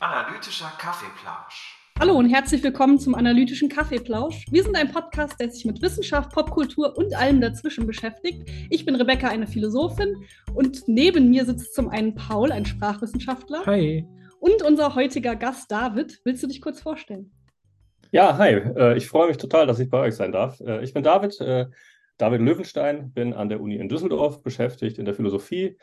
[0.00, 1.78] Analytischer Kaffeeplausch.
[1.98, 4.44] Hallo und herzlich willkommen zum Analytischen Kaffeeplausch.
[4.50, 8.50] Wir sind ein Podcast, der sich mit Wissenschaft, Popkultur und allem dazwischen beschäftigt.
[8.68, 13.64] Ich bin Rebecca, eine Philosophin, und neben mir sitzt zum einen Paul, ein Sprachwissenschaftler.
[13.64, 14.06] Hi.
[14.40, 16.20] Und unser heutiger Gast David.
[16.24, 17.32] Willst du dich kurz vorstellen?
[18.10, 18.54] Ja, hi.
[18.54, 20.60] Äh, ich freue mich total, dass ich bei euch sein darf.
[20.60, 21.66] Äh, ich bin David, äh,
[22.22, 25.76] David Löwenstein, bin an der Uni in Düsseldorf beschäftigt in der Philosophie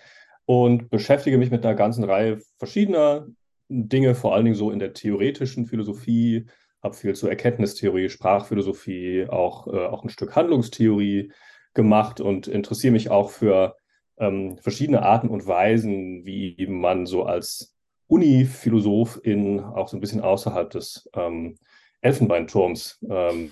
[0.45, 3.27] und beschäftige mich mit einer ganzen Reihe verschiedener
[3.67, 6.45] Dinge, vor allen Dingen so in der theoretischen Philosophie,
[6.81, 11.33] habe viel zur Erkenntnistheorie, Sprachphilosophie, auch, äh, auch ein Stück Handlungstheorie
[11.73, 13.75] gemacht und interessiere mich auch für
[14.17, 17.75] ähm, verschiedene Arten und Weisen, wie man so als
[18.07, 21.57] Uni-Philosoph in auch so ein bisschen außerhalb des ähm,
[21.99, 23.51] Elfenbeinturms ähm,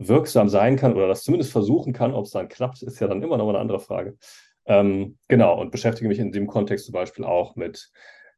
[0.00, 2.14] wirksam sein kann oder das zumindest versuchen kann.
[2.14, 4.16] Ob es dann klappt, ist ja dann immer noch eine andere Frage.
[4.66, 7.90] Ähm, genau, und beschäftige mich in dem Kontext zum Beispiel auch mit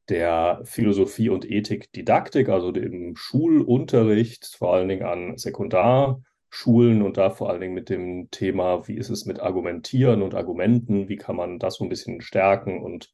[0.08, 7.30] der Philosophie und Ethik Didaktik, also dem Schulunterricht, vor allen Dingen an Sekundarschulen und da
[7.30, 11.36] vor allen Dingen mit dem Thema, wie ist es mit Argumentieren und Argumenten, wie kann
[11.36, 13.12] man das so ein bisschen stärken und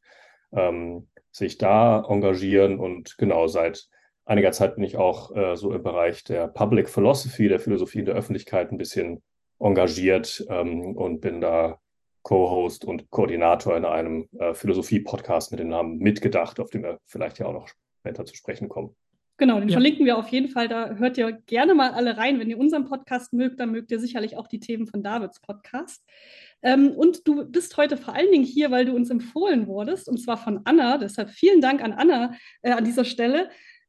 [0.52, 2.78] ähm, sich da engagieren.
[2.78, 3.88] Und genau, seit
[4.28, 8.04] einiger Zeit bin ich auch äh, so im Bereich der Public Philosophy, der Philosophie in
[8.04, 9.22] der Öffentlichkeit ein bisschen
[9.58, 11.78] engagiert ähm, und bin da
[12.22, 17.38] Co-Host und Koordinator in einem äh, Philosophie-Podcast mit dem Namen Mitgedacht, auf dem wir vielleicht
[17.38, 17.68] ja auch noch
[18.00, 18.94] später zu sprechen kommen.
[19.38, 19.74] Genau, den ja.
[19.74, 20.66] verlinken wir auf jeden Fall.
[20.66, 22.40] Da hört ihr gerne mal alle rein.
[22.40, 26.04] Wenn ihr unseren Podcast mögt, dann mögt ihr sicherlich auch die Themen von Davids Podcast.
[26.60, 30.18] Ähm, und du bist heute vor allen Dingen hier, weil du uns empfohlen wurdest, und
[30.18, 30.98] zwar von Anna.
[30.98, 33.48] Deshalb vielen Dank an Anna äh, an dieser Stelle.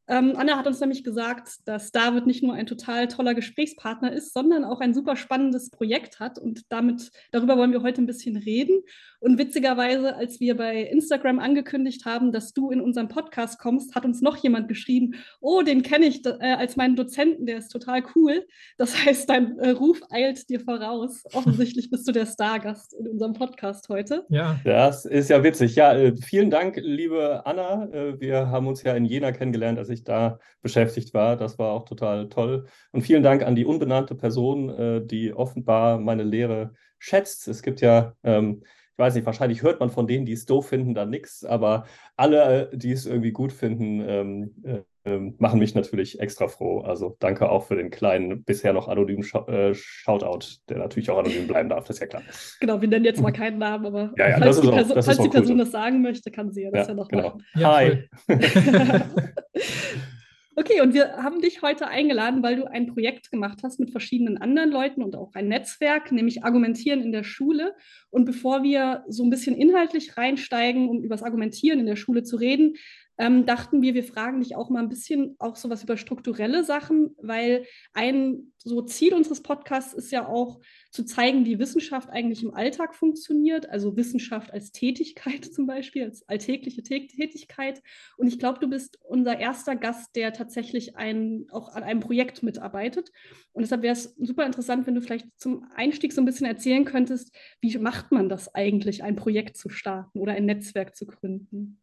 [0.10, 4.34] Ähm, Anna hat uns nämlich gesagt, dass David nicht nur ein total toller Gesprächspartner ist,
[4.34, 6.40] sondern auch ein super spannendes Projekt hat.
[6.40, 8.82] Und damit, darüber wollen wir heute ein bisschen reden.
[9.20, 14.06] Und witzigerweise, als wir bei Instagram angekündigt haben, dass du in unseren Podcast kommst, hat
[14.06, 18.02] uns noch jemand geschrieben, oh, den kenne ich äh, als meinen Dozenten, der ist total
[18.16, 18.48] cool.
[18.78, 21.24] Das heißt, dein äh, Ruf eilt dir voraus.
[21.34, 24.26] Offensichtlich bist du der Stargast in unserem Podcast heute.
[24.30, 24.60] Ja.
[24.64, 25.76] Das ist ja witzig.
[25.76, 27.90] Ja, äh, vielen Dank, liebe Anna.
[27.92, 31.36] Äh, wir haben uns ja in Jena kennengelernt, als ich da beschäftigt war.
[31.36, 32.68] Das war auch total toll.
[32.92, 37.48] Und vielen Dank an die unbenannte Person, äh, die offenbar meine Lehre schätzt.
[37.48, 40.70] Es gibt ja ähm, ich weiß nicht, wahrscheinlich hört man von denen, die es doof
[40.70, 41.86] finden, dann nichts, aber
[42.18, 46.82] alle, die es irgendwie gut finden, ähm, äh, machen mich natürlich extra froh.
[46.82, 51.18] Also danke auch für den kleinen, bisher noch anonymen Sh äh, Shoutout, der natürlich auch
[51.18, 52.22] anonym bleiben darf, das ist ja klar.
[52.60, 55.18] Genau, wir nennen jetzt mal keinen Namen, aber ja, ja, falls, die, auch, Person, falls
[55.18, 57.24] die Person cool das sagen möchte, kann sie ja das ja, ja noch genau.
[57.24, 57.46] machen.
[57.56, 58.10] Hi.
[60.60, 64.38] Okay, und wir haben dich heute eingeladen, weil du ein Projekt gemacht hast mit verschiedenen
[64.38, 67.78] anderen Leuten und auch ein Netzwerk, nämlich Argumentieren in der Schule.
[68.10, 72.24] Und bevor wir so ein bisschen inhaltlich reinsteigen, um über das Argumentieren in der Schule
[72.24, 72.76] zu reden,
[73.20, 77.14] ähm, dachten wir, wir fragen dich auch mal ein bisschen auch sowas über strukturelle Sachen,
[77.22, 82.54] weil ein so Ziel unseres Podcasts ist ja auch zu zeigen, wie Wissenschaft eigentlich im
[82.54, 87.82] Alltag funktioniert, also Wissenschaft als Tätigkeit zum Beispiel, als alltägliche Tätigkeit.
[88.16, 92.42] Und ich glaube, du bist unser erster Gast, der tatsächlich ein, auch an einem Projekt
[92.42, 93.12] mitarbeitet.
[93.52, 96.86] Und deshalb wäre es super interessant, wenn du vielleicht zum Einstieg so ein bisschen erzählen
[96.86, 101.82] könntest, wie macht man das eigentlich, ein Projekt zu starten oder ein Netzwerk zu gründen?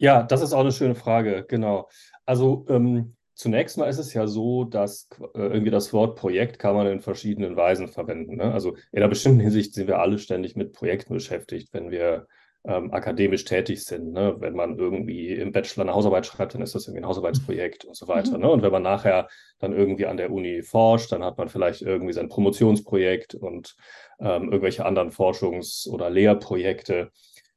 [0.00, 1.88] Ja, das ist auch eine schöne Frage, genau.
[2.24, 6.74] Also ähm, zunächst mal ist es ja so, dass äh, irgendwie das Wort Projekt kann
[6.74, 8.36] man in verschiedenen Weisen verwenden.
[8.36, 8.50] Ne?
[8.50, 12.26] Also in einer bestimmten Hinsicht sind wir alle ständig mit Projekten beschäftigt, wenn wir
[12.64, 14.12] ähm, akademisch tätig sind.
[14.12, 14.36] Ne?
[14.38, 17.94] Wenn man irgendwie im Bachelor eine Hausarbeit schreibt, dann ist das irgendwie ein Hausarbeitsprojekt und
[17.94, 18.38] so weiter.
[18.38, 18.40] Mhm.
[18.40, 18.50] Ne?
[18.50, 19.28] Und wenn man nachher
[19.58, 23.76] dann irgendwie an der Uni forscht, dann hat man vielleicht irgendwie sein Promotionsprojekt und
[24.18, 27.10] ähm, irgendwelche anderen Forschungs- oder Lehrprojekte.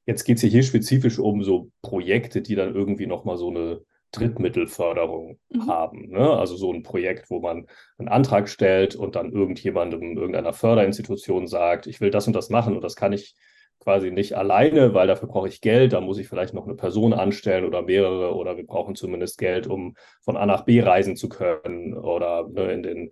[0.05, 5.39] Jetzt geht es hier spezifisch um so Projekte, die dann irgendwie nochmal so eine Drittmittelförderung
[5.49, 5.67] mhm.
[5.67, 6.09] haben.
[6.09, 6.29] Ne?
[6.29, 7.67] Also so ein Projekt, wo man
[7.97, 12.75] einen Antrag stellt und dann irgendjemandem, irgendeiner Förderinstitution sagt, ich will das und das machen
[12.75, 13.35] und das kann ich
[13.79, 17.11] quasi nicht alleine, weil dafür brauche ich Geld, da muss ich vielleicht noch eine Person
[17.11, 21.27] anstellen oder mehrere oder wir brauchen zumindest Geld, um von A nach B reisen zu
[21.27, 23.11] können oder ne, in den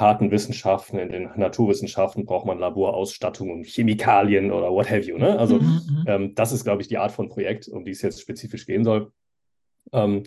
[0.00, 5.18] harten Wissenschaften, in den Naturwissenschaften braucht man Laborausstattung und Chemikalien oder what have you.
[5.18, 5.38] Ne?
[5.38, 6.04] Also mhm, mhm.
[6.06, 8.84] ähm, das ist, glaube ich, die Art von Projekt, um die es jetzt spezifisch gehen
[8.84, 9.12] soll.
[9.92, 10.24] Ähm,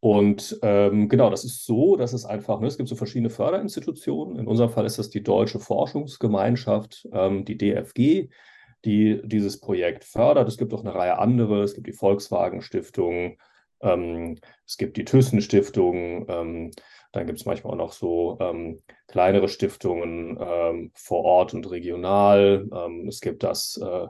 [0.00, 4.38] und ähm, genau, das ist so, dass es einfach, ne, es gibt so verschiedene Förderinstitutionen.
[4.38, 8.30] In unserem Fall ist das die Deutsche Forschungsgemeinschaft, ähm, die DFG,
[8.86, 10.48] die dieses Projekt fördert.
[10.48, 11.62] Es gibt auch eine Reihe andere.
[11.62, 13.36] Es gibt die Volkswagen Stiftung,
[13.82, 16.70] ähm, es gibt die Thyssen Stiftung, ähm,
[17.12, 22.68] dann gibt es manchmal auch noch so ähm, kleinere Stiftungen ähm, vor Ort und regional.
[22.72, 24.06] Ähm, es gibt das äh,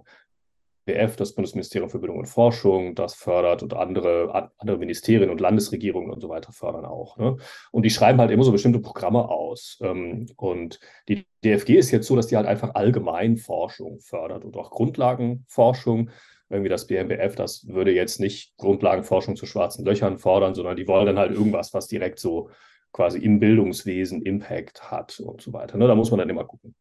[0.90, 6.10] BMBF, das Bundesministerium für Bildung und Forschung, das fördert und andere, andere Ministerien und Landesregierungen
[6.10, 7.16] und so weiter fördern auch.
[7.16, 7.36] Ne?
[7.70, 9.78] Und die schreiben halt immer so bestimmte Programme aus.
[9.82, 14.56] Ähm, und die DFG ist jetzt so, dass die halt einfach allgemein Forschung fördert und
[14.56, 16.10] auch Grundlagenforschung.
[16.48, 21.06] Irgendwie das BMBF, das würde jetzt nicht Grundlagenforschung zu schwarzen Löchern fordern, sondern die wollen
[21.06, 22.50] dann halt irgendwas, was direkt so
[22.92, 25.78] quasi im Bildungswesen Impact hat und so weiter.
[25.78, 25.86] Ne?
[25.86, 26.74] Da muss man dann immer gucken.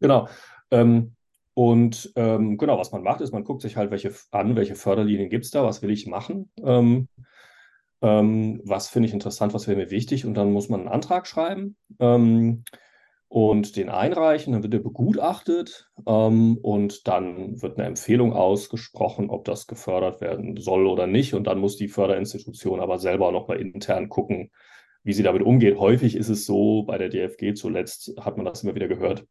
[0.00, 0.28] Genau.
[0.70, 1.14] Ähm,
[1.54, 5.28] und ähm, genau, was man macht, ist, man guckt sich halt welche an, welche Förderlinien
[5.28, 7.08] gibt es da, was will ich machen, ähm,
[8.02, 11.26] ähm, was finde ich interessant, was wäre mir wichtig und dann muss man einen Antrag
[11.26, 12.64] schreiben ähm,
[13.28, 19.44] und den einreichen, dann wird er begutachtet ähm, und dann wird eine Empfehlung ausgesprochen, ob
[19.44, 24.08] das gefördert werden soll oder nicht und dann muss die Förderinstitution aber selber nochmal intern
[24.08, 24.50] gucken,
[25.02, 25.78] wie sie damit umgeht.
[25.78, 29.26] Häufig ist es so, bei der DFG zuletzt hat man das immer wieder gehört,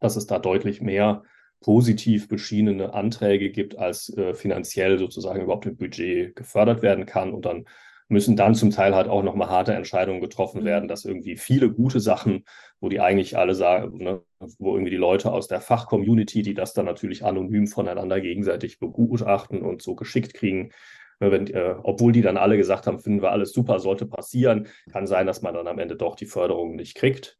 [0.00, 1.22] dass es da deutlich mehr
[1.60, 7.32] positiv beschienene Anträge gibt, als äh, finanziell sozusagen überhaupt im Budget gefördert werden kann.
[7.32, 7.66] Und dann
[8.08, 10.66] müssen dann zum Teil halt auch nochmal harte Entscheidungen getroffen mhm.
[10.66, 12.44] werden, dass irgendwie viele gute Sachen,
[12.80, 14.22] wo die eigentlich alle sagen, ne,
[14.58, 19.62] wo irgendwie die Leute aus der Fachcommunity, die das dann natürlich anonym voneinander gegenseitig begutachten
[19.62, 20.70] und so geschickt kriegen,
[21.18, 25.06] wenn, äh, obwohl die dann alle gesagt haben, finden wir alles super, sollte passieren, kann
[25.06, 27.38] sein, dass man dann am Ende doch die Förderung nicht kriegt.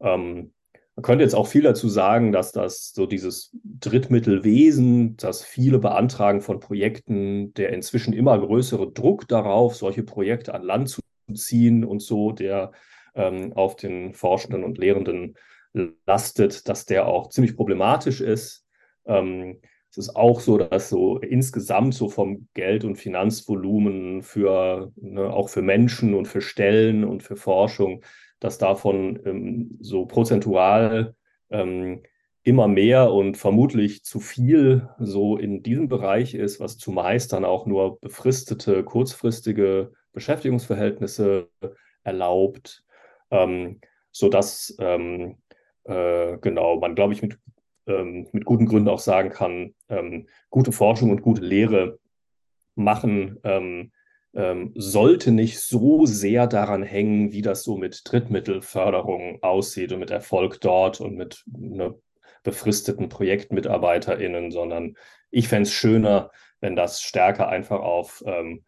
[0.00, 0.52] Ähm,
[0.94, 6.40] man könnte jetzt auch viel dazu sagen, dass das so dieses Drittmittelwesen, das viele beantragen
[6.40, 11.00] von Projekten, der inzwischen immer größere Druck darauf, solche Projekte an Land zu
[11.32, 12.72] ziehen und so, der
[13.14, 15.36] ähm, auf den Forschenden und Lehrenden
[16.06, 18.66] lastet, dass der auch ziemlich problematisch ist.
[19.06, 19.60] Ähm,
[19.90, 25.48] es ist auch so, dass so insgesamt so vom Geld- und Finanzvolumen für ne, auch
[25.48, 28.02] für Menschen und für Stellen und für Forschung
[28.40, 31.14] dass davon ähm, so prozentual
[31.50, 32.02] ähm,
[32.42, 37.66] immer mehr und vermutlich zu viel so in diesem Bereich ist, was zumeist dann auch
[37.66, 41.48] nur befristete, kurzfristige Beschäftigungsverhältnisse
[42.04, 42.84] erlaubt,
[43.30, 43.80] ähm,
[44.12, 45.38] sodass ähm,
[45.84, 47.38] äh, genau man, glaube ich, mit,
[47.88, 51.98] ähm, mit guten Gründen auch sagen kann, ähm, gute Forschung und gute Lehre
[52.74, 53.90] machen ähm,
[54.34, 60.10] ähm, sollte nicht so sehr daran hängen, wie das so mit Drittmittelförderung aussieht und mit
[60.10, 61.94] Erfolg dort und mit ne,
[62.42, 64.96] befristeten ProjektmitarbeiterInnen, sondern
[65.30, 66.30] ich fände es schöner,
[66.60, 68.64] wenn das stärker einfach auf ähm,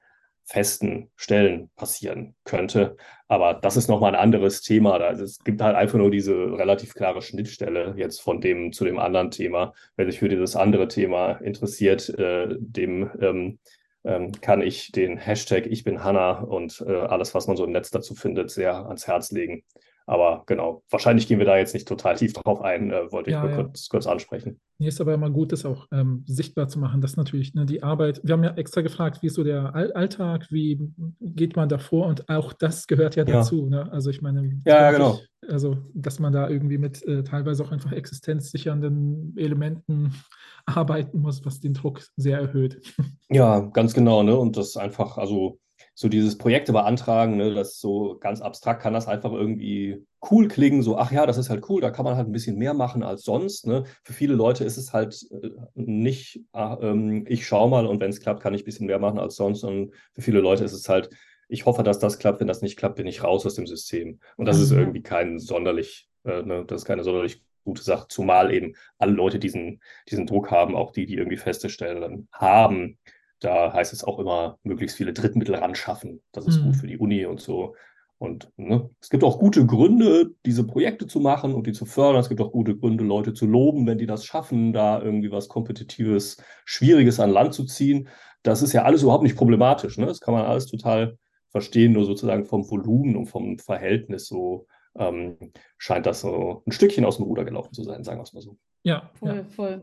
[0.51, 2.97] festen Stellen passieren könnte.
[3.29, 4.95] Aber das ist nochmal ein anderes Thema.
[4.95, 8.99] Also es gibt halt einfach nur diese relativ klare Schnittstelle jetzt von dem zu dem
[8.99, 9.73] anderen Thema.
[9.97, 13.59] Wer sich für dieses andere Thema interessiert, äh, dem ähm,
[14.03, 17.73] ähm, kann ich den Hashtag Ich bin Hanna und äh, alles, was man so im
[17.73, 19.63] Netz dazu findet, sehr ans Herz legen.
[20.07, 23.35] Aber genau, wahrscheinlich gehen wir da jetzt nicht total tief drauf ein, äh, wollte ich
[23.35, 23.57] ja, nur ja.
[23.63, 24.61] Kurz, kurz, ansprechen.
[24.79, 27.83] Nee, ist aber immer gut, das auch ähm, sichtbar zu machen, dass natürlich ne, die
[27.83, 30.81] Arbeit, wir haben ja extra gefragt, wie ist so der All Alltag, wie
[31.21, 33.35] geht man davor und auch das gehört ja, ja.
[33.35, 33.67] dazu.
[33.67, 33.91] Ne?
[33.93, 35.21] Also ich meine, ja, genau.
[35.43, 40.15] Ich, also dass man da irgendwie mit äh, teilweise auch einfach existenzsichernden Elementen
[40.67, 42.81] arbeiten muss, was den Druck sehr erhöht.
[43.33, 44.25] Ja, ganz genau.
[44.25, 44.37] Ne?
[44.37, 45.61] Und das einfach, also
[46.01, 50.83] so dieses Projekte beantragen, ne, das so ganz abstrakt kann das einfach irgendwie cool klingen,
[50.83, 53.03] so, ach ja, das ist halt cool, da kann man halt ein bisschen mehr machen
[53.03, 53.67] als sonst.
[53.67, 53.85] Ne?
[54.03, 58.09] Für viele Leute ist es halt äh, nicht, ach, ähm, ich schaue mal und wenn
[58.09, 59.63] es klappt, kann ich ein bisschen mehr machen als sonst.
[59.63, 61.11] Und für viele Leute ist es halt,
[61.49, 64.21] ich hoffe, dass das klappt, wenn das nicht klappt, bin ich raus aus dem System.
[64.39, 64.63] Und das mhm.
[64.63, 69.13] ist irgendwie kein sonderlich, äh, ne, das ist keine sonderlich gute Sache, zumal eben alle
[69.13, 72.97] Leute diesen, diesen Druck haben, auch die, die irgendwie feste Stellen haben.
[73.41, 76.23] Da heißt es auch immer, möglichst viele Drittmittel ran schaffen.
[76.33, 76.67] Das ist mhm.
[76.67, 77.75] gut für die Uni und so.
[78.19, 82.21] Und ne, es gibt auch gute Gründe, diese Projekte zu machen und die zu fördern.
[82.21, 85.49] Es gibt auch gute Gründe, Leute zu loben, wenn die das schaffen, da irgendwie was
[85.49, 88.09] Kompetitives, Schwieriges an Land zu ziehen.
[88.43, 89.97] Das ist ja alles überhaupt nicht problematisch.
[89.97, 90.05] Ne?
[90.05, 91.17] Das kann man alles total
[91.49, 94.67] verstehen, nur sozusagen vom Volumen und vom Verhältnis so
[94.99, 95.39] ähm,
[95.79, 98.43] scheint das so ein Stückchen aus dem Ruder gelaufen zu sein, sagen wir es mal
[98.43, 98.59] so.
[98.83, 99.45] Ja, voll, ja.
[99.45, 99.83] voll.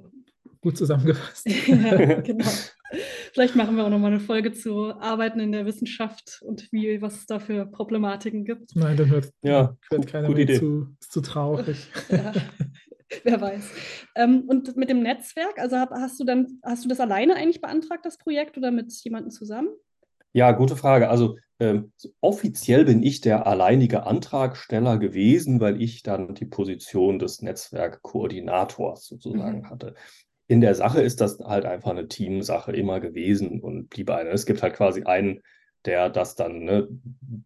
[0.62, 1.48] Gut zusammengefasst.
[1.68, 2.50] ja, genau.
[3.38, 7.18] Vielleicht machen wir auch nochmal eine Folge zu Arbeiten in der Wissenschaft und wie, was
[7.18, 8.76] es da für Problematiken gibt.
[8.76, 10.58] Nein, dann hört, ja, hört keiner mehr Idee.
[10.58, 10.88] zu.
[11.00, 11.86] Ist zu traurig.
[12.10, 12.34] ja,
[13.24, 13.70] wer weiß.
[14.16, 18.08] Ähm, und mit dem Netzwerk, also hast du dann, hast du das alleine eigentlich beantragt,
[18.08, 19.70] das Projekt, oder mit jemandem zusammen?
[20.34, 21.08] Ja, gute Frage.
[21.08, 21.92] Also ähm,
[22.22, 29.60] offiziell bin ich der alleinige Antragsteller gewesen, weil ich dann die Position des Netzwerkkoordinators sozusagen
[29.60, 29.70] mhm.
[29.70, 29.94] hatte.
[30.48, 34.30] In der Sache ist das halt einfach eine Teamsache immer gewesen und blieb eine.
[34.30, 35.42] Es gibt halt quasi einen,
[35.86, 36.88] der das dann, ne,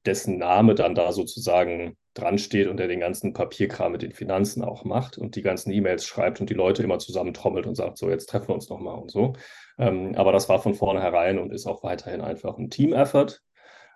[0.06, 4.64] dessen Name dann da sozusagen dran steht und der den ganzen Papierkram mit den Finanzen
[4.64, 8.10] auch macht und die ganzen E-Mails schreibt und die Leute immer zusammentrommelt und sagt, so,
[8.10, 9.34] jetzt treffen wir uns nochmal und so.
[9.78, 13.40] Ähm, aber das war von vornherein und ist auch weiterhin einfach ein Team-Effort.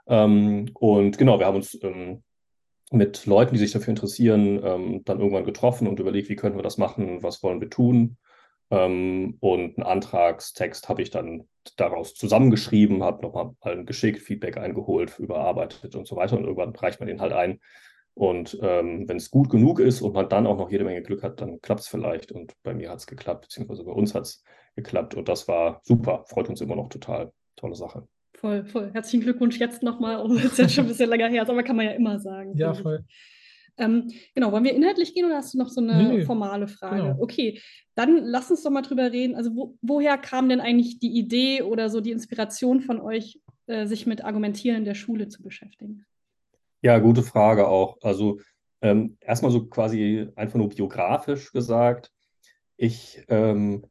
[0.08, 2.24] Ähm, und genau, wir haben uns ähm,
[2.92, 6.64] mit Leuten, die sich dafür interessieren, ähm, dann irgendwann getroffen und überlegt, wie können wir
[6.64, 8.18] das machen, was wollen wir tun.
[8.72, 15.18] Ähm, und einen Antragstext habe ich dann daraus zusammengeschrieben, habe nochmal allen geschickt, Feedback eingeholt,
[15.20, 16.38] überarbeitet und so weiter.
[16.38, 17.60] Und irgendwann reicht man den halt ein.
[18.14, 21.22] Und ähm, wenn es gut genug ist und man dann auch noch jede Menge Glück
[21.22, 22.32] hat, dann klappt es vielleicht.
[22.32, 24.44] Und bei mir hat es geklappt, beziehungsweise bei uns hat es
[24.76, 25.16] geklappt.
[25.16, 27.34] Und das war super, freut uns immer noch total.
[27.58, 28.08] Tolle Sache.
[28.34, 28.92] Voll, voll.
[28.94, 31.64] Herzlichen Glückwunsch jetzt nochmal, auch wenn es jetzt schon ein bisschen länger her ist, aber
[31.64, 32.56] kann man ja immer sagen.
[32.56, 33.04] Ja, voll.
[33.78, 37.04] Ähm, genau, wollen wir inhaltlich gehen oder hast du noch so eine nee, formale Frage?
[37.04, 37.22] Genau.
[37.22, 37.60] Okay,
[37.96, 39.36] dann lass uns doch mal drüber reden.
[39.36, 43.86] Also, wo, woher kam denn eigentlich die Idee oder so die Inspiration von euch, äh,
[43.86, 46.06] sich mit Argumentieren in der Schule zu beschäftigen?
[46.82, 47.98] Ja, gute Frage auch.
[48.02, 48.40] Also,
[48.82, 52.12] ähm, erstmal so quasi einfach nur biografisch gesagt.
[52.78, 53.86] Ich ähm,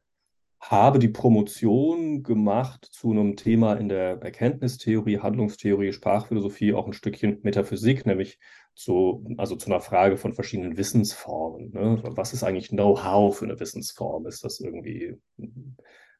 [0.59, 7.39] habe die Promotion gemacht zu einem Thema in der Erkenntnistheorie, Handlungstheorie, Sprachphilosophie, auch ein Stückchen
[7.43, 8.39] Metaphysik, nämlich
[8.75, 11.71] zu, also zu einer Frage von verschiedenen Wissensformen.
[11.71, 12.03] Ne?
[12.03, 14.27] Was ist eigentlich Know-how für eine Wissensform?
[14.27, 15.15] Ist das irgendwie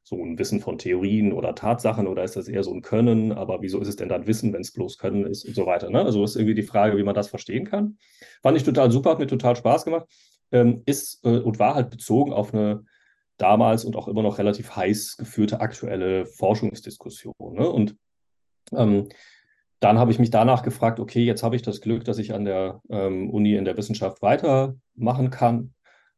[0.04, 3.34] so ein Wissen von Theorien oder Tatsachen oder ist das eher so ein Können?
[3.34, 5.90] Aber wieso ist es denn dann Wissen, wenn es bloß Können ist und so weiter?
[5.90, 6.02] Ne?
[6.04, 7.98] Also ist irgendwie die Frage, wie man das verstehen kann.
[8.42, 10.08] Fand ich total super, hat mir total Spaß gemacht.
[10.52, 12.86] Ähm, ist äh, und war halt bezogen auf eine
[13.38, 17.56] damals und auch immer noch relativ heiß geführte aktuelle Forschungsdiskussion.
[17.56, 17.68] Ne?
[17.68, 17.98] Und
[18.72, 19.10] ähm,
[19.86, 22.44] dann habe ich mich danach gefragt, okay, jetzt habe ich das Glück, dass ich an
[22.44, 25.76] der ähm, Uni in der Wissenschaft weitermachen kann.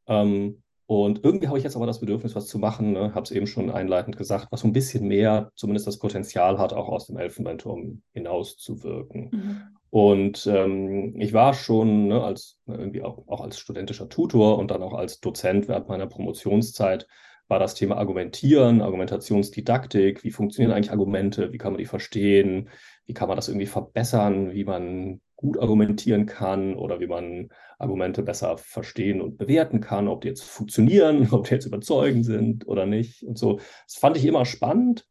[0.07, 3.13] Ähm, und irgendwie habe ich jetzt aber das Bedürfnis, was zu machen, ne?
[3.13, 6.71] habe es eben schon einleitend gesagt, was so ein bisschen mehr zumindest das Potenzial hat,
[6.71, 9.29] auch aus dem Elfenbeinturm hinauszuwirken.
[9.33, 9.61] Mhm.
[9.89, 14.81] Und ähm, ich war schon ne, als irgendwie auch, auch als studentischer Tutor und dann
[14.81, 17.05] auch als Dozent während meiner Promotionszeit
[17.49, 22.69] war das Thema Argumentieren, Argumentationsdidaktik, wie funktionieren eigentlich Argumente, wie kann man die verstehen,
[23.07, 27.49] wie kann man das irgendwie verbessern, wie man gut argumentieren kann oder wie man
[27.79, 32.67] Argumente besser verstehen und bewerten kann, ob die jetzt funktionieren, ob die jetzt überzeugend sind
[32.67, 33.59] oder nicht und so.
[33.85, 35.07] Das fand ich immer spannend,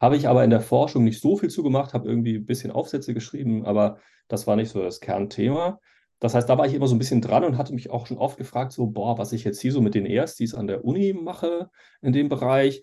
[0.00, 3.14] habe ich aber in der Forschung nicht so viel zugemacht, habe irgendwie ein bisschen Aufsätze
[3.14, 3.98] geschrieben, aber
[4.28, 5.80] das war nicht so das Kernthema.
[6.18, 8.16] Das heißt, da war ich immer so ein bisschen dran und hatte mich auch schon
[8.16, 11.12] oft gefragt, so, boah, was ich jetzt hier so mit den Erstis an der Uni
[11.12, 12.82] mache in dem Bereich.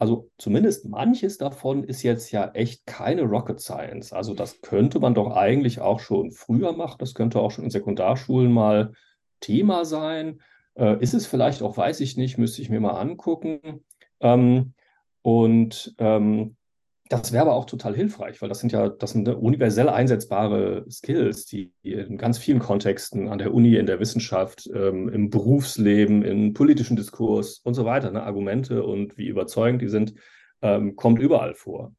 [0.00, 4.14] Also zumindest manches davon ist jetzt ja echt keine Rocket Science.
[4.14, 6.96] Also das könnte man doch eigentlich auch schon früher machen.
[6.98, 8.94] Das könnte auch schon in Sekundarschulen mal
[9.40, 10.40] Thema sein.
[10.74, 13.84] Äh, ist es vielleicht auch, weiß ich nicht, müsste ich mir mal angucken.
[14.20, 14.72] Ähm,
[15.20, 16.56] und ähm,
[17.10, 21.44] das wäre aber auch total hilfreich, weil das sind ja, das sind universell einsetzbare Skills,
[21.44, 26.54] die in ganz vielen Kontexten an der Uni, in der Wissenschaft, ähm, im Berufsleben, im
[26.54, 30.14] politischen Diskurs und so weiter, ne, Argumente und wie überzeugend die sind,
[30.62, 31.92] ähm, kommt überall vor.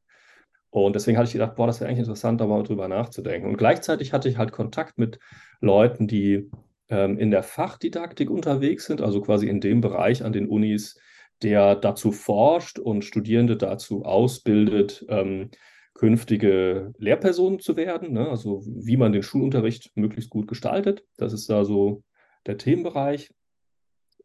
[0.70, 3.50] Und deswegen hatte ich gedacht, boah, das wäre eigentlich interessant, da mal drüber nachzudenken.
[3.50, 5.18] Und gleichzeitig hatte ich halt Kontakt mit
[5.60, 6.50] Leuten, die
[6.88, 10.98] ähm, in der Fachdidaktik unterwegs sind, also quasi in dem Bereich an den Unis,
[11.42, 15.50] der dazu forscht und Studierende dazu ausbildet, ähm,
[15.94, 18.12] künftige Lehrpersonen zu werden.
[18.12, 18.28] Ne?
[18.28, 21.04] Also wie man den Schulunterricht möglichst gut gestaltet.
[21.16, 22.02] Das ist da so
[22.46, 23.32] der Themenbereich.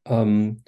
[0.05, 0.63] Ähm,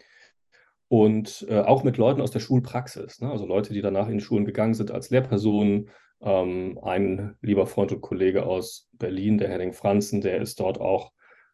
[0.88, 3.32] und äh, auch mit Leuten aus der Schulpraxis, ne?
[3.32, 5.90] also Leute, die danach in Schulen gegangen sind als Lehrpersonen.
[6.22, 11.12] Ähm, ein lieber Freund und Kollege aus Berlin, der Henning Franzen, der ist dort auch,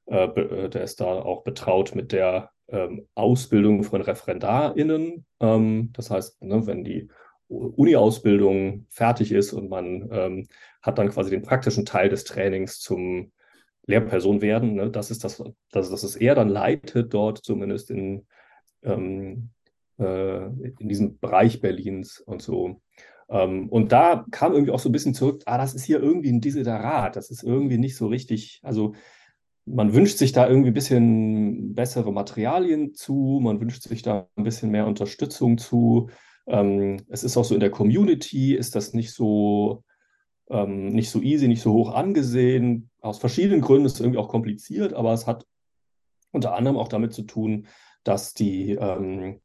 [0.07, 5.25] äh, äh der ist da auch betraut mit der ähm, Ausbildung von ReferendarInnen.
[5.39, 7.09] Ähm, das heißt, ne, wenn die
[7.47, 10.47] Uni-Ausbildung fertig ist und man ähm,
[10.81, 13.31] hat dann quasi den praktischen Teil des Trainings zum
[13.85, 14.73] Lehrperson werden.
[14.75, 14.89] Ne?
[14.89, 18.25] Das ist das, das, das ist er dann leitet dort zumindest in,
[18.83, 19.49] ähm,
[19.99, 22.81] äh, in diesem Bereich Berlins und so.
[23.29, 26.31] Ähm, und da kam irgendwie auch so ein bisschen zurück, ah, das ist hier irgendwie
[26.31, 28.93] ein Desiderat, das ist irgendwie nicht so richtig, also
[29.65, 34.43] man wünscht sich da irgendwie ein bisschen bessere Materialien zu, man wünscht sich da ein
[34.43, 36.09] bisschen mehr Unterstützung zu.
[36.47, 39.83] Ähm, es ist auch so in der Community, ist das nicht so,
[40.49, 42.91] ähm, nicht so easy, nicht so hoch angesehen.
[42.99, 45.45] Aus verschiedenen Gründen ist es irgendwie auch kompliziert, aber es hat
[46.31, 47.67] unter anderem auch damit zu tun,
[48.03, 49.41] dass die ähm,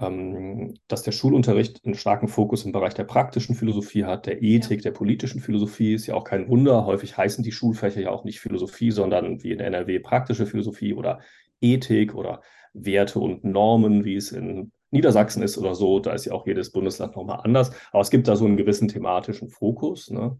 [0.00, 4.92] dass der Schulunterricht einen starken Fokus im Bereich der praktischen Philosophie hat, der Ethik, der
[4.92, 5.94] politischen Philosophie.
[5.94, 6.86] Ist ja auch kein Wunder.
[6.86, 11.20] Häufig heißen die Schulfächer ja auch nicht Philosophie, sondern wie in NRW praktische Philosophie oder
[11.60, 12.40] Ethik oder
[12.72, 16.00] Werte und Normen, wie es in Niedersachsen ist oder so.
[16.00, 17.72] Da ist ja auch jedes Bundesland nochmal anders.
[17.92, 20.10] Aber es gibt da so einen gewissen thematischen Fokus.
[20.10, 20.38] Ne?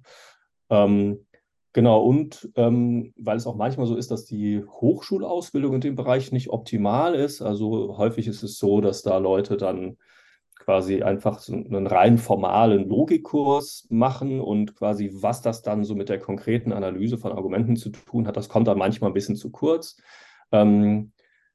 [0.71, 1.27] Ähm,
[1.73, 6.33] Genau, und ähm, weil es auch manchmal so ist, dass die Hochschulausbildung in dem Bereich
[6.33, 7.43] nicht optimal ist.
[7.43, 9.97] Also häufig ist es so, dass da Leute dann
[10.59, 16.09] quasi einfach so einen rein formalen Logikkurs machen und quasi, was das dann so mit
[16.09, 19.51] der konkreten Analyse von Argumenten zu tun hat, das kommt dann manchmal ein bisschen zu
[19.51, 19.97] kurz.
[20.53, 21.13] Ähm,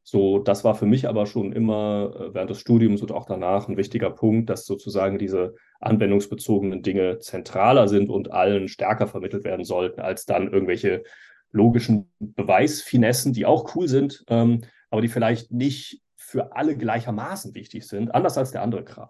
[0.07, 3.67] so, das war für mich aber schon immer äh, während des Studiums und auch danach
[3.67, 9.65] ein wichtiger Punkt, dass sozusagen diese anwendungsbezogenen Dinge zentraler sind und allen stärker vermittelt werden
[9.65, 11.01] sollten, als dann irgendwelche
[11.51, 17.87] logischen Beweisfinessen, die auch cool sind, ähm, aber die vielleicht nicht für alle gleichermaßen wichtig
[17.87, 19.09] sind, anders als der andere Kram.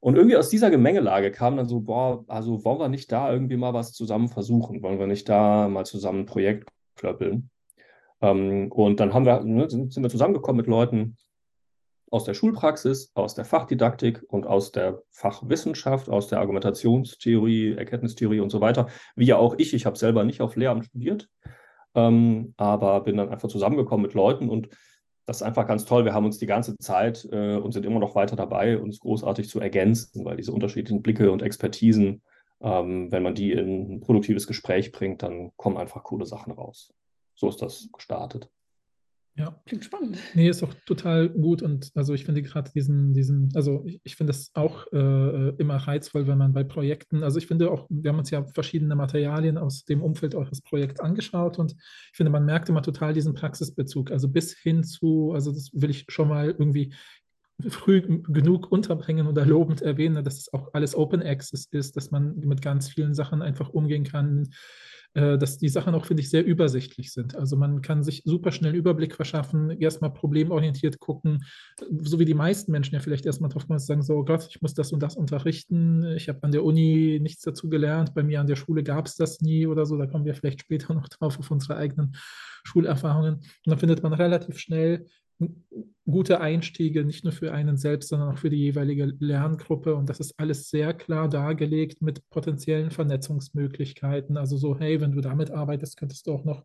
[0.00, 3.56] Und irgendwie aus dieser Gemengelage kam dann so, boah, also wollen wir nicht da irgendwie
[3.56, 4.82] mal was zusammen versuchen?
[4.82, 7.48] Wollen wir nicht da mal zusammen ein Projekt klöppeln?
[8.20, 11.16] Ähm, und dann haben wir, ne, sind, sind wir zusammengekommen mit Leuten
[12.10, 18.50] aus der Schulpraxis, aus der Fachdidaktik und aus der Fachwissenschaft, aus der Argumentationstheorie, Erkenntnistheorie und
[18.50, 19.74] so weiter, wie ja auch ich.
[19.74, 21.28] Ich habe selber nicht auf Lehramt studiert,
[21.94, 24.68] ähm, aber bin dann einfach zusammengekommen mit Leuten und
[25.26, 26.04] das ist einfach ganz toll.
[26.04, 29.48] Wir haben uns die ganze Zeit äh, und sind immer noch weiter dabei, uns großartig
[29.48, 32.22] zu ergänzen, weil diese unterschiedlichen Blicke und Expertisen,
[32.60, 36.92] ähm, wenn man die in ein produktives Gespräch bringt, dann kommen einfach coole Sachen raus
[37.36, 38.50] so ist das gestartet.
[39.38, 39.60] Ja.
[39.66, 40.18] Klingt spannend.
[40.32, 44.16] Nee, ist auch total gut und also ich finde gerade diesen, diesen, also ich, ich
[44.16, 48.10] finde es auch äh, immer reizvoll, wenn man bei Projekten, also ich finde auch, wir
[48.10, 52.46] haben uns ja verschiedene Materialien aus dem Umfeld eures Projekts angeschaut und ich finde, man
[52.46, 56.46] merkt immer total diesen Praxisbezug, also bis hin zu, also das will ich schon mal
[56.46, 56.94] irgendwie
[57.68, 62.36] früh genug unterbringen oder lobend erwähnen, dass es auch alles Open Access ist, dass man
[62.38, 64.48] mit ganz vielen Sachen einfach umgehen kann
[65.16, 67.34] dass die Sachen auch, finde ich, sehr übersichtlich sind.
[67.36, 71.44] Also man kann sich super schnell Überblick verschaffen, erstmal problemorientiert gucken,
[72.02, 74.60] so wie die meisten Menschen ja vielleicht erstmal drauf kommen, sagen, so oh Gott, ich
[74.60, 78.40] muss das und das unterrichten, ich habe an der Uni nichts dazu gelernt, bei mir
[78.40, 81.08] an der Schule gab es das nie oder so, da kommen wir vielleicht später noch
[81.08, 82.14] drauf auf unsere eigenen
[82.64, 83.36] Schulerfahrungen.
[83.36, 85.06] Und dann findet man relativ schnell
[86.06, 89.94] gute Einstiege, nicht nur für einen selbst, sondern auch für die jeweilige Lerngruppe.
[89.94, 94.36] Und das ist alles sehr klar dargelegt mit potenziellen Vernetzungsmöglichkeiten.
[94.36, 96.64] Also so, hey, wenn du damit arbeitest, könntest du auch noch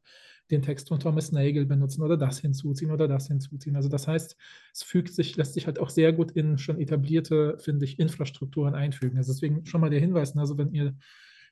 [0.52, 3.76] den Text von Thomas Nagel benutzen oder das hinzuziehen oder das hinzuziehen.
[3.76, 4.36] Also das heißt,
[4.74, 8.76] es fügt sich, lässt sich halt auch sehr gut in schon etablierte, finde ich, Infrastrukturen
[8.76, 9.18] einfügen.
[9.18, 10.96] Also deswegen schon mal der Hinweis, also wenn ihr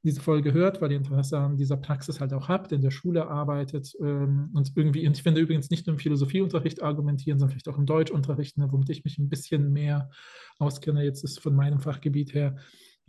[0.04, 3.28] diese Folge hört, weil ihr Interesse an dieser Praxis halt auch habt, in der Schule
[3.28, 7.68] arbeitet ähm, und irgendwie, und ich finde übrigens nicht nur im Philosophieunterricht argumentieren, sondern vielleicht
[7.70, 10.10] auch im Deutschunterricht, ne, womit ich mich ein bisschen mehr
[10.58, 12.56] auskenne, jetzt ist von meinem Fachgebiet her,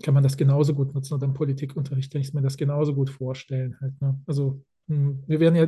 [0.03, 3.11] kann man das genauso gut nutzen oder im Politikunterricht kann ich mir das genauso gut
[3.11, 3.77] vorstellen.
[3.81, 4.21] Halt, ne?
[4.27, 5.67] Also hm, wir werden ja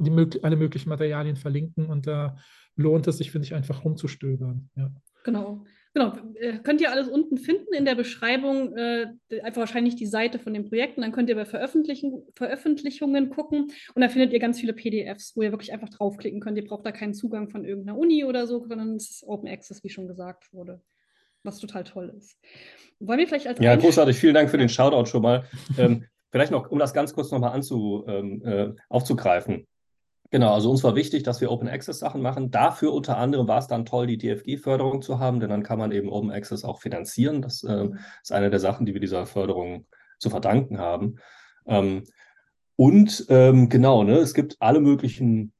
[0.00, 2.36] die, alle möglichen Materialien verlinken und da
[2.76, 4.70] lohnt es sich, finde ich, einfach rumzustöbern.
[4.74, 4.90] Ja.
[5.22, 5.64] Genau.
[5.94, 9.06] Genau, äh, könnt ihr alles unten finden in der Beschreibung, äh,
[9.44, 11.02] einfach wahrscheinlich die Seite von den Projekten.
[11.02, 15.42] Dann könnt ihr bei Veröffentlichen, Veröffentlichungen gucken und da findet ihr ganz viele PDFs, wo
[15.42, 16.58] ihr wirklich einfach draufklicken könnt.
[16.58, 19.84] Ihr braucht da keinen Zugang von irgendeiner Uni oder so, sondern es ist Open Access,
[19.84, 20.82] wie schon gesagt wurde,
[21.44, 22.40] was total toll ist.
[22.98, 24.16] Wollen wir vielleicht als Ja, großartig.
[24.16, 25.44] Vielen Dank für den Shoutout schon mal.
[25.78, 29.68] ähm, vielleicht noch, um das ganz kurz nochmal anzu, ähm, äh, aufzugreifen.
[30.34, 32.50] Genau, also uns war wichtig, dass wir Open Access Sachen machen.
[32.50, 35.92] Dafür unter anderem war es dann toll, die DFG-Förderung zu haben, denn dann kann man
[35.92, 37.40] eben Open Access auch finanzieren.
[37.40, 37.88] Das äh,
[38.20, 39.86] ist eine der Sachen, die wir dieser Förderung
[40.18, 41.20] zu verdanken haben.
[41.68, 42.02] Ähm,
[42.74, 45.52] und ähm, genau, ne, es gibt alle möglichen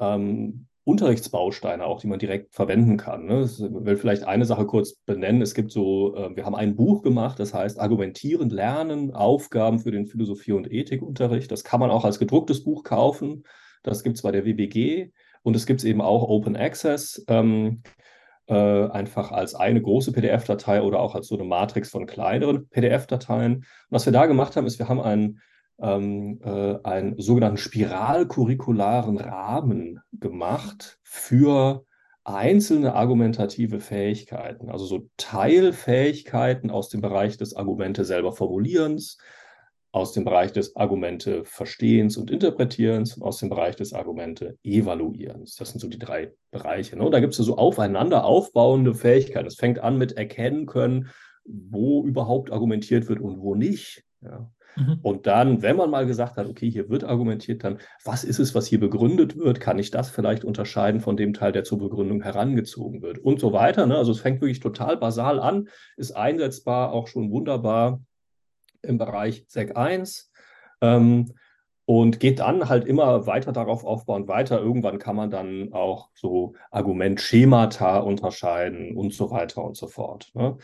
[0.00, 3.26] ähm, Unterrichtsbausteine auch, die man direkt verwenden kann.
[3.26, 3.44] Ne?
[3.44, 5.40] Ich will vielleicht eine Sache kurz benennen.
[5.40, 9.92] Es gibt so, äh, wir haben ein Buch gemacht, das heißt Argumentierend lernen, Aufgaben für
[9.92, 11.52] den Philosophie- und Ethikunterricht.
[11.52, 13.44] Das kann man auch als gedrucktes Buch kaufen.
[13.82, 15.12] Das gibt es bei der WBG
[15.42, 17.24] und es gibt es eben auch Open Access.
[17.28, 17.82] Ähm,
[18.48, 23.56] äh, einfach als eine große PDF-Datei oder auch als so eine Matrix von kleineren PDF-Dateien.
[23.56, 25.40] Und was wir da gemacht haben, ist, wir haben einen,
[25.80, 31.84] ähm, äh, einen sogenannten spiralkurrikularen Rahmen gemacht für
[32.22, 39.18] einzelne argumentative Fähigkeiten, also so Teilfähigkeiten aus dem Bereich des Argumente selber Formulierens,
[39.96, 45.56] aus dem Bereich des Argumente Verstehens und Interpretierens und aus dem Bereich des Argumente Evaluierens.
[45.56, 46.96] Das sind so die drei Bereiche.
[46.96, 47.02] Ne?
[47.02, 49.46] Und da gibt es so aufeinander aufbauende Fähigkeiten.
[49.46, 51.08] Es fängt an mit erkennen können,
[51.46, 54.04] wo überhaupt argumentiert wird und wo nicht.
[54.20, 54.50] Ja.
[54.76, 54.98] Mhm.
[55.00, 58.54] Und dann, wenn man mal gesagt hat, okay, hier wird argumentiert, dann, was ist es,
[58.54, 59.60] was hier begründet wird?
[59.60, 63.18] Kann ich das vielleicht unterscheiden von dem Teil, der zur Begründung herangezogen wird?
[63.18, 63.86] Und so weiter.
[63.86, 63.96] Ne?
[63.96, 68.02] Also es fängt wirklich total basal an, ist einsetzbar, auch schon wunderbar
[68.86, 70.30] im Bereich SEC 1
[70.80, 71.32] ähm,
[71.84, 74.60] und geht dann halt immer weiter darauf aufbauen, weiter.
[74.60, 80.30] Irgendwann kann man dann auch so Argumentschemata unterscheiden und so weiter und so fort.
[80.34, 80.56] Ne?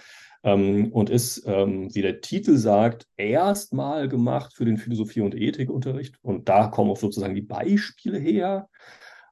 [0.44, 6.16] ähm, und ist, ähm, wie der Titel sagt, erstmal gemacht für den Philosophie- und Ethikunterricht.
[6.22, 8.68] Und da kommen auch sozusagen die Beispiele her.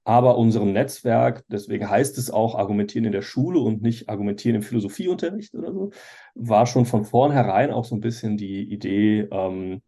[0.04, 4.62] Aber unserem Netzwerk, deswegen heißt es auch Argumentieren in der Schule und nicht Argumentieren im
[4.62, 5.90] Philosophieunterricht oder so,
[6.34, 9.82] war schon von vornherein auch so ein bisschen die Idee ähm,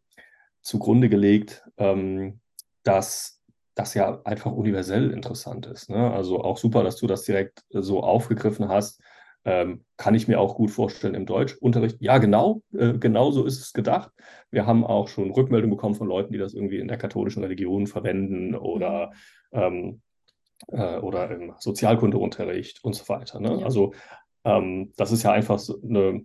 [0.61, 2.40] zugrunde gelegt, ähm,
[2.83, 3.40] dass
[3.75, 5.88] das ja einfach universell interessant ist.
[5.88, 6.12] Ne?
[6.12, 9.01] Also auch super, dass du das direkt so aufgegriffen hast.
[9.44, 11.96] Ähm, kann ich mir auch gut vorstellen im Deutschunterricht.
[12.01, 14.12] Ja, genau, äh, genau so ist es gedacht.
[14.51, 17.88] Wir haben auch schon Rückmeldungen bekommen von Leuten, die das irgendwie in der katholischen Religion
[17.88, 19.11] verwenden oder,
[19.52, 20.02] ähm,
[20.68, 23.40] äh, oder im Sozialkundeunterricht und so weiter.
[23.40, 23.58] Ne?
[23.60, 23.64] Ja.
[23.64, 23.92] Also
[24.44, 26.24] ähm, das ist ja einfach so eine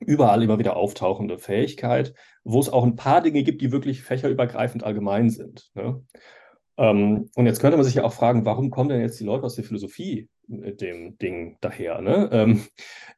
[0.00, 2.14] überall immer wieder auftauchende Fähigkeit,
[2.44, 5.70] wo es auch ein paar Dinge gibt, die wirklich fächerübergreifend allgemein sind.
[5.74, 6.02] Ne?
[6.76, 9.44] Ähm, und jetzt könnte man sich ja auch fragen, warum kommen denn jetzt die Leute
[9.44, 12.02] aus der Philosophie mit dem Ding daher?
[12.02, 12.28] Ne?
[12.30, 12.64] Ähm,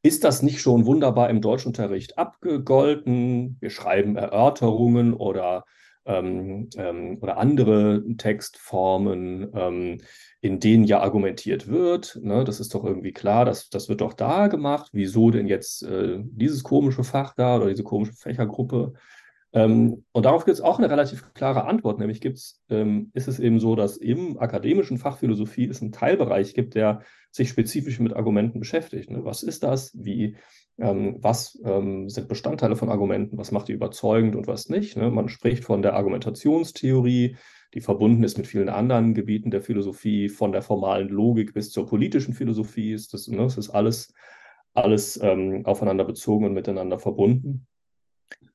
[0.03, 3.57] ist das nicht schon wunderbar im Deutschunterricht abgegolten?
[3.61, 5.64] Wir schreiben Erörterungen oder,
[6.09, 9.99] ähm, ähm oder andere Textformen, ähm,
[10.40, 12.18] in denen ja argumentiert wird.
[12.23, 12.44] Ne?
[12.44, 14.90] Das ist doch irgendwie klar, das, das wird doch da gemacht.
[14.92, 18.94] Wieso denn jetzt äh, dieses komische Fach da oder diese komische Fächergruppe?
[19.53, 23.38] Ähm, und darauf gibt es auch eine relativ klare Antwort, nämlich gibt's, ähm, ist es
[23.38, 28.14] eben so, dass im akademischen Fach Philosophie es einen Teilbereich gibt, der sich spezifisch mit
[28.14, 29.11] Argumenten beschäftigt.
[29.11, 29.25] Ne?
[29.25, 29.92] Was ist das?
[29.94, 30.37] Wie,
[30.79, 33.37] ähm, was ähm, sind Bestandteile von Argumenten?
[33.37, 34.97] Was macht die überzeugend und was nicht?
[34.97, 35.11] Ne?
[35.11, 37.37] Man spricht von der Argumentationstheorie,
[37.75, 41.87] die verbunden ist mit vielen anderen Gebieten der Philosophie, von der formalen Logik bis zur
[41.87, 42.93] politischen Philosophie.
[42.93, 43.38] Ist das, ne?
[43.38, 44.14] das ist alles,
[44.73, 47.67] alles ähm, aufeinander bezogen und miteinander verbunden.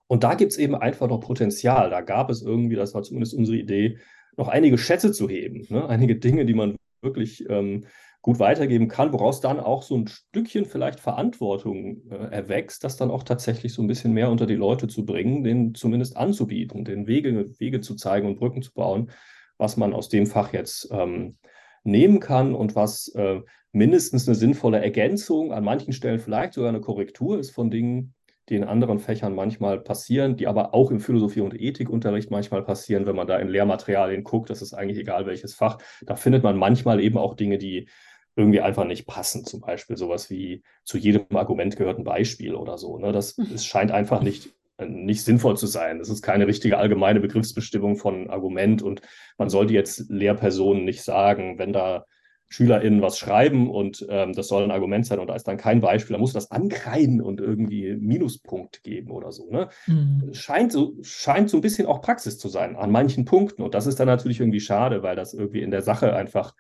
[0.08, 1.90] Und da gibt es eben einfach noch Potenzial.
[1.90, 3.98] Da gab es irgendwie, das war zumindest unsere Idee,
[4.38, 5.88] noch einige Schätze zu heben, ne?
[5.88, 7.86] einige Dinge, die man wirklich ähm,
[8.24, 13.12] gut weitergeben kann, woraus dann auch so ein Stückchen vielleicht Verantwortung äh, erwächst, das dann
[13.12, 17.06] auch tatsächlich so ein bisschen mehr unter die Leute zu bringen, denen zumindest anzubieten, den
[17.06, 19.12] Wege, Wege zu zeigen und Brücken zu bauen,
[19.58, 21.38] was man aus dem Fach jetzt ähm,
[21.84, 23.42] nehmen kann und was äh,
[23.74, 28.14] mindestens eine sinnvolle Ergänzung, an manchen Stellen vielleicht sogar eine Korrektur ist von Dingen,
[28.48, 33.06] die in anderen Fächern manchmal passieren, die aber auch im Philosophie- und Ethikunterricht manchmal passieren,
[33.06, 36.58] wenn man da in Lehrmaterialien guckt, das ist eigentlich egal welches Fach, da findet man
[36.58, 37.90] manchmal eben auch Dinge, die
[38.36, 39.46] irgendwie einfach nicht passen.
[39.46, 42.98] Zum Beispiel sowas wie zu jedem Argument gehört ein Beispiel oder so.
[42.98, 43.12] Ne?
[43.12, 43.58] Das, das mhm.
[43.58, 46.00] scheint einfach nicht, nicht sinnvoll zu sein.
[46.00, 49.02] Das ist keine richtige allgemeine Begriffsbestimmung von Argument und
[49.38, 52.06] man sollte jetzt Lehrpersonen nicht sagen, wenn da
[52.50, 55.82] SchülerInnen was schreiben und ähm, das soll ein Argument sein und da ist dann kein
[55.82, 59.50] Beispiel, da muss das ankreiden und irgendwie Minuspunkt geben oder so.
[59.50, 59.70] Ne?
[59.88, 60.30] Mhm.
[60.34, 63.88] Scheint, so, scheint so ein bisschen auch Praxis zu sein an manchen Punkten und das
[63.88, 66.54] ist dann natürlich irgendwie schade, weil das irgendwie in der Sache einfach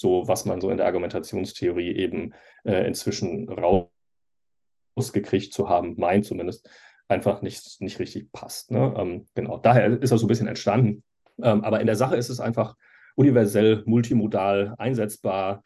[0.00, 2.34] so, was man so in der Argumentationstheorie eben
[2.64, 3.48] äh, inzwischen
[4.96, 6.68] rausgekriegt zu haben, meint zumindest,
[7.08, 8.70] einfach nicht, nicht richtig passt.
[8.70, 8.94] Ne?
[8.96, 11.02] Ähm, genau, daher ist das so ein bisschen entstanden.
[11.42, 12.76] Ähm, aber in der Sache ist es einfach
[13.16, 15.62] universell, multimodal einsetzbar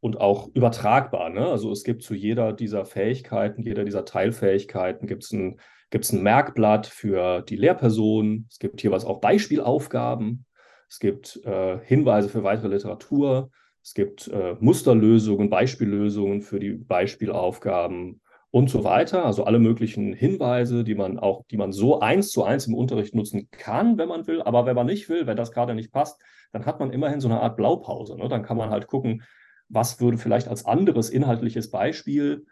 [0.00, 1.30] und auch übertragbar.
[1.30, 1.46] Ne?
[1.46, 6.22] Also es gibt zu jeder dieser Fähigkeiten, jeder dieser Teilfähigkeiten gibt es ein, gibt's ein
[6.22, 8.46] Merkblatt für die Lehrperson.
[8.50, 10.46] Es gibt hier was auch Beispielaufgaben.
[10.88, 13.50] Es gibt äh, Hinweise für weitere Literatur.
[13.86, 18.20] Es gibt äh, Musterlösungen, Beispiellösungen für die Beispielaufgaben
[18.50, 19.24] und so weiter.
[19.24, 23.14] Also alle möglichen Hinweise, die man auch, die man so eins zu eins im Unterricht
[23.14, 24.42] nutzen kann, wenn man will.
[24.42, 26.20] Aber wenn man nicht will, wenn das gerade nicht passt,
[26.50, 28.16] dann hat man immerhin so eine Art Blaupause.
[28.16, 28.28] Ne?
[28.28, 29.22] Dann kann man halt gucken,
[29.68, 32.44] was würde vielleicht als anderes inhaltliches Beispiel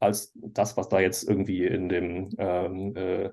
[0.00, 3.30] als das, was da jetzt irgendwie in dem ähm, äh,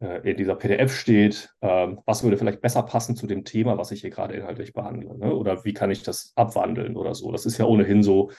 [0.00, 4.00] in dieser PDF steht, äh, was würde vielleicht besser passen zu dem Thema, was ich
[4.00, 5.34] hier gerade inhaltlich behandle, ne?
[5.34, 7.30] oder wie kann ich das abwandeln oder so.
[7.32, 8.30] Das ist ja ohnehin so,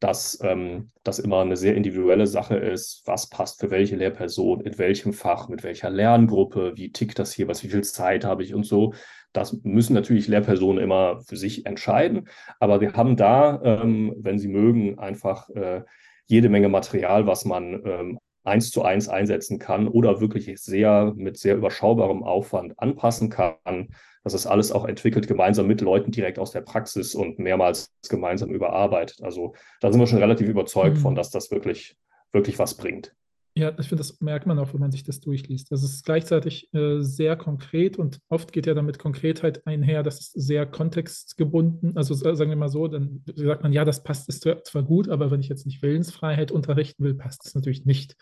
[0.00, 4.78] dass ähm, das immer eine sehr individuelle Sache ist, was passt für welche Lehrperson, in
[4.78, 8.54] welchem Fach, mit welcher Lerngruppe, wie tickt das hier, was, wie viel Zeit habe ich
[8.54, 8.94] und so.
[9.32, 12.28] Das müssen natürlich Lehrpersonen immer für sich entscheiden.
[12.58, 15.82] Aber wir haben da, ähm, wenn Sie mögen, einfach äh,
[16.26, 18.18] jede Menge Material, was man ähm,
[18.50, 23.88] eins zu eins einsetzen kann oder wirklich sehr mit sehr überschaubarem Aufwand anpassen kann.
[24.24, 28.50] Das ist alles auch entwickelt gemeinsam mit Leuten direkt aus der Praxis und mehrmals gemeinsam
[28.50, 29.22] überarbeitet.
[29.22, 31.00] Also da sind wir schon relativ überzeugt mhm.
[31.00, 31.96] von, dass das wirklich,
[32.32, 33.14] wirklich was bringt.
[33.60, 35.70] Ja, ich finde, das merkt man auch, wenn man sich das durchliest.
[35.70, 40.32] Das ist gleichzeitig äh, sehr konkret und oft geht ja damit Konkretheit einher, das ist
[40.32, 41.94] sehr kontextgebunden.
[41.94, 45.30] Also sagen wir mal so, dann sagt man, ja, das passt ist zwar gut, aber
[45.30, 48.16] wenn ich jetzt nicht Willensfreiheit unterrichten will, passt es natürlich nicht.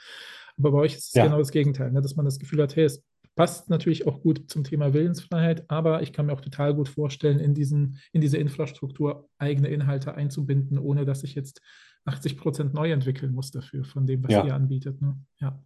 [0.57, 1.27] Aber bei euch ist es ja.
[1.27, 2.03] genau das Gegenteil, ne?
[2.03, 3.05] dass man das Gefühl hat, hey, es
[3.37, 7.39] passt natürlich auch gut zum Thema Willensfreiheit, aber ich kann mir auch total gut vorstellen,
[7.39, 11.63] in, diesen, in diese Infrastruktur eigene Inhalte einzubinden, ohne dass ich jetzt
[12.05, 14.45] 80 Prozent neu entwickeln muss dafür, von dem, was Ja.
[14.45, 15.01] ihr anbietet.
[15.03, 15.17] Ne?
[15.39, 15.59] Ja.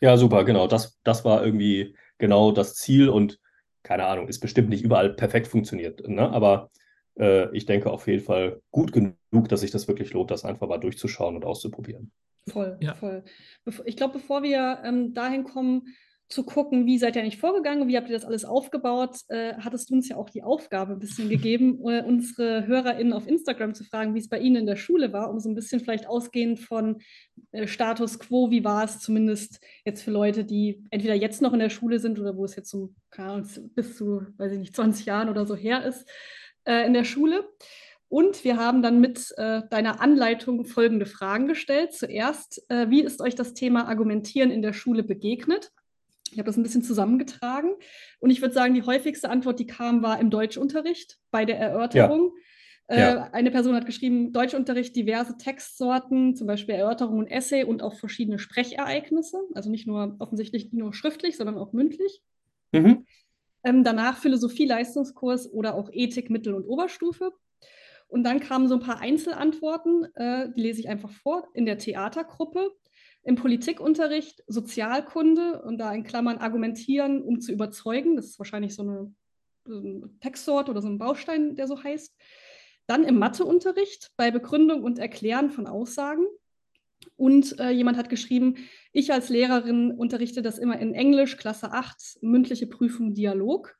[0.00, 0.66] Ja, super, genau.
[0.66, 3.38] Das, das war irgendwie genau das Ziel und
[3.82, 6.28] keine Ahnung, ist bestimmt nicht überall perfekt funktioniert, ne?
[6.30, 6.70] Aber
[7.18, 10.66] äh, ich denke auf jeden Fall gut genug, dass sich das wirklich lohnt, das einfach
[10.68, 12.10] mal durchzuschauen und auszuprobieren.
[12.48, 12.94] Voll, Ja.
[12.94, 13.22] voll.
[13.84, 15.94] Ich glaube, bevor wir ähm, dahin kommen,
[16.28, 19.90] zu gucken, wie seid ihr eigentlich vorgegangen, wie habt ihr das alles aufgebaut, äh, hattest
[19.90, 23.84] du uns ja auch die Aufgabe ein bisschen gegeben, äh, unsere HörerInnen auf Instagram zu
[23.84, 26.58] fragen, wie es bei ihnen in der Schule war, um so ein bisschen vielleicht ausgehend
[26.58, 26.98] von
[27.52, 31.60] äh, Status quo, wie war es zumindest jetzt für Leute, die entweder jetzt noch in
[31.60, 35.06] der Schule sind oder wo es jetzt so, Ahnung, bis zu, weiß ich nicht, 20
[35.06, 36.08] Jahren oder so her ist,
[36.64, 37.48] äh, in der Schule.
[38.08, 41.92] Und wir haben dann mit äh, deiner Anleitung folgende Fragen gestellt.
[41.92, 45.72] Zuerst, äh, wie ist euch das Thema Argumentieren in der Schule begegnet?
[46.32, 47.70] Ich habe das ein bisschen zusammengetragen.
[48.20, 52.32] Und ich würde sagen, die häufigste Antwort, die kam, war im Deutschunterricht bei der Erörterung.
[52.88, 53.30] Äh, Ja.
[53.32, 58.38] Eine Person hat geschrieben, Deutschunterricht, diverse Textsorten, zum Beispiel Erörterung und Essay und auch verschiedene
[58.38, 59.38] Sprechereignisse.
[59.54, 62.22] Also nicht nur offensichtlich nicht nur schriftlich, sondern auch mündlich.
[62.72, 63.04] Mhm.
[63.64, 67.32] Ähm, danach Philosophie-Leistungskurs oder auch Ethik, Mittel- und Oberstufe.
[68.08, 71.78] Und dann kamen so ein paar Einzelantworten, äh, die lese ich einfach vor, in der
[71.78, 72.70] Theatergruppe,
[73.26, 78.14] im Politikunterricht, Sozialkunde und da in Klammern argumentieren, um zu überzeugen.
[78.14, 79.12] Das ist wahrscheinlich so eine,
[79.64, 82.14] so eine Textsorte oder so ein Baustein, der so heißt.
[82.86, 86.24] Dann im Matheunterricht bei Begründung und Erklären von Aussagen.
[87.16, 88.54] Und äh, jemand hat geschrieben,
[88.92, 93.76] ich als Lehrerin unterrichte das immer in Englisch, Klasse 8, mündliche Prüfung, Dialog.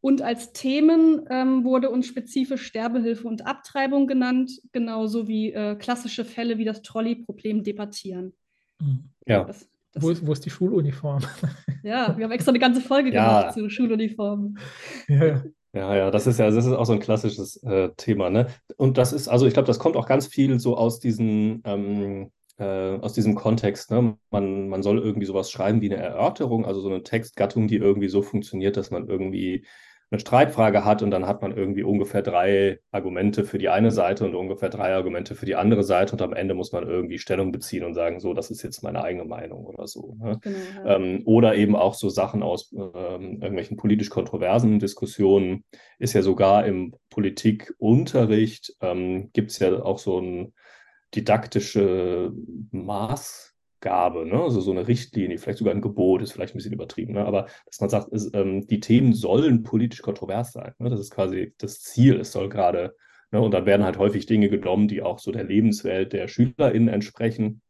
[0.00, 6.24] Und als Themen ähm, wurde uns spezifisch Sterbehilfe und Abtreibung genannt, genauso wie äh, klassische
[6.24, 8.32] Fälle wie das Trolley-Problem debattieren.
[8.80, 9.10] Mhm.
[9.26, 9.44] Ja.
[9.44, 11.22] Das, das, Wo, ist, wo ist die Schuluniform?
[11.82, 13.40] ja, wir haben extra eine ganze Folge Ja.
[13.40, 14.58] gemacht zu Schuluniformen.
[15.08, 15.42] ja, ja.
[15.74, 18.46] Ja, das ist ja, das ist auch so ein klassisches äh, Thema, ne?
[18.78, 22.30] Und das ist, also ich glaube, das kommt auch ganz viel so aus diesen, ähm,
[22.56, 24.16] äh, aus diesem Kontext, ne?
[24.30, 28.08] Man, man soll irgendwie sowas schreiben wie eine Erörterung, also so eine Textgattung, die irgendwie
[28.08, 29.66] so funktioniert, dass man irgendwie
[30.10, 34.24] eine Streitfrage hat und dann hat man irgendwie ungefähr drei Argumente für die eine Seite
[34.24, 37.52] und ungefähr drei Argumente für die andere Seite und am Ende muss man irgendwie Stellung
[37.52, 40.16] beziehen und sagen, so, das ist jetzt meine eigene Meinung oder so.
[40.18, 40.38] Ne?
[40.40, 40.96] Genau, ja.
[40.96, 45.64] Ähm, oder eben auch so Sachen aus ähm, irgendwelchen politisch kontroversen Diskussionen.
[45.98, 50.52] Ist ja sogar im Politikunterricht, ähm, gibt es ja auch so eine
[51.14, 52.32] didaktische
[53.78, 54.42] Maßgabe, ne?
[54.42, 57.24] also so eine Richtlinie, vielleicht sogar ein Gebot, ist vielleicht ein bisschen übertrieben, ne?
[57.24, 60.74] aber dass man sagt, ist, ähm, die Themen sollen politisch kontrovers sein.
[60.78, 60.90] Ne?
[60.90, 62.20] Das ist quasi das Ziel.
[62.20, 62.94] Es soll gerade,
[63.30, 63.40] ne?
[63.40, 67.62] und dann werden halt häufig Dinge genommen, die auch so der Lebenswelt der SchülerInnen entsprechen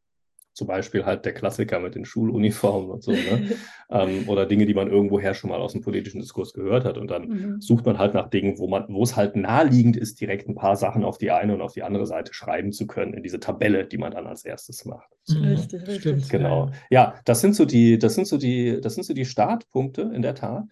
[0.58, 3.48] zum Beispiel halt der Klassiker mit den Schuluniformen und so, ne?
[3.90, 6.98] ähm, oder Dinge, die man irgendwoher schon mal aus dem politischen Diskurs gehört hat.
[6.98, 7.60] Und dann Mhm.
[7.60, 10.74] sucht man halt nach Dingen, wo man, wo es halt naheliegend ist, direkt ein paar
[10.76, 13.86] Sachen auf die eine und auf die andere Seite schreiben zu können, in diese Tabelle,
[13.86, 15.08] die man dann als erstes macht.
[15.22, 15.38] So.
[15.38, 15.44] Mhm.
[15.44, 16.00] Richtig, richtig.
[16.00, 16.70] Stimmt, Genau.
[16.90, 17.14] ja.
[17.24, 20.34] Das sind so die, das sind so die, das sind so die Startpunkte in der
[20.34, 20.64] Tat.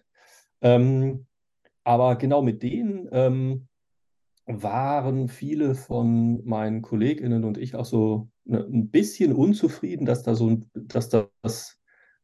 [0.61, 1.25] Ähm,
[1.85, 3.67] aber genau mit denen ähm,
[4.45, 10.49] waren viele von meinen KollegInnen und ich auch so ein bisschen unzufrieden, dass da so
[10.49, 11.77] ein, dass das,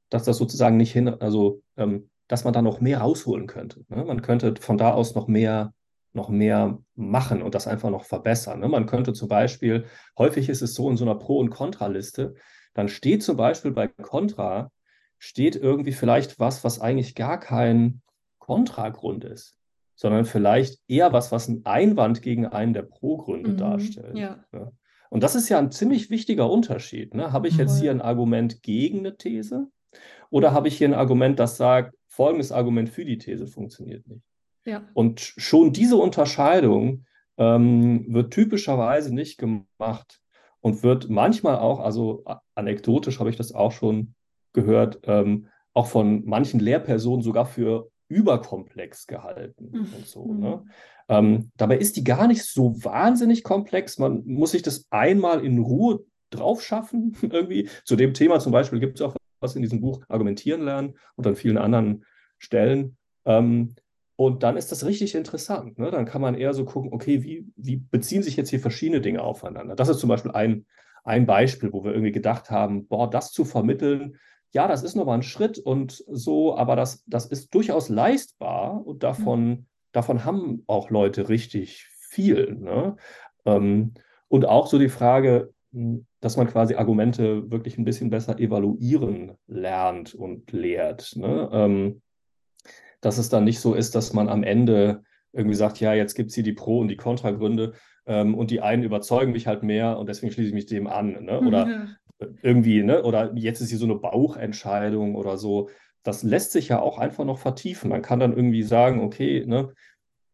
[0.09, 3.83] dass das sozusagen nicht hin, also ähm, dass man da noch mehr rausholen könnte.
[3.89, 4.05] Ne?
[4.05, 5.73] Man könnte von da aus noch mehr,
[6.13, 8.59] noch mehr machen und das einfach noch verbessern.
[8.59, 8.69] Ne?
[8.69, 9.85] Man könnte zum Beispiel,
[10.17, 12.35] häufig ist es so in so einer Pro- und Kontraliste,
[12.73, 14.71] dann steht zum Beispiel bei Kontra,
[15.19, 18.01] steht irgendwie vielleicht was, was eigentlich gar kein
[18.39, 19.57] Kontragrund ist,
[19.95, 24.17] sondern vielleicht eher was, was einen Einwand gegen einen der Pro-Gründe Mhm, darstellt.
[24.17, 24.71] ja.
[25.13, 27.13] Und das ist ja ein ziemlich wichtiger Unterschied.
[27.13, 27.31] Ne?
[27.31, 29.67] Habe ich jetzt hier ein Argument gegen eine These
[30.31, 34.23] oder habe ich hier ein Argument, das sagt, folgendes Argument für die These funktioniert nicht?
[34.65, 34.81] Ja.
[34.95, 37.05] Und schon diese Unterscheidung
[37.37, 40.19] ähm, wird typischerweise nicht gemacht
[40.61, 44.15] und wird manchmal auch, also anekdotisch habe ich das auch schon
[44.51, 45.45] gehört, ähm,
[45.75, 49.87] auch von manchen Lehrpersonen sogar für überkomplex gehalten Mhm.
[49.95, 50.33] und so.
[50.33, 50.65] Ne?
[51.09, 53.97] Ähm, dabei ist die gar nicht so wahnsinnig komplex.
[53.99, 57.69] Man muss sich das einmal in Ruhe drauf schaffen, irgendwie.
[57.85, 61.27] Zu dem Thema zum Beispiel gibt es auch was in diesem Buch Argumentieren lernen und
[61.27, 62.05] an vielen anderen
[62.37, 62.97] Stellen.
[63.25, 63.75] Ähm,
[64.15, 65.77] und dann ist das richtig interessant.
[65.79, 65.91] Ne?
[65.91, 69.21] Dann kann man eher so gucken, okay, wie, wie beziehen sich jetzt hier verschiedene Dinge
[69.21, 69.75] aufeinander?
[69.75, 70.65] Das ist zum Beispiel ein,
[71.03, 74.17] ein Beispiel, wo wir irgendwie gedacht haben, boah, das zu vermitteln,
[74.51, 79.01] ja, das ist nochmal ein Schritt und so, aber das, das ist durchaus leistbar und
[79.01, 82.55] davon, davon haben auch Leute richtig viel.
[82.55, 82.97] Ne?
[83.45, 83.93] Ähm,
[84.27, 89.33] und auch so die Frage, mh, dass man quasi Argumente wirklich ein bisschen besser evaluieren
[89.47, 91.15] lernt und lehrt.
[91.15, 91.49] Ne?
[91.51, 92.01] Ähm,
[93.01, 95.03] dass es dann nicht so ist, dass man am Ende
[95.33, 97.73] irgendwie sagt, ja, jetzt gibt es hier die Pro- und die Kontragründe
[98.05, 101.25] ähm, und die einen überzeugen mich halt mehr und deswegen schließe ich mich dem an.
[101.25, 101.39] Ne?
[101.39, 101.67] Oder
[102.19, 102.27] ja.
[102.41, 103.03] irgendwie, ne?
[103.03, 105.69] oder jetzt ist hier so eine Bauchentscheidung oder so.
[106.03, 107.89] Das lässt sich ja auch einfach noch vertiefen.
[107.89, 109.73] Man kann dann irgendwie sagen, okay, ne,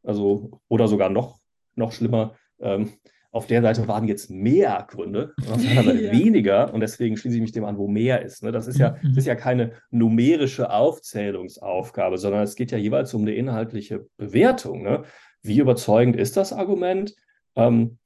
[0.04, 1.40] also, oder sogar noch,
[1.76, 2.94] noch schlimmer, ähm,
[3.32, 6.12] auf der Seite waren jetzt mehr Gründe, auf der anderen Seite ja.
[6.12, 8.44] weniger und deswegen schließe ich mich dem an, wo mehr ist.
[8.44, 8.52] Ne?
[8.52, 13.22] Das, ist ja, das ist ja keine numerische Aufzählungsaufgabe, sondern es geht ja jeweils um
[13.22, 14.82] eine inhaltliche Bewertung.
[14.82, 15.04] Ne?
[15.44, 17.16] Wie überzeugend ist das Argument?
[17.56, 18.00] Ähm,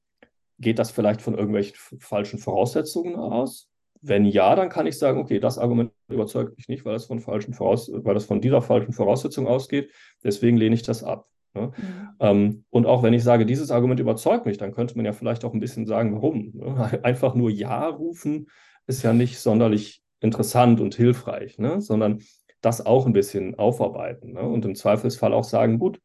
[0.59, 3.69] geht das vielleicht von irgendwelchen falschen Voraussetzungen aus?
[4.05, 7.21] Wenn ja, dann kann ich sagen, okay, das Argument überzeugt mich nicht, weil das von
[7.21, 9.91] falschen Voraus weil das von dieser falschen Voraussetzung ausgeht.
[10.23, 11.27] Deswegen lehne ich das ab.
[11.53, 11.71] Ne?
[11.77, 12.09] Mhm.
[12.19, 15.45] Ähm, und auch wenn ich sage, dieses Argument überzeugt mich, dann könnte man ja vielleicht
[15.45, 16.51] auch ein bisschen sagen, warum.
[16.53, 16.99] Ne?
[17.03, 18.47] Einfach nur Ja rufen
[18.87, 21.81] ist ja nicht sonderlich interessant und hilfreich, ne?
[21.81, 22.19] sondern
[22.61, 24.33] das auch ein bisschen aufarbeiten.
[24.33, 24.41] Ne?
[24.41, 25.99] Und im Zweifelsfall auch sagen, gut,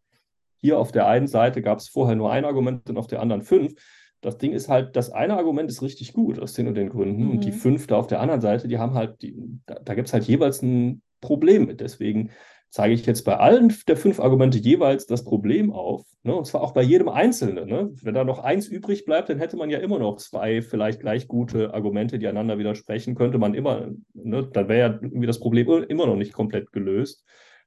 [0.61, 3.43] hier auf der einen Seite gab es vorher nur ein Argument und auf der anderen
[3.43, 3.75] fünf.
[4.21, 7.25] Das Ding ist halt, das eine Argument ist richtig gut aus den und den Gründen
[7.25, 7.31] mhm.
[7.31, 7.57] und die mhm.
[7.57, 10.63] fünfte auf der anderen Seite, die haben halt, die, da, da gibt es halt jeweils
[10.63, 11.81] ein Problem mit.
[11.81, 12.31] Deswegen
[12.71, 16.05] zeige ich jetzt bei allen der fünf Argumente jeweils das Problem auf.
[16.23, 16.35] Ne?
[16.35, 17.67] Und zwar auch bei jedem Einzelnen.
[17.69, 17.91] Ne?
[18.03, 21.29] Wenn da noch eins übrig bleibt, dann hätte man ja immer noch zwei vielleicht gleich
[21.29, 24.49] gute Argumente, die einander widersprechen, könnte man immer, ne?
[24.53, 27.25] dann wäre ja irgendwie das Problem immer noch nicht komplett gelöst.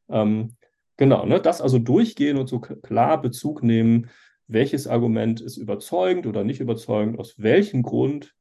[0.10, 0.56] Ähm,
[0.98, 1.40] genau, ne?
[1.40, 4.10] das also durchgehen und so klar Bezug nehmen,
[4.52, 8.34] welches Argument ist überzeugend oder nicht überzeugend, aus welchem Grund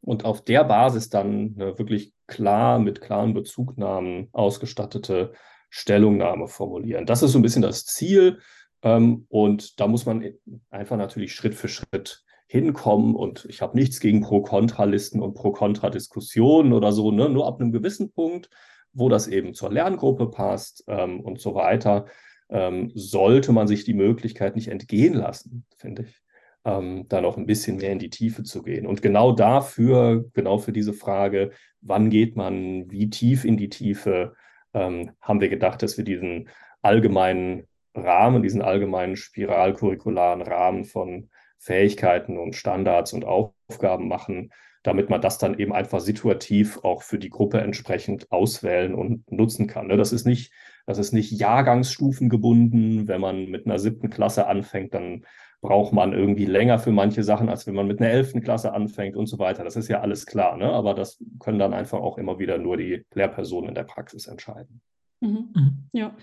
[0.00, 5.32] und auf der Basis dann eine wirklich klar mit klaren Bezugnahmen ausgestattete
[5.70, 7.06] Stellungnahme formulieren.
[7.06, 8.38] Das ist so ein bisschen das Ziel.
[8.82, 10.34] Ähm, und da muss man
[10.70, 13.14] einfach natürlich Schritt für Schritt hinkommen.
[13.14, 17.28] Und ich habe nichts gegen Pro-Kontra-Listen und Pro-Kontra-Diskussionen oder so, ne?
[17.30, 18.50] nur ab einem gewissen Punkt,
[18.92, 22.06] wo das eben zur Lerngruppe passt ähm, und so weiter,
[22.52, 26.22] ähm, sollte man sich die Möglichkeit nicht entgehen lassen, finde ich,
[26.64, 28.86] ähm, da noch ein bisschen mehr in die Tiefe zu gehen.
[28.86, 34.34] Und genau dafür, genau für diese Frage, wann geht man wie tief in die Tiefe,
[34.74, 36.48] ähm, haben wir gedacht, dass wir diesen
[36.82, 45.20] allgemeinen Rahmen, diesen allgemeinen spiralkurrikularen Rahmen von Fähigkeiten und Standards und Aufgaben machen, damit man
[45.20, 49.86] das dann eben einfach situativ auch für die Gruppe entsprechend auswählen und nutzen kann.
[49.86, 49.96] Ne?
[49.96, 50.52] Das ist nicht,
[50.86, 53.08] das ist nicht jahrgangsstufengebunden.
[53.08, 55.24] Wenn man mit einer siebten Klasse anfängt, dann
[55.62, 59.16] braucht man irgendwie länger für manche Sachen, als wenn man mit einer elften Klasse anfängt
[59.16, 59.62] und so weiter.
[59.62, 60.70] Das ist ja alles klar, ne?
[60.70, 64.82] aber das können dann einfach auch immer wieder nur die Lehrpersonen in der Praxis entscheiden.
[65.20, 65.50] Mhm.
[65.54, 65.72] Mhm.
[65.92, 66.16] Ja,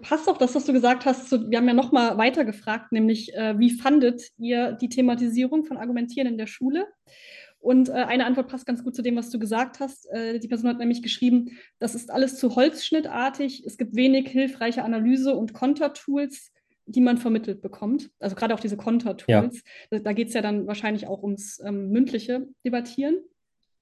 [0.00, 1.28] passt auch das, was du gesagt hast.
[1.28, 5.64] Zu, wir haben ja noch mal weiter gefragt, nämlich äh, wie fandet ihr die Thematisierung
[5.64, 6.86] von Argumentieren in der Schule?
[7.60, 10.06] Und äh, eine Antwort passt ganz gut zu dem, was du gesagt hast.
[10.10, 13.64] Äh, die Person hat nämlich geschrieben, das ist alles zu holzschnittartig.
[13.66, 16.52] Es gibt wenig hilfreiche Analyse- und Kontertools
[16.88, 18.10] die man vermittelt bekommt.
[18.18, 19.56] Also gerade auch diese Kontertools.
[19.56, 19.62] Ja.
[19.90, 23.18] Da, da geht es ja dann wahrscheinlich auch ums ähm, mündliche Debattieren,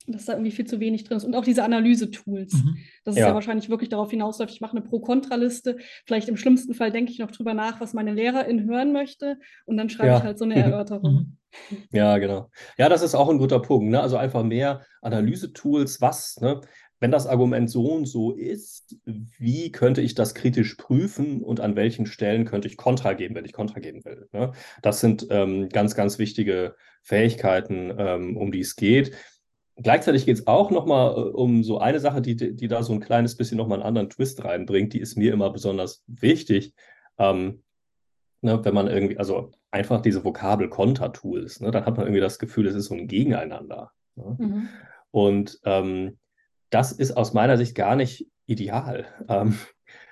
[0.07, 1.25] dass da irgendwie viel zu wenig drin ist.
[1.25, 2.53] Und auch diese Analyse-Tools.
[2.55, 2.77] Mhm.
[3.05, 3.29] Dass es ja.
[3.29, 5.79] ja wahrscheinlich wirklich darauf hinausläuft, ich mache eine Pro-Kontra-Liste.
[6.05, 9.39] Vielleicht im schlimmsten Fall denke ich noch drüber nach, was meine Lehrerin hören möchte.
[9.65, 10.19] Und dann schreibe ja.
[10.19, 11.13] ich halt so eine Erörterung.
[11.13, 11.37] Mhm.
[11.91, 12.51] Ja, genau.
[12.77, 13.91] Ja, das ist auch ein guter Punkt.
[13.91, 14.01] Ne?
[14.01, 16.61] Also einfach mehr Analyse-Tools, was, ne?
[17.01, 21.77] wenn das Argument so und so ist, wie könnte ich das kritisch prüfen und an
[21.77, 24.29] welchen Stellen könnte ich Kontra geben, wenn ich Kontra geben will?
[24.33, 24.53] Ne?
[24.83, 29.13] Das sind ähm, ganz, ganz wichtige Fähigkeiten, ähm, um die es geht.
[29.77, 33.01] Gleichzeitig geht es auch nochmal äh, um so eine Sache, die, die da so ein
[33.01, 36.75] kleines bisschen nochmal einen anderen Twist reinbringt, die ist mir immer besonders wichtig.
[37.19, 37.63] Ähm,
[38.41, 42.67] ne, wenn man irgendwie, also einfach diese Vokabel-Konter-Tools, ne, dann hat man irgendwie das Gefühl,
[42.67, 43.93] es ist so ein Gegeneinander.
[44.15, 44.37] Ne?
[44.39, 44.69] Mhm.
[45.11, 46.19] Und ähm,
[46.71, 49.59] das ist aus meiner Sicht gar nicht ideal, ähm,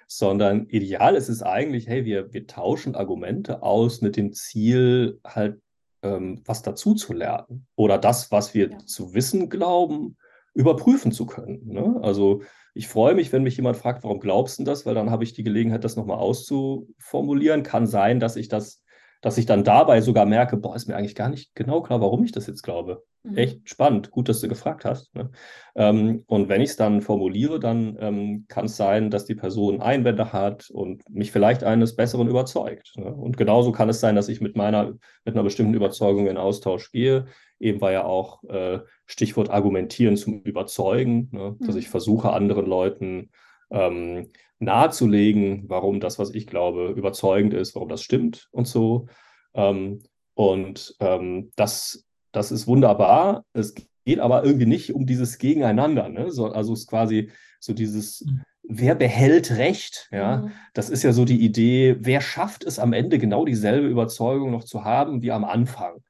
[0.07, 5.61] sondern ideal ist es eigentlich, hey, wir, wir tauschen Argumente aus mit dem Ziel, halt
[6.05, 8.79] ähm, was dazu zu lernen oder das, was wir ja.
[8.79, 10.17] zu wissen glauben,
[10.55, 11.67] überprüfen zu können.
[11.67, 11.99] Ne?
[12.03, 12.43] Also
[12.75, 15.33] ich freue mich, wenn mich jemand fragt, warum glaubst du das, weil dann habe ich
[15.33, 17.63] die Gelegenheit, das nochmal auszuformulieren.
[17.63, 18.84] Kann sein, dass ich das
[19.25, 22.25] dass ich dann dabei sogar merke, boah, ist mir eigentlich gar nicht genau klar, warum
[22.25, 23.05] ich das jetzt glaube.
[23.23, 23.39] Mhm.
[23.39, 25.15] Echt spannend, gut, dass du gefragt hast.
[25.15, 25.31] Ne?
[25.75, 29.81] Ähm, und wenn ich es dann formuliere, dann ähm, kann es sein, dass die Person
[29.81, 32.93] Einwände hat und mich vielleicht eines Besseren überzeugt.
[32.99, 33.07] Ne?
[33.07, 34.93] Und genauso kann es sein, dass ich mit meiner,
[35.25, 37.25] mit einer bestimmten Überzeugung in Austausch gehe.
[37.59, 41.57] Eben war ja auch äh, Stichwort Argumentieren zum Überzeugen, ne?
[41.61, 41.81] dass mhm.
[41.81, 43.31] ich versuche, anderen Leuten
[43.71, 44.29] ähm,
[44.59, 49.07] nahezulegen, warum das, was ich glaube, überzeugend ist, warum das stimmt und so.
[49.55, 50.03] Ähm,
[50.35, 53.45] und ähm, das, das ist wunderbar.
[53.53, 53.75] Es
[54.05, 56.09] geht aber irgendwie nicht um dieses Gegeneinander.
[56.09, 56.31] Ne?
[56.31, 57.31] So, also es ist quasi
[57.61, 58.27] so dieses,
[58.63, 60.09] wer behält Recht?
[60.13, 60.53] Ja, mhm.
[60.73, 64.65] das ist ja so die Idee, wer schafft es am Ende genau dieselbe Überzeugung noch
[64.65, 66.03] zu haben wie am Anfang?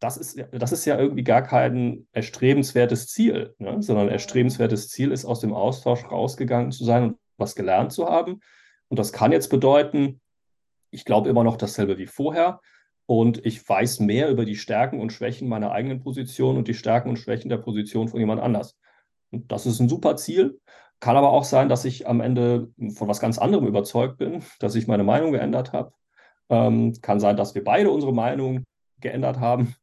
[0.00, 3.80] Das ist, das ist ja irgendwie gar kein erstrebenswertes Ziel, ne?
[3.82, 8.40] sondern erstrebenswertes Ziel ist, aus dem Austausch rausgegangen zu sein und was gelernt zu haben.
[8.88, 10.20] Und das kann jetzt bedeuten,
[10.90, 12.60] ich glaube immer noch dasselbe wie vorher
[13.06, 17.08] und ich weiß mehr über die Stärken und Schwächen meiner eigenen Position und die Stärken
[17.08, 18.78] und Schwächen der Position von jemand anders.
[19.30, 20.60] Und das ist ein super Ziel.
[21.00, 24.74] Kann aber auch sein, dass ich am Ende von was ganz anderem überzeugt bin, dass
[24.74, 25.92] ich meine Meinung geändert habe.
[26.48, 28.64] Ähm, kann sein, dass wir beide unsere Meinung
[29.00, 29.74] geändert haben.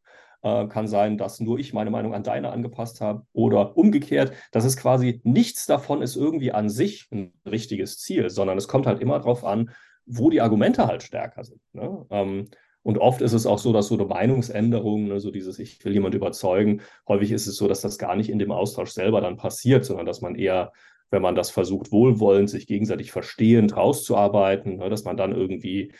[0.41, 4.31] Äh, kann sein, dass nur ich meine Meinung an deine angepasst habe oder umgekehrt.
[4.53, 8.87] Das ist quasi nichts davon ist irgendwie an sich ein richtiges Ziel, sondern es kommt
[8.87, 9.71] halt immer darauf an,
[10.05, 11.59] wo die Argumente halt stärker sind.
[11.73, 12.05] Ne?
[12.09, 12.45] Ähm,
[12.83, 15.91] und oft ist es auch so, dass so eine Meinungsänderung, ne, so dieses, ich will
[15.91, 19.35] jemand überzeugen, häufig ist es so, dass das gar nicht in dem Austausch selber dann
[19.35, 20.71] passiert, sondern dass man eher,
[21.11, 25.91] wenn man das versucht, wohlwollend, sich gegenseitig verstehend rauszuarbeiten, ne, dass man dann irgendwie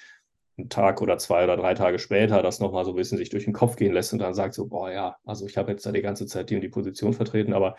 [0.60, 3.46] einen Tag oder zwei oder drei Tage später das nochmal so ein bisschen sich durch
[3.46, 5.92] den Kopf gehen lässt und dann sagt so, boah ja, also ich habe jetzt da
[5.92, 7.76] die ganze Zeit die und die Position vertreten, aber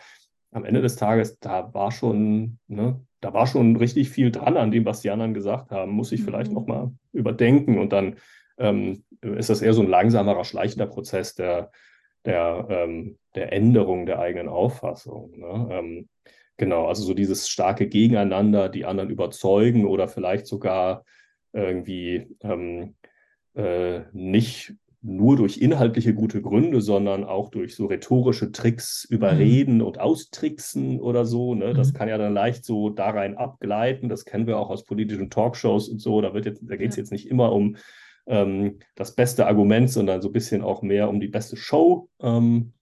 [0.51, 4.71] am Ende des Tages, da war schon, ne, da war schon richtig viel dran an
[4.71, 6.55] dem, was die anderen gesagt haben, muss ich vielleicht mhm.
[6.55, 8.17] nochmal überdenken und dann
[8.57, 11.71] ähm, ist das eher so ein langsamerer, schleichender Prozess der,
[12.25, 15.31] der, ähm, der Änderung der eigenen Auffassung.
[15.39, 15.67] Ne?
[15.71, 16.09] Ähm,
[16.57, 21.05] genau, also so dieses starke Gegeneinander, die anderen überzeugen oder vielleicht sogar
[21.53, 22.95] irgendwie ähm,
[23.53, 24.73] äh, nicht
[25.03, 29.81] nur durch inhaltliche gute Gründe, sondern auch durch so rhetorische Tricks überreden mhm.
[29.81, 31.55] und austricksen oder so.
[31.55, 31.73] Ne?
[31.73, 31.97] Das mhm.
[31.97, 34.09] kann ja dann leicht so da rein abgleiten.
[34.09, 36.21] Das kennen wir auch aus politischen Talkshows und so.
[36.21, 37.77] Da, da geht es jetzt nicht immer um
[38.27, 42.07] ähm, das beste Argument, sondern so ein bisschen auch mehr um die beste Show.
[42.21, 42.73] Ähm,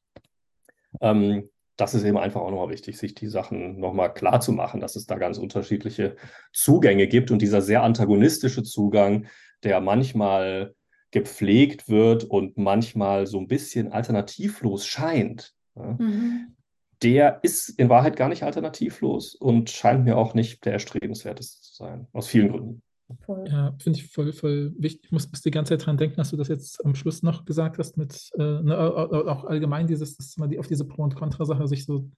[1.00, 1.50] ähm,
[1.80, 4.98] das ist eben einfach auch nochmal wichtig, sich die Sachen nochmal klar zu machen, dass
[4.98, 6.18] es da ganz unterschiedliche
[6.52, 9.28] Zugänge gibt und dieser sehr antagonistische Zugang,
[9.64, 10.76] der manchmal
[11.12, 15.54] gepflegt wird und manchmal so ein bisschen alternativlos scheint.
[15.76, 16.56] Mhm.
[17.02, 21.76] Der ist in Wahrheit gar nicht alternativlos und scheint mir auch nicht der erstrebenswerteste zu
[21.76, 22.82] sein, aus vielen Gründen.
[23.26, 23.46] Voll.
[23.50, 25.06] Ja, finde ich voll, voll wichtig.
[25.06, 27.46] Ich muss, muss die ganze Zeit dran denken, dass du das jetzt am Schluss noch
[27.46, 31.16] gesagt hast, mit äh, ne, auch allgemein dieses, dass man die, auf diese Pro- und
[31.16, 32.10] Contra-Sache sich so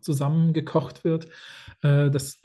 [0.00, 1.26] zusammengekocht wird.
[1.82, 2.40] Äh, das,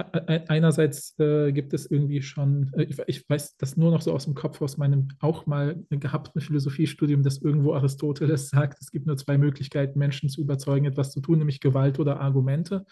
[0.48, 4.26] einerseits äh, gibt es irgendwie schon, äh, ich, ich, weiß das nur noch so aus
[4.26, 9.18] dem Kopf, aus meinem auch mal gehabten Philosophiestudium, dass irgendwo Aristoteles sagt, es gibt nur
[9.18, 12.86] zwei Möglichkeiten, Menschen zu überzeugen, etwas zu tun, nämlich Gewalt oder Argumente.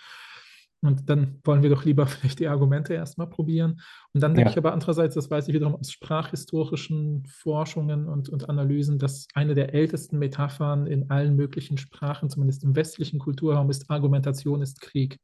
[0.84, 3.82] Und dann wollen wir doch lieber vielleicht die Argumente erstmal probieren.
[4.14, 4.52] Und dann denke ja.
[4.52, 9.56] ich aber andererseits, das weiß ich wiederum aus sprachhistorischen Forschungen und, und Analysen, dass eine
[9.56, 15.20] der ältesten Metaphern in allen möglichen Sprachen, zumindest im westlichen Kulturraum, ist Argumentation ist Krieg.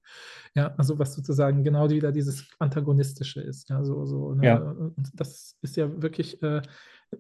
[0.56, 3.70] Ja, also was sozusagen genau wieder dieses Antagonistische ist.
[3.70, 4.46] Ja, so, so, ne?
[4.46, 4.58] ja.
[4.58, 6.42] Und das ist ja wirklich.
[6.42, 6.62] Äh,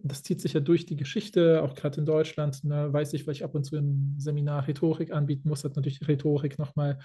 [0.03, 3.33] das zieht sich ja durch die Geschichte, auch gerade in Deutschland, ne, weiß ich, weil
[3.33, 6.99] ich ab und zu im Seminar Rhetorik anbieten muss, hat natürlich Rhetorik nochmal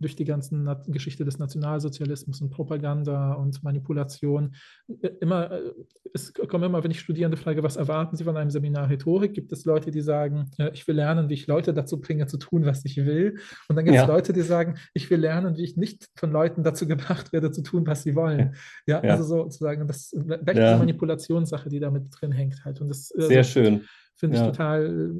[0.00, 4.54] durch die ganzen Na Geschichte des Nationalsozialismus und Propaganda und Manipulation.
[5.02, 5.72] Äh, immer, äh,
[6.14, 9.52] es kommt immer, wenn ich Studierende frage, was erwarten sie von einem Seminar Rhetorik, gibt
[9.52, 12.84] es Leute, die sagen, ich will lernen, wie ich Leute dazu bringe, zu tun, was
[12.84, 13.38] ich will.
[13.68, 14.08] Und dann gibt es ja.
[14.08, 17.62] Leute, die sagen, ich will lernen, wie ich nicht von Leuten dazu gebracht werde, zu
[17.62, 18.54] tun, was sie wollen.
[18.86, 19.12] Ja, ja.
[19.12, 20.74] also sozusagen, das weg ja.
[20.74, 22.80] die Manipulationssache, die da mit drin hängt halt.
[22.80, 23.84] Und das, Sehr also, schön.
[24.18, 24.42] Finde ja.
[24.42, 25.14] ich total,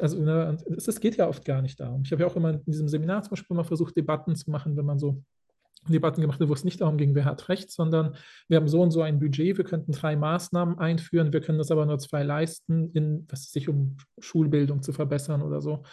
[0.00, 2.02] also ne, es, es, geht ja oft gar nicht darum.
[2.04, 4.76] Ich habe ja auch immer in diesem Seminar zum Beispiel mal versucht, Debatten zu machen,
[4.76, 5.22] wenn man so
[5.88, 8.16] Debatten gemacht hat, wo es nicht darum ging, wer hat Recht, sondern
[8.48, 11.70] wir haben so und so ein Budget, wir könnten drei Maßnahmen einführen, wir können das
[11.70, 15.84] aber nur zwei leisten, in, was sich um Schulbildung zu verbessern oder so.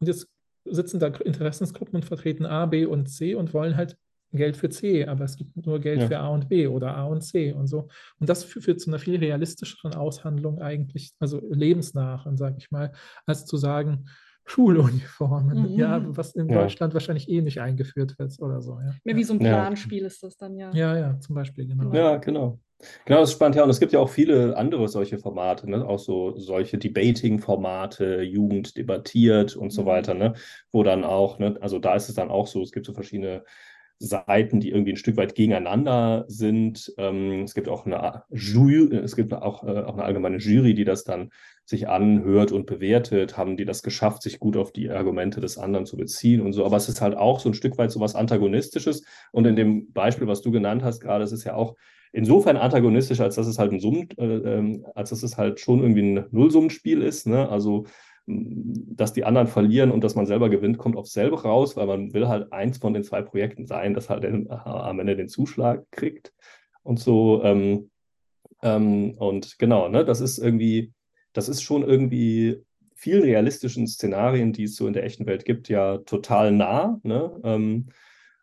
[0.00, 0.28] Und jetzt
[0.64, 3.96] sitzen da Interessensgruppen und vertreten A, B und C und wollen halt
[4.32, 6.06] Geld für C, aber es gibt nur Geld ja.
[6.06, 7.88] für A und B oder A und C und so.
[8.18, 12.92] Und das führt zu einer viel realistischeren Aushandlung eigentlich, also lebensnachen, sage ich mal,
[13.26, 14.06] als zu sagen,
[14.44, 15.78] Schuluniformen, mhm.
[15.78, 16.62] ja, was in ja.
[16.62, 18.80] Deutschland wahrscheinlich eh nicht eingeführt wird oder so.
[18.84, 18.94] Ja.
[19.04, 20.72] Mehr wie so ein Planspiel ist das dann, ja.
[20.74, 21.92] Ja, ja, zum Beispiel, genau.
[21.92, 22.58] Ja, genau.
[23.04, 23.56] Genau, das ist spannend.
[23.56, 25.86] Ja, und es gibt ja auch viele andere solche Formate, ne?
[25.86, 29.86] auch so solche Debating-Formate, Jugend debattiert und so mhm.
[29.86, 30.34] weiter, ne?
[30.72, 31.56] wo dann auch, ne?
[31.60, 33.44] also da ist es dann auch so, es gibt so verschiedene
[34.02, 36.92] Seiten, die irgendwie ein Stück weit gegeneinander sind.
[36.96, 40.84] Ähm, es gibt auch eine Jury, es gibt auch, äh, auch eine allgemeine Jury, die
[40.84, 41.30] das dann
[41.66, 43.36] sich anhört und bewertet.
[43.36, 46.64] Haben die das geschafft, sich gut auf die Argumente des anderen zu beziehen und so.
[46.64, 49.04] Aber es ist halt auch so ein Stück weit so was Antagonistisches.
[49.32, 51.76] Und in dem Beispiel, was du genannt hast gerade, es ist ja auch
[52.12, 55.80] insofern antagonistisch, als dass es halt ein Summen, äh, ähm, als dass es halt schon
[55.80, 57.26] irgendwie ein Nullsummenspiel ist.
[57.26, 57.48] Ne?
[57.50, 57.84] Also
[58.30, 62.12] dass die anderen verlieren und dass man selber gewinnt, kommt auf selber raus, weil man
[62.12, 65.84] will halt eins von den zwei Projekten sein, das halt den, am Ende den Zuschlag
[65.90, 66.32] kriegt
[66.82, 67.42] und so.
[67.44, 67.90] Ähm,
[68.62, 70.92] ähm, und genau, ne, das ist irgendwie,
[71.32, 72.62] das ist schon irgendwie
[72.94, 77.00] vielen realistischen Szenarien, die es so in der echten Welt gibt, ja total nah.
[77.02, 77.40] Ne?
[77.44, 77.86] Ähm,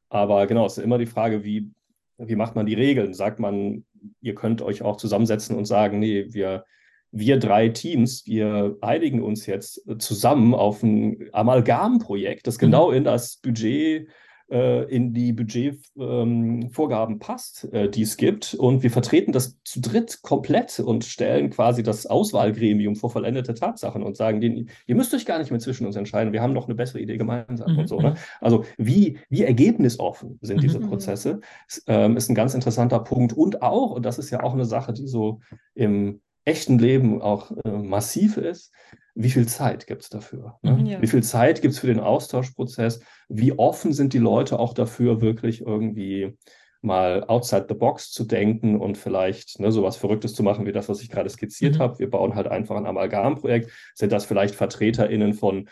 [0.10, 1.72] aber genau, es ist immer die Frage, wie,
[2.18, 3.14] wie macht man die Regeln?
[3.14, 3.86] Sagt man,
[4.22, 6.66] ihr könnt euch auch zusammensetzen und sagen, nee, wir,
[7.12, 12.62] wir drei Teams, wir einigen uns jetzt zusammen auf ein Amalgamprojekt, das mhm.
[12.62, 14.08] genau in das Budget
[14.50, 18.54] äh, in die Budgetvorgaben ähm, passt, äh, die es gibt.
[18.54, 24.04] Und wir vertreten das zu dritt komplett und stellen quasi das Auswahlgremium vor vollendete Tatsachen
[24.04, 26.66] und sagen denen, ihr müsst euch gar nicht mehr zwischen uns entscheiden, wir haben noch
[26.66, 27.80] eine bessere Idee gemeinsam mhm.
[27.80, 28.00] und so.
[28.00, 28.12] Ne?
[28.12, 28.16] Mhm.
[28.40, 30.88] Also wie, wie ergebnisoffen sind diese mhm.
[30.90, 31.42] Prozesse,
[31.88, 33.34] ähm, ist ein ganz interessanter Punkt.
[33.34, 35.42] Und auch, und das ist ja auch eine Sache, die so
[35.74, 38.72] im echten Leben auch äh, massiv ist,
[39.16, 40.58] wie viel Zeit gibt es dafür?
[40.62, 40.72] Ne?
[40.72, 41.02] Mhm, ja.
[41.02, 43.02] Wie viel Zeit gibt es für den Austauschprozess?
[43.28, 46.38] Wie offen sind die Leute auch dafür, wirklich irgendwie
[46.82, 50.88] mal outside the box zu denken und vielleicht ne, sowas Verrücktes zu machen, wie das,
[50.88, 51.80] was ich gerade skizziert mhm.
[51.80, 52.00] habe.
[52.00, 53.72] Wir bauen halt einfach ein Amalgamprojekt.
[53.96, 55.68] Sind das vielleicht VertreterInnen von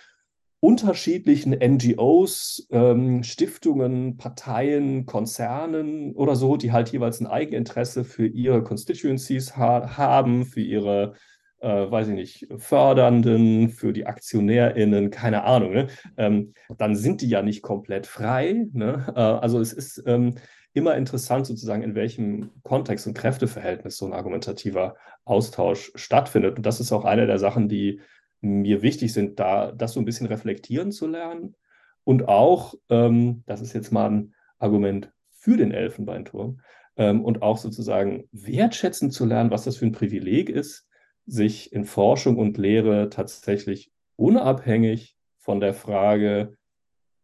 [0.59, 8.63] unterschiedlichen NGOs, ähm, Stiftungen, Parteien, Konzernen oder so, die halt jeweils ein Eigeninteresse für ihre
[8.63, 11.13] Constituencies ha haben, für ihre
[11.61, 15.87] äh, weiß ich nicht, Fördernden, für die AktionärInnen, keine Ahnung, ne?
[16.17, 18.67] ähm, dann sind die ja nicht komplett frei.
[18.73, 19.05] Ne?
[19.15, 20.35] Äh, also es ist ähm,
[20.73, 26.57] immer interessant sozusagen, in welchem Kontext und Kräfteverhältnis so ein argumentativer Austausch stattfindet.
[26.57, 28.01] Und das ist auch eine der Sachen, die
[28.45, 31.55] mir wichtig sind, da das so ein bisschen reflektieren zu lernen.
[32.03, 36.59] Und auch, ähm, das ist jetzt mal ein Argument für den Elfenbeinturm,
[36.97, 40.87] ähm, und auch sozusagen wertschätzen zu lernen, was das für ein Privileg ist,
[41.25, 46.55] sich in Forschung und Lehre tatsächlich unabhängig von der Frage,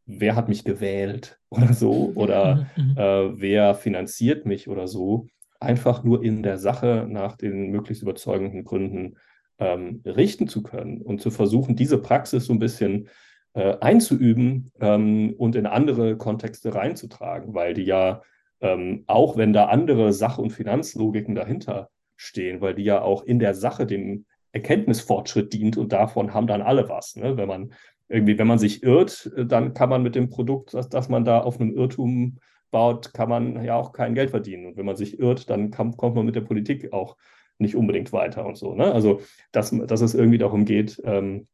[0.05, 2.97] wer hat mich gewählt oder so oder mhm, mhm.
[2.97, 5.27] äh, wer finanziert mich oder so,
[5.59, 9.17] einfach nur in der Sache nach den möglichst überzeugenden Gründen
[9.61, 13.07] ähm, richten zu können und zu versuchen, diese Praxis so ein bisschen
[13.53, 18.23] äh, einzuüben ähm, und in andere Kontexte reinzutragen, weil die ja,
[18.59, 23.39] ähm, auch wenn da andere Sach- und Finanzlogiken dahinter stehen, weil die ja auch in
[23.39, 27.15] der Sache dem Erkenntnisfortschritt dient und davon haben dann alle was.
[27.15, 27.37] Ne?
[27.37, 27.73] Wenn man
[28.09, 31.39] irgendwie, wenn man sich irrt, dann kann man mit dem Produkt, das, das man da
[31.39, 32.39] auf einem Irrtum
[32.71, 34.65] baut, kann man ja auch kein Geld verdienen.
[34.65, 37.15] Und wenn man sich irrt, dann kann, kommt man mit der Politik auch
[37.61, 38.75] nicht unbedingt weiter und so.
[38.75, 38.91] Ne?
[38.91, 41.47] Also, dass, dass es irgendwie darum geht, ähm,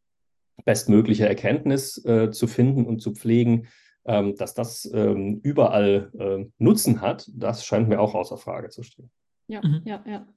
[0.66, 3.68] bestmögliche Erkenntnis äh, zu finden und zu pflegen,
[4.06, 8.84] ähm, dass das ähm, überall äh, Nutzen hat, das scheint mir auch außer Frage zu
[8.84, 9.12] stehen.
[9.48, 9.82] Ja, mhm.
[9.86, 10.28] ja, ja.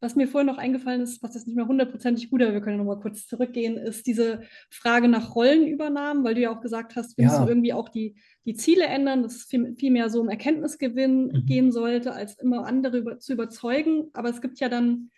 [0.00, 2.78] Was mir vorhin noch eingefallen ist, was jetzt nicht mehr hundertprozentig gut, aber wir können
[2.78, 7.18] noch mal kurz zurückgehen, ist diese Frage nach Rollenübernahmen, weil du ja auch gesagt hast,
[7.18, 7.30] wir ja.
[7.30, 11.26] müssen irgendwie auch die, die Ziele ändern, dass es viel, viel mehr so um Erkenntnisgewinn
[11.26, 11.46] mhm.
[11.46, 14.08] gehen sollte, als immer andere über, zu überzeugen.
[14.14, 15.10] Aber es gibt ja dann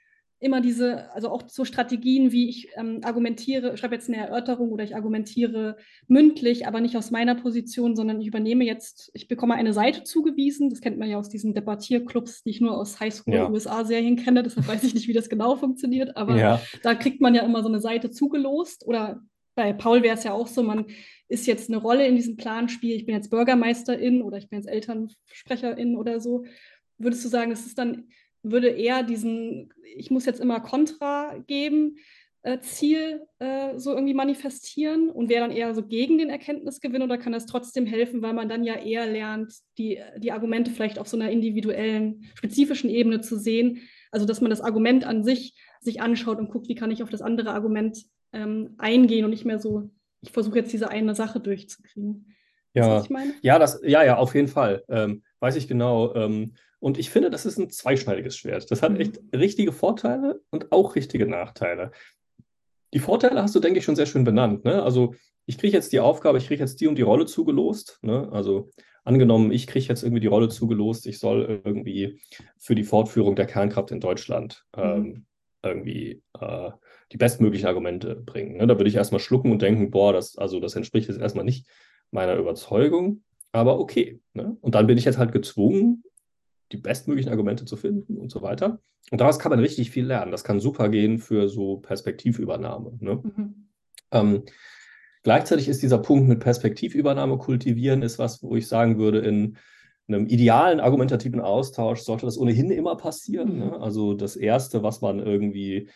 [0.43, 4.73] immer diese, also auch so Strategien, wie ich ähm, argumentiere, ich schreibe jetzt eine Erörterung
[4.73, 5.77] oder ich argumentiere
[6.09, 10.69] mündlich, aber nicht aus meiner Position, sondern ich übernehme jetzt, ich bekomme eine Seite zugewiesen.
[10.69, 14.25] Das kennt man ja aus diesen Debattierclubs, die ich nur aus Highschool-USA-Serien ja.
[14.25, 14.43] kenne.
[14.43, 16.61] Deshalb weiß ich nicht, wie das genau funktioniert, aber ja.
[16.83, 18.85] da kriegt man ja immer so eine Seite zugelost.
[18.85, 19.23] Oder
[19.55, 20.87] bei Paul wäre es ja auch so, man
[21.29, 24.69] ist jetzt eine Rolle in diesem Planspiel, ich bin jetzt Bürgermeisterin oder ich bin jetzt
[24.69, 26.45] Elternsprecherin oder so.
[26.99, 28.09] Würdest du sagen, es ist dann
[28.43, 31.97] würde eher diesen, ich muss jetzt immer Kontra geben,
[32.43, 37.17] äh, Ziel äh, so irgendwie manifestieren und wäre dann eher so gegen den Erkenntnisgewinn oder
[37.17, 41.07] kann das trotzdem helfen, weil man dann ja eher lernt, die, die Argumente vielleicht auf
[41.07, 43.83] so einer individuellen, spezifischen Ebene zu sehen.
[44.11, 47.11] Also dass man das Argument an sich sich anschaut und guckt, wie kann ich auf
[47.11, 49.91] das andere Argument ähm, eingehen und nicht mehr so,
[50.21, 52.35] ich versuche jetzt diese eine Sache durchzukriegen.
[52.75, 53.09] Ja, das,
[53.43, 54.83] ja, das, ja, ja, auf jeden Fall.
[54.89, 56.15] Ähm, weiß ich genau.
[56.15, 58.69] Ähm, und ich finde, das ist ein zweischneidiges Schwert.
[58.73, 59.01] Das hat mhm.
[59.01, 61.93] echt richtige Vorteile und auch richtige Nachteile.
[62.93, 64.65] Die Vorteile hast du, denke ich, schon sehr schön benannt.
[64.65, 64.83] Ne?
[64.83, 65.15] Also
[65.47, 68.01] ich kriege jetzt die Aufgabe, ich kriege jetzt die und die Rolle zugelost.
[68.03, 68.29] Ne?
[68.33, 68.69] Also
[69.05, 72.21] angenommen, ich kriege jetzt irgendwie die Rolle zugelost, ich soll irgendwie
[72.59, 74.83] für die Fortführung der Kernkraft in Deutschland mhm.
[74.83, 75.27] ähm,
[75.63, 76.71] irgendwie äh,
[77.13, 78.57] die bestmöglichen Argumente bringen.
[78.57, 78.67] Ne?
[78.67, 81.65] Da würde ich erstmal schlucken und denken, boah, das, also das entspricht jetzt erstmal nicht
[82.11, 83.23] meiner Überzeugung,
[83.53, 84.21] aber okay.
[84.33, 84.57] Ne?
[84.61, 86.03] Und dann bin ich jetzt halt gezwungen,
[86.73, 88.81] die bestmöglichen Argumente zu finden und so weiter.
[89.11, 90.33] Und daraus kann man richtig viel lernen.
[90.33, 92.99] Das kann super gehen für so Perspektivübernahme.
[93.01, 93.21] Ne?
[93.23, 93.69] Mhm.
[94.11, 94.43] Ähm,
[95.23, 99.57] gleichzeitig ist dieser Punkt mit Perspektivübernahme kultivieren, ist was, wo ich sagen würde, in
[100.09, 103.59] einem idealen argumentativen Austausch sollte das ohnehin immer passieren.
[103.59, 103.67] Ne?
[103.67, 103.75] Mhm.
[103.75, 105.89] Also das Erste, was man irgendwie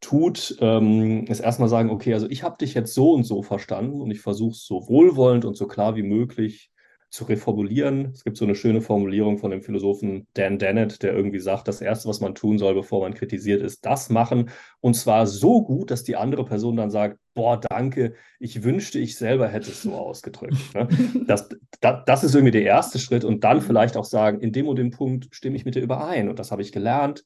[0.00, 4.00] tut, ähm, ist erstmal sagen, okay, also ich habe dich jetzt so und so verstanden
[4.00, 6.70] und ich versuche es so wohlwollend und so klar wie möglich
[7.10, 8.12] zu reformulieren.
[8.14, 11.80] Es gibt so eine schöne Formulierung von dem Philosophen Dan Dennett, der irgendwie sagt, das
[11.80, 14.50] Erste, was man tun soll, bevor man kritisiert, ist das machen.
[14.80, 19.16] Und zwar so gut, dass die andere Person dann sagt, boah, danke, ich wünschte, ich
[19.16, 20.74] selber hätte es so ausgedrückt.
[20.74, 20.88] Ne?
[21.26, 21.48] Das,
[21.80, 23.24] das, das ist irgendwie der erste Schritt.
[23.24, 26.28] Und dann vielleicht auch sagen, in dem und dem Punkt stimme ich mit dir überein.
[26.28, 27.24] Und das habe ich gelernt.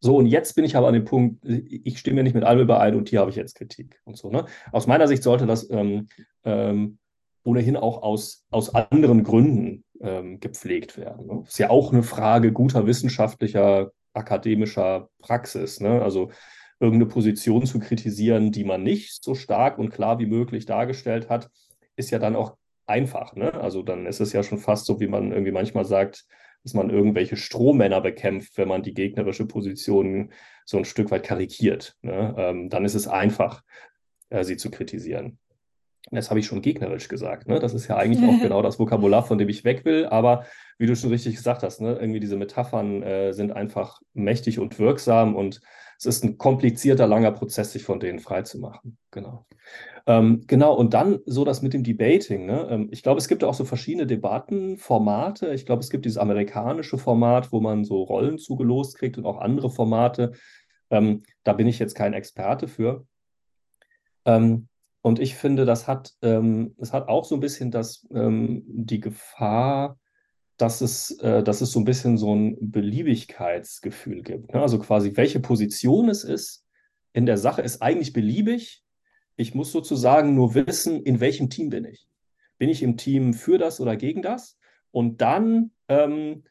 [0.00, 2.94] So, und jetzt bin ich aber an dem Punkt, ich stimme nicht mit allem überein
[2.94, 4.30] und hier habe ich jetzt Kritik und so.
[4.30, 4.44] Ne?
[4.70, 6.08] Aus meiner Sicht sollte das ähm,
[6.44, 6.98] ähm,
[7.44, 11.26] ohnehin auch aus, aus anderen Gründen ähm, gepflegt werden.
[11.26, 11.44] Ne?
[11.46, 15.80] Ist ja auch eine Frage guter wissenschaftlicher, akademischer Praxis.
[15.80, 16.02] Ne?
[16.02, 16.30] Also
[16.80, 21.50] irgendeine Position zu kritisieren, die man nicht so stark und klar wie möglich dargestellt hat,
[21.96, 23.36] ist ja dann auch einfach.
[23.36, 23.52] Ne?
[23.54, 26.26] Also dann ist es ja schon fast so, wie man irgendwie manchmal sagt,
[26.62, 30.32] dass man irgendwelche Strohmänner bekämpft, wenn man die gegnerische Position
[30.64, 31.96] so ein Stück weit karikiert.
[32.00, 32.34] Ne?
[32.38, 33.62] Ähm, dann ist es einfach,
[34.30, 35.38] äh, sie zu kritisieren.
[36.10, 37.48] Das habe ich schon gegnerisch gesagt.
[37.48, 37.58] Ne?
[37.58, 40.06] Das ist ja eigentlich auch genau das Vokabular, von dem ich weg will.
[40.06, 40.44] Aber
[40.78, 41.96] wie du schon richtig gesagt hast, ne?
[41.98, 45.60] irgendwie diese Metaphern äh, sind einfach mächtig und wirksam und
[45.98, 48.98] es ist ein komplizierter, langer Prozess, sich von denen freizumachen.
[49.10, 49.46] Genau.
[50.06, 52.46] Ähm, genau, und dann so das mit dem Debating.
[52.46, 52.66] Ne?
[52.70, 55.54] Ähm, ich glaube, es gibt auch so verschiedene Debattenformate.
[55.54, 59.38] Ich glaube, es gibt dieses amerikanische Format, wo man so Rollen zugelost kriegt und auch
[59.38, 60.32] andere Formate.
[60.90, 63.06] Ähm, da bin ich jetzt kein Experte für.
[64.26, 64.68] Ähm,
[65.04, 69.00] und ich finde, das hat, ähm, das hat auch so ein bisschen das, ähm, die
[69.00, 69.98] Gefahr,
[70.56, 74.54] dass es, äh, dass es so ein bisschen so ein Beliebigkeitsgefühl gibt.
[74.54, 74.62] Ne?
[74.62, 76.64] Also quasi, welche Position es ist
[77.12, 78.82] in der Sache ist eigentlich beliebig.
[79.36, 82.08] Ich muss sozusagen nur wissen, in welchem Team bin ich.
[82.56, 84.58] Bin ich im Team für das oder gegen das?
[84.90, 86.44] Und dann ähm,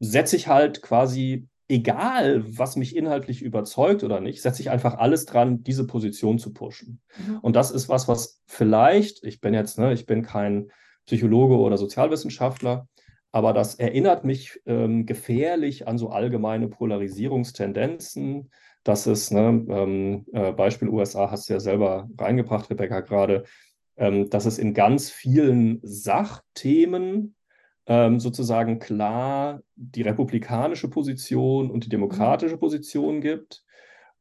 [0.00, 5.26] setze ich halt quasi egal, was mich inhaltlich überzeugt oder nicht, setze ich einfach alles
[5.26, 7.00] dran, diese Position zu pushen.
[7.18, 7.38] Mhm.
[7.40, 10.70] Und das ist was, was vielleicht, ich bin jetzt, ne, ich bin kein
[11.04, 12.88] Psychologe oder Sozialwissenschaftler,
[13.32, 18.50] aber das erinnert mich ähm, gefährlich an so allgemeine Polarisierungstendenzen.
[18.82, 23.44] Das ist, ne, ähm, äh, Beispiel USA hast du ja selber reingebracht, Rebecca, gerade,
[23.96, 27.34] ähm, dass es in ganz vielen Sachthemen
[27.88, 32.60] ähm, sozusagen klar die republikanische Position und die demokratische mhm.
[32.60, 33.64] Position gibt.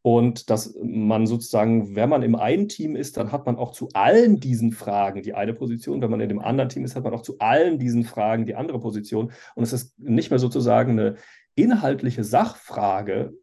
[0.02, 3.90] Und dass man sozusagen, wenn man im einen Team ist, dann hat man auch zu
[3.92, 6.02] allen diesen Fragen die eine Position.
[6.02, 8.56] Wenn man in dem anderen Team ist, hat man auch zu allen diesen Fragen die
[8.56, 9.34] andere Position.
[9.56, 11.16] Und es ist nicht mehr sozusagen eine
[11.56, 13.34] inhaltliche Sachfrage,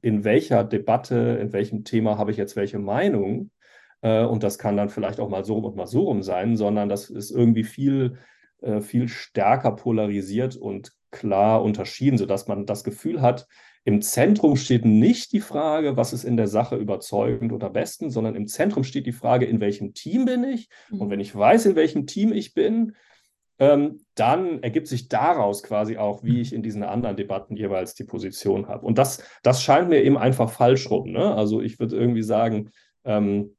[0.00, 3.50] in welcher Debatte, in welchem Thema habe ich jetzt welche Meinung.
[4.00, 6.56] Äh, und das kann dann vielleicht auch mal so rum und mal so rum sein,
[6.56, 8.16] sondern das ist irgendwie viel
[8.64, 13.46] äh, viel stärker polarisiert und klar unterschieden, sodass man das Gefühl hat,
[13.84, 18.34] im Zentrum steht nicht die Frage, was ist in der Sache überzeugend oder besten, sondern
[18.34, 20.70] im Zentrum steht die Frage, in welchem Team bin ich?
[20.90, 21.00] Mhm.
[21.02, 22.94] Und wenn ich weiß, in welchem Team ich bin,
[23.58, 28.04] ähm, dann ergibt sich daraus quasi auch, wie ich in diesen anderen Debatten jeweils die
[28.04, 28.86] Position habe.
[28.86, 31.12] Und das, das scheint mir eben einfach falsch rum.
[31.12, 31.34] Ne?
[31.34, 32.70] Also ich würde irgendwie sagen,
[33.04, 33.54] ähm,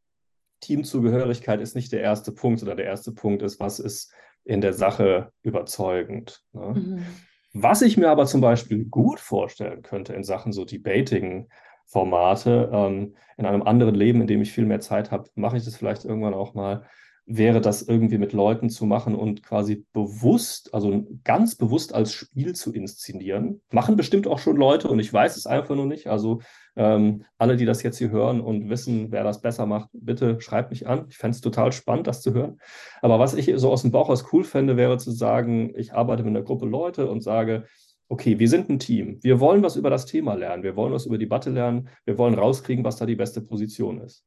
[0.61, 4.11] Teamzugehörigkeit ist nicht der erste Punkt, oder der erste Punkt ist, was ist
[4.45, 6.41] in der Sache überzeugend.
[6.53, 6.73] Ne?
[6.75, 7.05] Mhm.
[7.53, 13.45] Was ich mir aber zum Beispiel gut vorstellen könnte in Sachen so Debating-Formate, ähm, in
[13.45, 16.33] einem anderen Leben, in dem ich viel mehr Zeit habe, mache ich das vielleicht irgendwann
[16.33, 16.83] auch mal,
[17.27, 22.53] wäre das irgendwie mit Leuten zu machen und quasi bewusst, also ganz bewusst als Spiel
[22.53, 23.61] zu inszenieren.
[23.71, 26.07] Machen bestimmt auch schon Leute und ich weiß es einfach nur nicht.
[26.07, 26.41] Also
[26.75, 30.69] ähm, alle, die das jetzt hier hören und wissen, wer das besser macht, bitte schreibt
[30.69, 31.05] mich an.
[31.09, 32.59] Ich fände es total spannend, das zu hören.
[33.01, 36.23] Aber was ich so aus dem Bauch aus cool fände, wäre zu sagen, ich arbeite
[36.23, 37.65] mit einer Gruppe Leute und sage,
[38.07, 39.17] okay, wir sind ein Team.
[39.23, 40.61] Wir wollen was über das Thema lernen.
[40.61, 41.89] Wir wollen was über die Debatte lernen.
[42.05, 44.25] Wir wollen rauskriegen, was da die beste Position ist.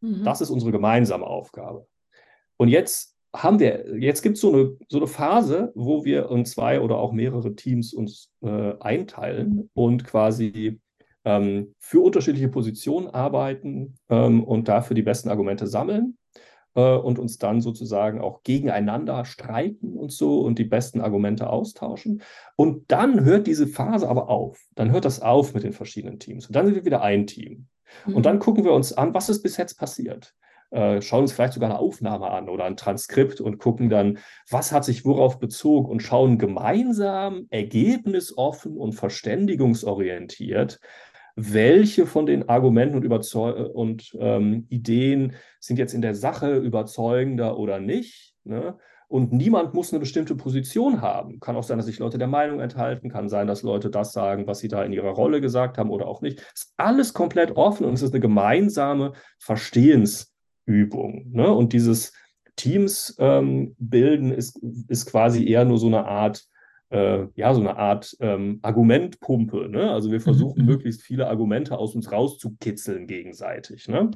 [0.00, 0.22] Mhm.
[0.22, 1.88] Das ist unsere gemeinsame Aufgabe.
[2.60, 6.44] Und jetzt haben wir, jetzt gibt es so eine, so eine Phase, wo wir in
[6.44, 10.78] zwei oder auch mehrere Teams uns äh, einteilen und quasi
[11.24, 16.18] ähm, für unterschiedliche Positionen arbeiten ähm, und dafür die besten Argumente sammeln
[16.74, 22.20] äh, und uns dann sozusagen auch gegeneinander streiten und so und die besten Argumente austauschen.
[22.56, 24.60] Und dann hört diese Phase aber auf.
[24.74, 26.46] Dann hört das auf mit den verschiedenen Teams.
[26.46, 27.68] Und dann sind wir wieder ein Team.
[28.04, 28.16] Mhm.
[28.16, 30.34] Und dann gucken wir uns an, was ist bis jetzt passiert.
[30.70, 34.18] Äh, schauen uns vielleicht sogar eine Aufnahme an oder ein Transkript und gucken dann,
[34.48, 40.80] was hat sich worauf bezogen und schauen gemeinsam ergebnisoffen und verständigungsorientiert
[41.36, 47.56] welche von den Argumenten und, Überzeug und ähm, Ideen sind jetzt in der Sache überzeugender
[47.56, 48.34] oder nicht.
[48.44, 48.76] Ne?
[49.10, 51.40] und niemand muss eine bestimmte Position haben.
[51.40, 54.46] Kann auch sein, dass sich Leute der Meinung enthalten, kann sein, dass Leute das sagen,
[54.46, 56.38] was sie da in ihrer Rolle gesagt haben oder auch nicht.
[56.54, 59.14] Ist alles komplett offen und es ist eine gemeinsame
[60.70, 61.30] Verstehensübung.
[61.32, 61.52] Ne?
[61.52, 62.12] Und dieses
[62.56, 64.58] Teams ähm, bilden ist,
[64.88, 66.44] ist quasi eher nur so eine Art
[66.90, 69.68] äh, ja, so eine Art ähm, Argumentpumpe.
[69.68, 69.90] Ne?
[69.90, 70.66] Also wir mhm, versuchen mhm.
[70.66, 73.86] möglichst viele Argumente aus uns rauszukitzeln gegenseitig.
[73.86, 74.10] Ne?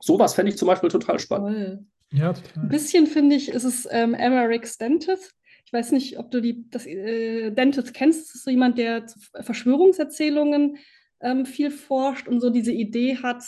[0.00, 1.86] Sowas fände ich zum Beispiel total spannend.
[2.12, 2.64] Ja, total.
[2.64, 5.32] Ein bisschen finde ich, ist es ähm, Emmerich Dentith.
[5.64, 8.28] Ich weiß nicht, ob du die, das äh, Dentith kennst.
[8.28, 10.76] Das ist so jemand, der zu Verschwörungserzählungen
[11.22, 13.42] ähm, viel forscht und so diese Idee hat,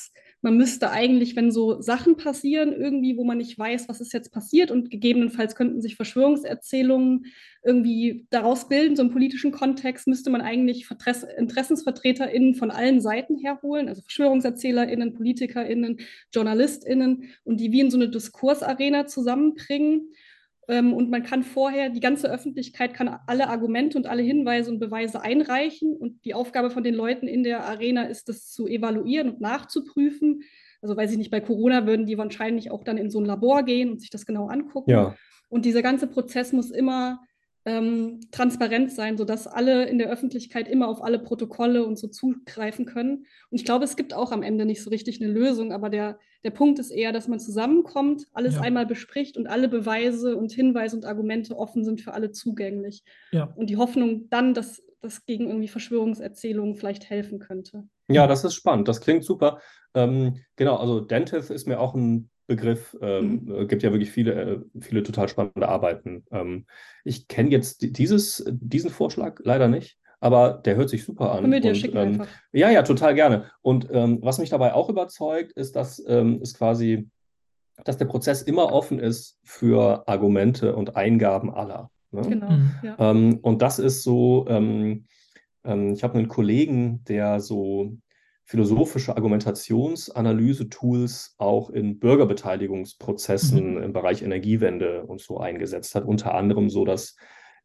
[0.47, 4.31] man müsste eigentlich, wenn so Sachen passieren, irgendwie, wo man nicht weiß, was ist jetzt
[4.31, 7.27] passiert und gegebenenfalls könnten sich Verschwörungserzählungen
[7.65, 10.87] irgendwie daraus bilden, so im politischen Kontext, müsste man eigentlich
[11.37, 15.99] InteressensvertreterInnen von allen Seiten herholen, also VerschwörungserzählerInnen, PolitikerInnen,
[16.33, 20.13] JournalistInnen und die wie in so eine Diskursarena zusammenbringen
[20.69, 25.21] und man kann vorher, die ganze Öffentlichkeit kann alle Argumente und alle Hinweise und Beweise
[25.21, 25.95] einreichen.
[25.97, 30.43] Und die Aufgabe von den Leuten in der Arena ist, das zu evaluieren und nachzuprüfen.
[30.83, 33.63] Also weiß ich nicht, bei Corona würden die wahrscheinlich auch dann in so ein Labor
[33.63, 34.91] gehen und sich das genau angucken.
[34.91, 35.15] Ja.
[35.49, 37.21] Und dieser ganze Prozess muss immer
[37.67, 42.87] ähm, transparent sein, sodass alle in der Öffentlichkeit immer auf alle Protokolle und so zugreifen
[42.87, 43.27] können.
[43.51, 46.19] Und ich glaube, es gibt auch am Ende nicht so richtig eine Lösung, aber der,
[46.45, 48.61] der Punkt ist eher, dass man zusammenkommt, alles ja.
[48.61, 53.03] einmal bespricht und alle Beweise und Hinweise und Argumente offen sind für alle zugänglich.
[53.33, 53.53] Ja.
[53.57, 57.89] Und die Hoffnung dann, dass das gegen irgendwie Verschwörungserzählungen vielleicht helfen könnte.
[58.09, 58.87] Ja, das ist spannend.
[58.87, 59.61] Das klingt super.
[59.95, 62.97] Ähm, genau, also Dentith ist mir auch ein Begriff.
[63.01, 63.55] Ähm, mhm.
[63.55, 66.25] Äh, gibt ja wirklich viele, äh, viele total spannende Arbeiten.
[66.31, 66.67] Ähm,
[67.05, 71.51] ich kenne jetzt dieses, diesen Vorschlag leider nicht, aber der hört sich super an.
[71.51, 72.29] Wir dir und, schicken ähm, einfach.
[72.53, 73.51] Ja, ja, total gerne.
[73.63, 77.09] Und ähm, was mich dabei auch überzeugt, ist, dass ähm, es quasi,
[77.85, 81.91] dass der Prozess immer offen ist für Argumente und Eingaben aller.
[82.13, 82.23] Ne?
[82.23, 82.51] Genau.
[82.51, 82.71] Mhm.
[82.83, 82.97] Ja.
[82.99, 87.97] Ähm, und das ist so, ich habe einen Kollegen, der so
[88.47, 93.83] philosophische Argumentationsanalyse-Tools auch in Bürgerbeteiligungsprozessen mhm.
[93.83, 96.05] im Bereich Energiewende und so eingesetzt hat.
[96.05, 97.17] Unter anderem so das,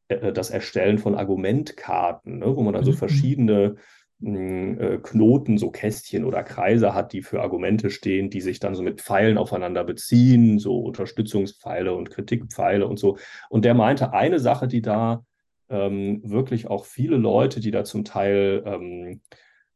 [0.08, 2.98] äh, das Erstellen von Argumentkarten, ne, wo man dann so mhm.
[2.98, 3.76] verschiedene
[4.22, 8.74] hm, äh, Knoten, so Kästchen oder Kreise hat, die für Argumente stehen, die sich dann
[8.74, 13.20] so mit Pfeilen aufeinander beziehen, so Unterstützungspfeile und Kritikpfeile und so.
[13.52, 15.24] Und der meinte, eine Sache, die da
[15.70, 19.22] ähm, wirklich auch viele Leute, die da zum Teil ähm,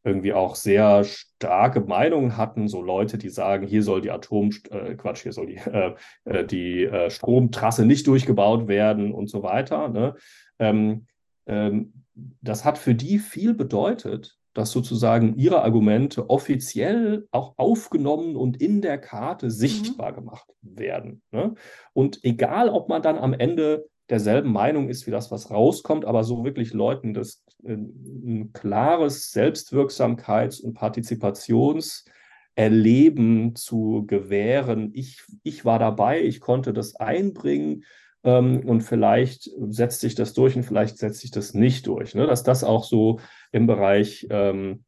[0.06, 4.94] irgendwie auch sehr starke Meinungen hatten, so Leute, die sagen, hier soll die Atom, äh,
[4.96, 5.96] Quatsch, hier soll die, äh,
[6.26, 9.90] äh, die äh, Stromtrasse nicht durchgebaut werden und so weiter.
[9.90, 10.16] Ne?
[10.60, 11.08] Ähm,
[11.48, 11.94] ähm,
[12.42, 18.82] das hat für die viel bedeutet, dass sozusagen ihre Argumente offiziell auch aufgenommen und in
[18.82, 20.16] der Karte sichtbar mhm.
[20.16, 21.22] gemacht werden.
[21.32, 21.56] Ne?
[21.94, 26.24] Und egal, ob man dann am Ende derselben Meinung ist wie das, was rauskommt, aber
[26.24, 34.92] so wirklich Leuten das äh, ein klares Selbstwirksamkeits- und Partizipationserleben zu gewähren.
[34.94, 37.84] Ich, ich war dabei, ich konnte das einbringen
[38.24, 42.16] ähm, und vielleicht setzt sich das durch und vielleicht setzt sich das nicht durch.
[42.16, 42.28] Ne?
[42.28, 43.20] Dass das auch so
[43.52, 44.84] im Bereich ähm,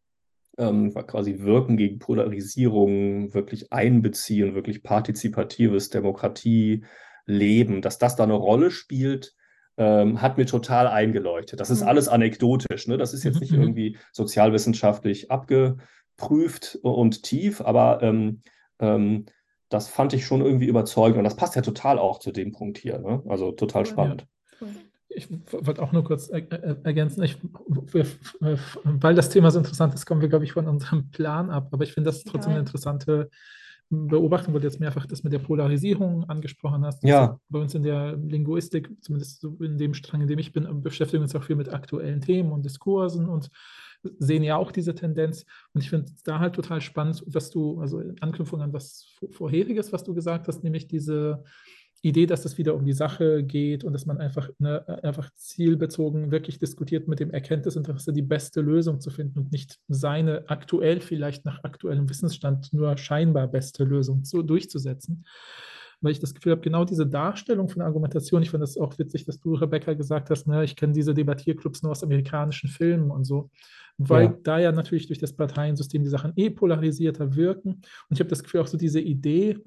[0.57, 6.83] ähm, quasi Wirken gegen Polarisierung wirklich einbeziehen, wirklich partizipatives Demokratie
[7.27, 9.35] leben, dass das da eine Rolle spielt,
[9.77, 11.59] ähm, hat mir total eingeleuchtet.
[11.59, 11.89] Das ist mhm.
[11.89, 12.87] alles anekdotisch.
[12.87, 12.97] Ne?
[12.97, 13.61] Das ist jetzt nicht mhm.
[13.61, 18.41] irgendwie sozialwissenschaftlich abgeprüft und tief, aber ähm,
[18.79, 19.25] ähm,
[19.69, 21.17] das fand ich schon irgendwie überzeugend.
[21.19, 22.97] Und das passt ja total auch zu dem Punkt hier.
[22.97, 23.21] Ne?
[23.27, 24.25] Also total spannend.
[24.59, 24.67] Ja.
[25.09, 27.37] Ich wollte auch nur kurz er er ergänzen, ich,
[28.39, 31.69] weil das Thema so interessant ist, kommen wir, glaube ich, von unserem Plan ab.
[31.71, 33.29] Aber ich finde das trotzdem eine interessante
[33.89, 37.03] beobachten, weil du jetzt mehrfach das mit der Polarisierung angesprochen hast.
[37.03, 37.39] Ja.
[37.49, 41.25] Bei uns in der Linguistik, zumindest in dem Strang, in dem ich bin, beschäftigen wir
[41.25, 43.49] uns auch viel mit aktuellen Themen und Diskursen und
[44.19, 45.45] sehen ja auch diese Tendenz.
[45.73, 49.15] Und ich finde es da halt total spannend, was du, also in Anknüpfung an was
[49.31, 51.43] Vorheriges, was du gesagt hast, nämlich diese
[52.01, 56.31] Idee, dass es wieder um die Sache geht und dass man einfach, ne, einfach zielbezogen
[56.31, 61.45] wirklich diskutiert mit dem Erkenntnisinteresse, die beste Lösung zu finden und nicht seine aktuell vielleicht
[61.45, 65.25] nach aktuellem Wissensstand nur scheinbar beste Lösung zu, durchzusetzen.
[65.99, 69.25] Weil ich das Gefühl habe, genau diese Darstellung von Argumentation, ich finde es auch witzig,
[69.25, 73.23] dass du, Rebecca, gesagt hast, ne, ich kenne diese Debattierclubs nur aus amerikanischen Filmen und
[73.23, 73.49] so,
[73.97, 74.37] weil ja.
[74.43, 77.69] da ja natürlich durch das Parteiensystem die Sachen eh polarisierter wirken.
[77.71, 79.57] Und ich habe das Gefühl, auch so diese Idee,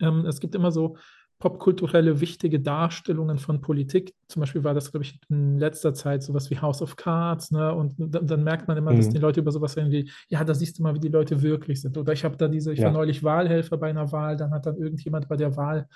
[0.00, 0.96] ähm, es gibt immer so,
[1.40, 4.14] popkulturelle wichtige Darstellungen von Politik.
[4.28, 7.50] Zum Beispiel war das, glaube ich, in letzter Zeit sowas wie House of Cards.
[7.50, 7.74] Ne?
[7.74, 8.98] Und dann, dann merkt man immer, mhm.
[8.98, 11.40] dass die Leute über sowas reden wie, ja, da siehst du mal, wie die Leute
[11.40, 11.96] wirklich sind.
[11.96, 12.86] Oder ich habe da diese, ich ja.
[12.86, 15.88] war neulich Wahlhelfer bei einer Wahl, dann hat dann irgendjemand bei der Wahl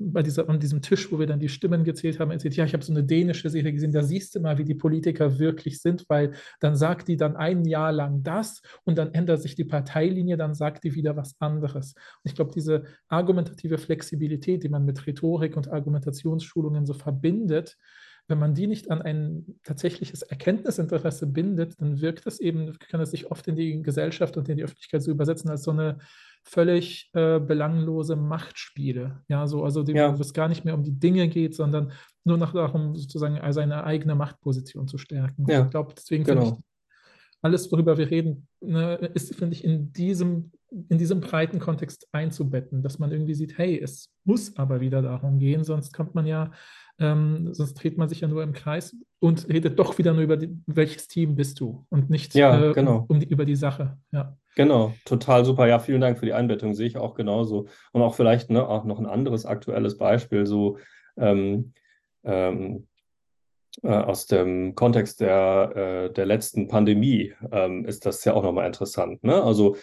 [0.00, 2.72] bei dieser, an diesem Tisch, wo wir dann die Stimmen gezählt haben, erzählt, ja, ich
[2.72, 6.06] habe so eine dänische Serie gesehen, da siehst du mal, wie die Politiker wirklich sind,
[6.08, 10.38] weil dann sagt die dann ein Jahr lang das und dann ändert sich die Parteilinie,
[10.38, 11.94] dann sagt die wieder was anderes.
[11.94, 17.76] Und ich glaube, diese argumentative Flexibilität, die man mit Rhetorik und Argumentationsschulungen so verbindet,
[18.30, 23.10] wenn man die nicht an ein tatsächliches Erkenntnisinteresse bindet, dann wirkt das eben, kann es
[23.10, 25.98] sich oft in die Gesellschaft und in die Öffentlichkeit so übersetzen als so eine
[26.42, 29.22] völlig äh, belanglose Machtspiele.
[29.28, 30.16] Ja, so, also die, ja.
[30.16, 31.92] wo es gar nicht mehr um die Dinge geht, sondern
[32.24, 35.46] nur noch darum, sozusagen seine eigene Machtposition zu stärken.
[35.48, 35.64] Ja.
[35.64, 36.40] Ich glaube, deswegen genau.
[36.42, 36.69] finde ich,
[37.42, 40.52] alles, worüber wir reden, ne, ist, finde ich, in diesem,
[40.88, 45.38] in diesem breiten Kontext einzubetten, dass man irgendwie sieht, hey, es muss aber wieder darum
[45.38, 46.50] gehen, sonst kommt man ja,
[46.98, 50.36] ähm, sonst dreht man sich ja nur im Kreis und redet doch wieder nur über
[50.36, 52.98] die, welches Team bist du und nicht ja, äh, genau.
[52.98, 53.98] um, um die, über die Sache.
[54.12, 54.36] Ja.
[54.56, 55.66] Genau, total super.
[55.66, 57.68] Ja, vielen Dank für die Einbettung, sehe ich auch genauso.
[57.92, 60.78] Und auch vielleicht ne, auch noch ein anderes aktuelles Beispiel, so
[61.16, 61.72] ähm,
[62.24, 62.89] ähm, äh,
[63.82, 65.72] aus dem Kontext der,
[66.10, 69.22] äh, der letzten Pandemie ähm, ist das ja auch nochmal interessant.
[69.22, 69.42] Ne?
[69.42, 69.76] Also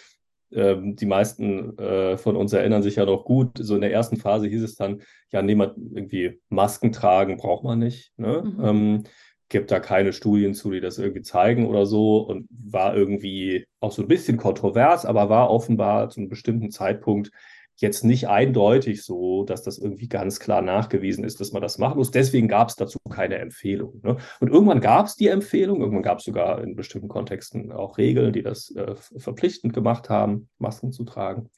[0.52, 4.16] ähm, die meisten äh, von uns erinnern sich ja noch gut, so in der ersten
[4.16, 8.12] Phase hieß es dann, ja, niemand irgendwie Masken tragen braucht man nicht.
[8.16, 8.42] Ne?
[8.44, 8.64] Mhm.
[8.64, 9.04] Ähm,
[9.50, 13.92] gibt da keine Studien zu, die das irgendwie zeigen oder so und war irgendwie auch
[13.92, 17.30] so ein bisschen kontrovers, aber war offenbar zu einem bestimmten Zeitpunkt
[17.80, 21.98] jetzt nicht eindeutig so, dass das irgendwie ganz klar nachgewiesen ist, dass man das machen
[21.98, 22.10] muss.
[22.10, 24.00] Deswegen gab es dazu keine Empfehlung.
[24.02, 24.16] Ne?
[24.40, 28.32] Und irgendwann gab es die Empfehlung, irgendwann gab es sogar in bestimmten Kontexten auch Regeln,
[28.32, 31.50] die das äh, verpflichtend gemacht haben, Masken zu tragen.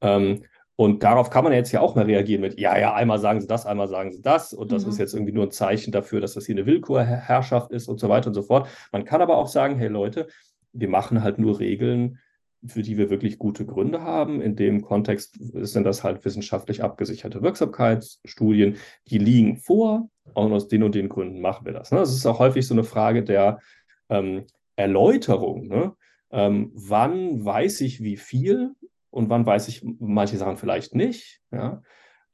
[0.00, 0.44] Ähm,
[0.76, 3.46] und darauf kann man jetzt ja auch mal reagieren mit, ja, ja, einmal sagen sie
[3.46, 4.54] das, einmal sagen sie das.
[4.54, 4.92] Und das mhm.
[4.92, 8.08] ist jetzt irgendwie nur ein Zeichen dafür, dass das hier eine Willkürherrschaft ist und so
[8.08, 8.66] weiter und so fort.
[8.92, 10.28] Man kann aber auch sagen, hey Leute,
[10.72, 12.18] wir machen halt nur Regeln,
[12.66, 14.40] für die wir wirklich gute Gründe haben.
[14.40, 18.76] In dem Kontext sind das halt wissenschaftlich abgesicherte Wirksamkeitsstudien,
[19.08, 21.90] die liegen vor und aus den und den Gründen machen wir das.
[21.90, 21.98] Ne?
[21.98, 23.60] Das ist auch häufig so eine Frage der
[24.08, 24.46] ähm,
[24.76, 25.68] Erläuterung.
[25.68, 25.94] Ne?
[26.30, 28.74] Ähm, wann weiß ich wie viel
[29.10, 31.40] und wann weiß ich manche Sachen vielleicht nicht.
[31.50, 31.82] Ja?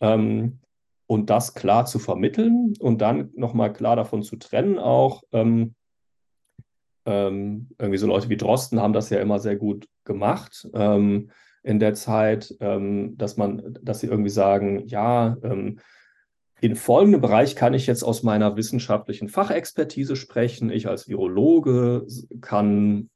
[0.01, 0.61] Ähm,
[1.07, 5.77] und das klar zu vermitteln und dann nochmal klar davon zu trennen, auch ähm,
[7.07, 11.30] ähm, irgendwie so Leute wie Drosten haben das ja immer sehr gut gemacht ähm,
[11.62, 15.78] in der Zeit, ähm, dass man, dass sie irgendwie sagen, ja, ähm,
[16.61, 20.70] in folgendem Bereich kann ich jetzt aus meiner wissenschaftlichen Fachexpertise sprechen.
[20.70, 22.07] Ich als Virologe
[22.40, 23.11] kann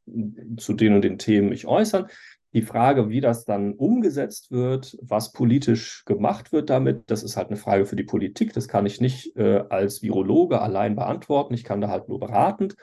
[0.59, 2.07] zu den und den Themen mich äußern.
[2.53, 7.49] Die Frage, wie das dann umgesetzt wird, was politisch gemacht wird damit, das ist halt
[7.49, 8.53] eine Frage für die Politik.
[8.53, 11.55] Das kann ich nicht äh, als Virologe allein beantworten.
[11.55, 12.75] Ich kann da halt nur beratend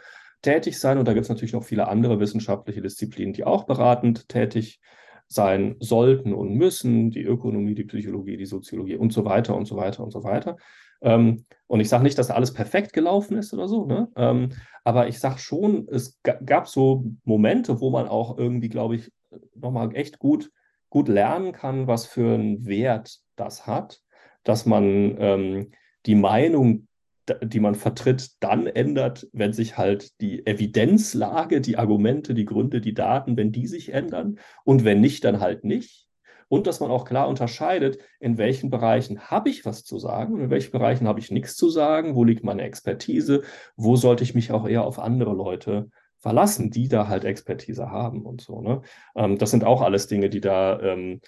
[0.47, 0.97] tätig sein.
[0.97, 4.79] Und da gibt es natürlich noch viele andere wissenschaftliche Disziplinen, die auch beratend tätig
[5.27, 9.75] sein sollten und müssen, die Ökonomie, die Psychologie, die Soziologie und so weiter und so
[9.75, 10.55] weiter und so weiter.
[11.01, 14.07] Ähm, und ich sage nicht, dass alles perfekt gelaufen ist oder so, ne?
[14.15, 14.49] Ähm,
[14.85, 19.11] aber ich sage schon, es gab so Momente, wo man auch irgendwie, glaube ich,
[19.53, 20.49] nochmal echt gut,
[20.89, 23.99] gut lernen kann, was für einen Wert das hat,
[24.43, 25.71] dass man ähm,
[26.05, 26.86] die Meinung
[27.43, 32.93] die man vertritt, dann ändert, wenn sich halt die Evidenzlage, die Argumente, die Gründe, die
[32.93, 36.07] Daten, wenn die sich ändern und wenn nicht, dann halt nicht.
[36.49, 40.41] Und dass man auch klar unterscheidet, in welchen Bereichen habe ich was zu sagen und
[40.41, 43.41] in welchen Bereichen habe ich nichts zu sagen, wo liegt meine Expertise,
[43.75, 48.25] wo sollte ich mich auch eher auf andere Leute verlassen, die da halt Expertise haben
[48.25, 48.61] und so.
[48.61, 48.81] Ne?
[49.15, 51.19] Ähm, das sind auch alles Dinge, die da, ähm,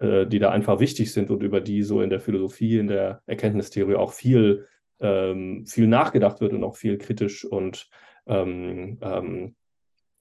[0.00, 3.22] äh, die da einfach wichtig sind und über die so in der Philosophie, in der
[3.26, 4.66] Erkenntnistheorie auch viel
[5.00, 7.88] ähm, viel nachgedacht wird und auch viel kritisch und,
[8.26, 9.54] ähm, ähm,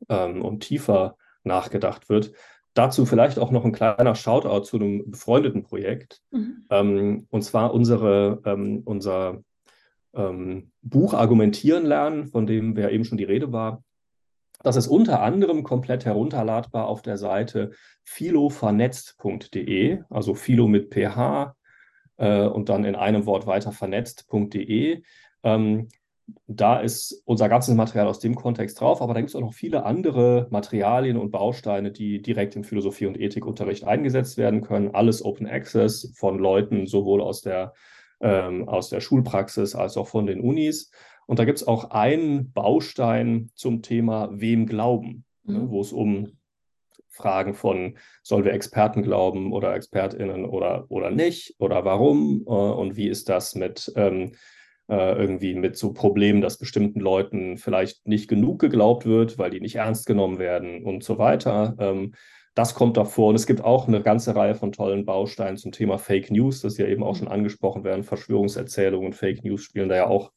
[0.09, 2.33] ähm, und tiefer nachgedacht wird.
[2.73, 6.21] Dazu vielleicht auch noch ein kleiner Shoutout zu einem befreundeten Projekt.
[6.31, 6.65] Mhm.
[6.69, 8.39] Ähm, und zwar unsere,
[8.85, 9.43] unser
[10.83, 13.83] Buch Argumentieren lernen, von dem ja eben schon die Rede war.
[14.63, 17.71] Das ist unter anderem komplett herunterladbar auf der Seite
[18.03, 21.53] philovernetzt.de, also philo mit ph,
[22.17, 25.03] äh, und dann in einem Wort weiter vernetzt.de.
[25.43, 25.89] Ähm,
[26.47, 29.53] da ist unser ganzes Material aus dem Kontext drauf, aber da gibt es auch noch
[29.53, 34.95] viele andere Materialien und Bausteine, die direkt im Philosophie- und Ethikunterricht eingesetzt werden können.
[34.95, 37.73] Alles Open Access von Leuten sowohl aus der,
[38.21, 40.91] ähm, aus der Schulpraxis als auch von den Unis.
[41.25, 45.63] Und da gibt es auch einen Baustein zum Thema Wem glauben, ne, mhm.
[45.63, 46.37] ne, wo es um
[47.13, 52.95] Fragen von, sollen wir Experten glauben oder ExpertInnen oder, oder nicht oder warum äh, und
[52.95, 54.33] wie ist das mit ähm,
[54.89, 59.61] äh, irgendwie mit so Problemen, dass bestimmten Leuten vielleicht nicht genug geglaubt wird, weil die
[59.61, 61.75] nicht ernst genommen werden und so weiter.
[61.79, 62.13] Ähm,
[62.55, 63.29] das kommt davor.
[63.29, 66.77] Und es gibt auch eine ganze Reihe von tollen Bausteinen zum Thema Fake News, das
[66.77, 68.03] ja eben auch schon angesprochen werden.
[68.03, 70.31] Verschwörungserzählungen und Fake News spielen da ja auch,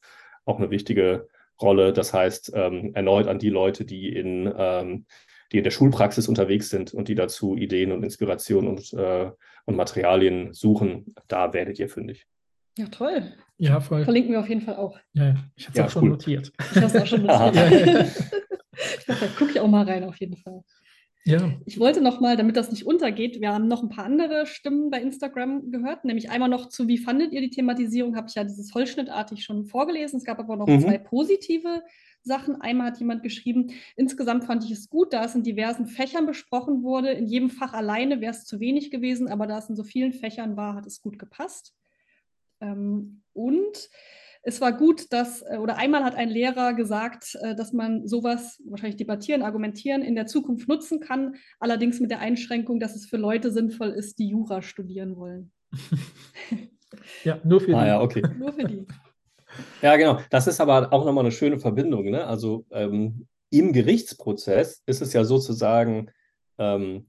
[0.44, 1.28] auch eine wichtige
[1.60, 1.92] Rolle.
[1.92, 5.06] Das heißt, ähm, erneut an die Leute, die in, ähm,
[5.53, 9.30] die in der Schulpraxis unterwegs sind und die dazu Ideen und Inspirationen und, äh,
[9.64, 12.26] und Materialien suchen, da werdet ihr fündig.
[12.78, 13.32] Ja, toll.
[13.59, 14.05] Ja, voll.
[14.05, 14.99] Verlinken wir auf jeden Fall auch.
[15.14, 16.09] Ja, ich habe es Ja, auch schon cool.
[16.11, 16.53] notiert.
[16.72, 17.55] Ich habe es auch schon notiert.
[17.55, 18.07] Ja, ja, ja.
[18.99, 20.62] Ich dachte, da gucke ich auch mal rein, auf jeden Fall.
[21.24, 24.47] Ja, Ich wollte noch mal, damit das nicht untergeht, wir haben noch ein paar andere
[24.47, 28.14] Stimmen bei Instagram gehört, nämlich einmal noch zu, wie fandet ihr die Thematisierung?
[28.14, 30.18] Habe ich ja dieses Holzschnittartig schon vorgelesen.
[30.18, 30.80] Es gab aber noch Mhm.
[30.82, 31.82] zwei positive
[32.26, 32.60] Sachen.
[32.60, 36.82] Einmal hat jemand geschrieben, insgesamt fand ich es gut, da es in diversen Fächern besprochen
[36.82, 37.10] wurde.
[37.10, 40.12] In jedem Fach alleine wäre es zu wenig gewesen, aber da es in so vielen
[40.12, 41.74] Fächern war, hat es gut gepasst.
[42.60, 43.88] Ähm, und
[44.48, 48.62] es war gut, dass, äh, oder einmal hat ein Lehrer gesagt, äh, dass man sowas,
[48.64, 53.16] wahrscheinlich debattieren, argumentieren, in der Zukunft nutzen kann, allerdings mit der Einschränkung, dass es für
[53.16, 55.50] Leute sinnvoll ist, die Jura studieren wollen.
[57.24, 57.88] ja, nur für Ah die.
[57.88, 58.22] ja, okay.
[58.38, 58.86] Nur für die.
[59.82, 60.20] Ja, genau.
[60.30, 62.11] Das ist aber auch nochmal eine schöne Verbindung.
[62.11, 62.26] Ne?
[62.26, 66.11] Also ähm, im Gerichtsprozess ist es ja sozusagen
[66.59, 67.07] ähm,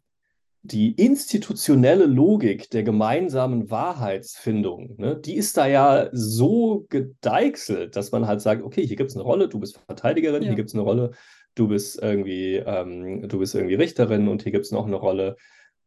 [0.64, 5.16] die institutionelle Logik der gemeinsamen Wahrheitsfindung, ne?
[5.16, 9.24] die ist da ja so gedeichselt, dass man halt sagt, okay, hier gibt es eine
[9.24, 10.50] Rolle, du bist Verteidigerin, Ja.
[10.50, 11.12] hier gibt es eine Rolle,
[11.56, 15.38] du bist irgendwie, ähm, du bist irgendwie Richterin und hier gibt es noch eine Rolle,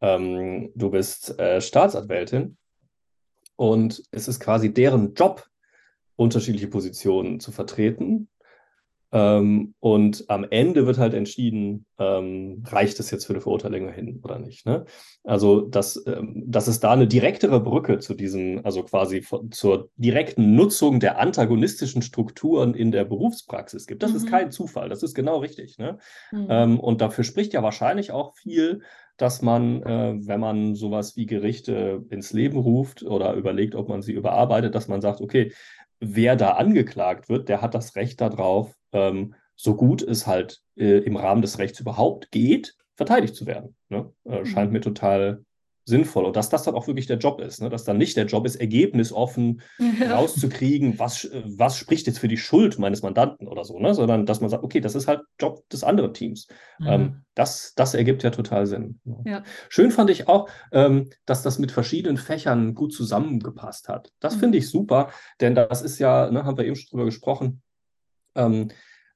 [0.00, 2.56] ähm, du bist äh, Staatsanwältin.
[3.56, 5.46] Und es ist quasi deren Job,
[6.20, 8.28] unterschiedliche Positionen zu vertreten.
[9.12, 14.20] Ähm, und am Ende wird halt entschieden, ähm, reicht es jetzt für eine Verurteilung hin
[14.22, 14.66] oder nicht.
[14.66, 14.84] Ne?
[15.24, 19.90] Also, dass, ähm, dass es da eine direktere Brücke zu diesem, also quasi von, zur
[19.96, 24.04] direkten Nutzung der antagonistischen Strukturen in der Berufspraxis gibt.
[24.04, 24.30] Das ist Mhm.
[24.30, 25.78] kein Zufall, das ist genau richtig.
[25.78, 25.98] Ne?
[26.30, 26.46] Mhm.
[26.48, 28.82] Ähm, und dafür spricht ja wahrscheinlich auch viel,
[29.16, 34.02] dass man, äh, wenn man sowas wie Gerichte ins Leben ruft oder überlegt, ob man
[34.02, 35.52] sie überarbeitet, dass man sagt, okay,
[36.00, 40.98] wer da angeklagt wird, der hat das Recht darauf, ähm, so gut es halt äh,
[40.98, 43.76] im Rahmen des Rechts überhaupt geht, verteidigt zu werden.
[43.88, 44.12] Ne?
[44.24, 44.74] Äh, scheint Mhm.
[44.74, 45.44] mir total
[45.90, 46.24] sinnvoll.
[46.24, 47.68] Und dass das dann auch wirklich der Job ist, ne?
[47.68, 50.14] dass dann nicht der Job ist, ergebnisoffen Ja.
[50.16, 53.94] rauszukriegen, was, äh, was spricht jetzt für die Schuld meines Mandanten oder so, ne?
[53.94, 56.48] sondern dass man sagt, okay, das ist halt Job des anderen Teams.
[56.78, 56.86] Mhm.
[56.86, 59.00] Ähm, das, das ergibt ja total Sinn.
[59.24, 59.42] Ja.
[59.68, 64.10] Schön fand ich auch, ähm, dass das mit verschiedenen Fächern gut zusammengepasst hat.
[64.20, 64.40] Das Mhm.
[64.40, 65.10] finde ich super,
[65.40, 67.62] denn das ist ja, ne, haben wir eben schon drüber gesprochen,
[68.34, 68.68] ähm,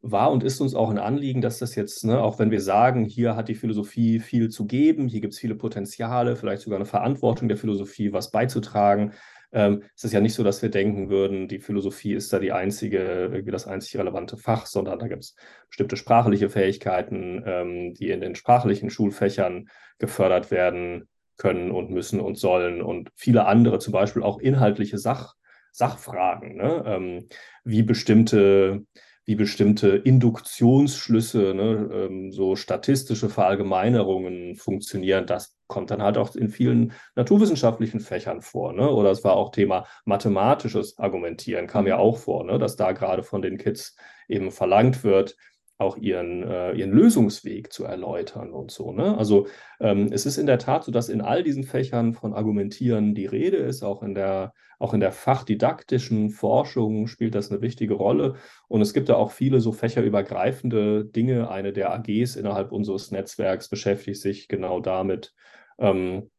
[0.07, 3.07] war und ist uns auch ein Anliegen, dass das jetzt, ne, auch wenn wir sagen,
[3.07, 6.85] hier hat die Philosophie viel zu geben, hier gibt es viele Potenziale, vielleicht sogar eine
[6.85, 9.13] Verantwortung der Philosophie, was beizutragen.
[9.51, 12.53] Ähm, es ist ja nicht so, dass wir denken würden, die Philosophie ist da die
[12.53, 15.37] einzige, das einzig relevante Fach, sondern da gibt es
[15.69, 22.37] bestimmte sprachliche Fähigkeiten, ähm, die in den sprachlichen Schulfächern gefördert werden können und müssen und
[22.37, 25.35] sollen und viele andere, zum Beispiel auch inhaltliche Sach,
[25.73, 26.85] Sachfragen, ne?
[26.87, 27.29] ähm,
[27.65, 28.85] wie bestimmte
[29.25, 35.27] wie bestimmte Induktionsschlüsse, ne, ähm, so statistische Verallgemeinerungen funktionieren.
[35.27, 38.73] Das kommt dann halt auch in vielen naturwissenschaftlichen Fächern vor.
[38.73, 38.89] Ne?
[38.91, 42.59] Oder es war auch Thema mathematisches Argumentieren, kam ja auch vor, ne?
[42.59, 43.97] dass da gerade von den Kids
[44.29, 45.37] eben verlangt wird,
[45.77, 48.93] auch ihren, äh, ihren Lösungsweg zu erläutern und so.
[48.93, 49.19] Ne?
[49.19, 49.49] Also
[49.81, 53.27] ähm, es ist in der Tat so, dass in all diesen Fächern von Argumentieren die
[53.27, 58.35] Rede ist, auch in der, auch in der fachdidaktischen Forschung spielt das eine wichtige Rolle.
[58.69, 61.51] Und es gibt da auch viele so fächerübergreifende Dinge.
[61.51, 65.35] Eine der AGs innerhalb unseres Netzwerks beschäftigt sich genau damit.
[65.79, 66.31] Ähm,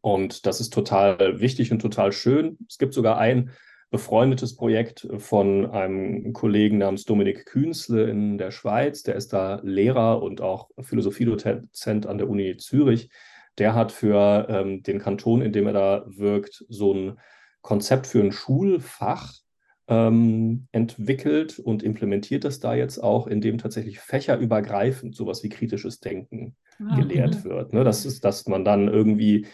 [0.00, 2.56] und das ist total wichtig und total schön.
[2.68, 3.50] Es gibt sogar ein
[3.90, 9.02] befreundetes Projekt von einem Kollegen namens Dominik Künzle in der Schweiz.
[9.02, 13.10] Der ist da Lehrer und auch Philosophiedozent an der Uni Zürich.
[13.58, 17.18] Der hat für ähm, den Kanton, in dem er da wirkt, so ein
[17.62, 19.34] Konzept für ein Schulfach
[19.88, 26.00] ähm, entwickelt und implementiert das da jetzt auch, in dem tatsächlich fächerübergreifend sowas wie kritisches
[26.00, 26.56] Denken
[26.88, 27.48] Ah, gelehrt mhm.
[27.48, 27.72] wird.
[27.72, 27.84] Ne?
[27.84, 29.46] Das ist, dass man dann irgendwie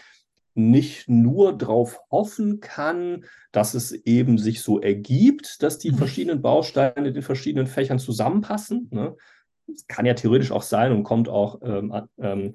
[0.57, 5.97] nicht nur darauf hoffen kann, dass es eben sich so ergibt, dass die Mhm.
[5.97, 8.89] verschiedenen Bausteine in den verschiedenen Fächern zusammenpassen.
[8.91, 9.15] Ne?
[9.67, 12.53] Das kann ja theoretisch auch sein und kommt auch ähm, ähm,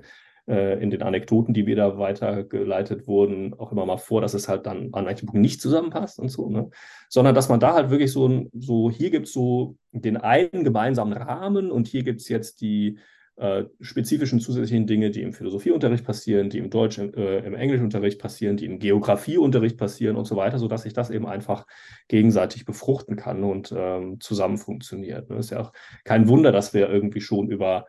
[0.49, 4.49] äh, in den Anekdoten, die mir da weitergeleitet wurden, auch immer mal vor, dass es
[4.49, 6.71] halt dann an manchen Punkten nicht zusammenpasst und so, ne?
[7.09, 11.13] Sondern dass man da halt wirklich so, so hier gibt es so den einen gemeinsamen
[11.13, 12.99] Rahmen und hier gibt es jetzt die
[13.37, 18.57] äh, spezifischen zusätzlichen Dinge, die im Philosophieunterricht passieren, die im Deutsch, äh, im Englischunterricht passieren,
[18.57, 21.67] die im Geografieunterricht passieren und so weiter, sodass sich das eben einfach
[22.09, 25.31] gegenseitig befruchten kann und ähm, zusammen funktioniert.
[25.31, 25.37] Ne?
[25.37, 25.73] Ist ja auch
[26.05, 27.87] kein Wunder, dass wir irgendwie schon über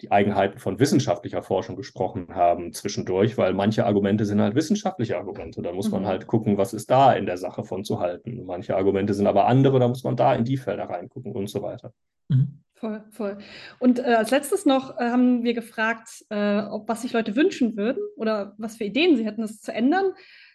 [0.00, 5.62] die Eigenheiten von wissenschaftlicher Forschung gesprochen haben zwischendurch, weil manche Argumente sind halt wissenschaftliche Argumente.
[5.62, 5.92] Da muss mhm.
[5.92, 8.44] man halt gucken, was ist da in der Sache von zu halten.
[8.44, 11.62] Manche Argumente sind aber andere, da muss man da in die Felder reingucken und so
[11.62, 11.92] weiter.
[12.28, 12.60] Mhm.
[12.80, 13.36] Voll, voll.
[13.78, 17.76] Und äh, als letztes noch äh, haben wir gefragt, äh, ob was sich Leute wünschen
[17.76, 20.12] würden oder was für Ideen sie hätten, das zu ändern.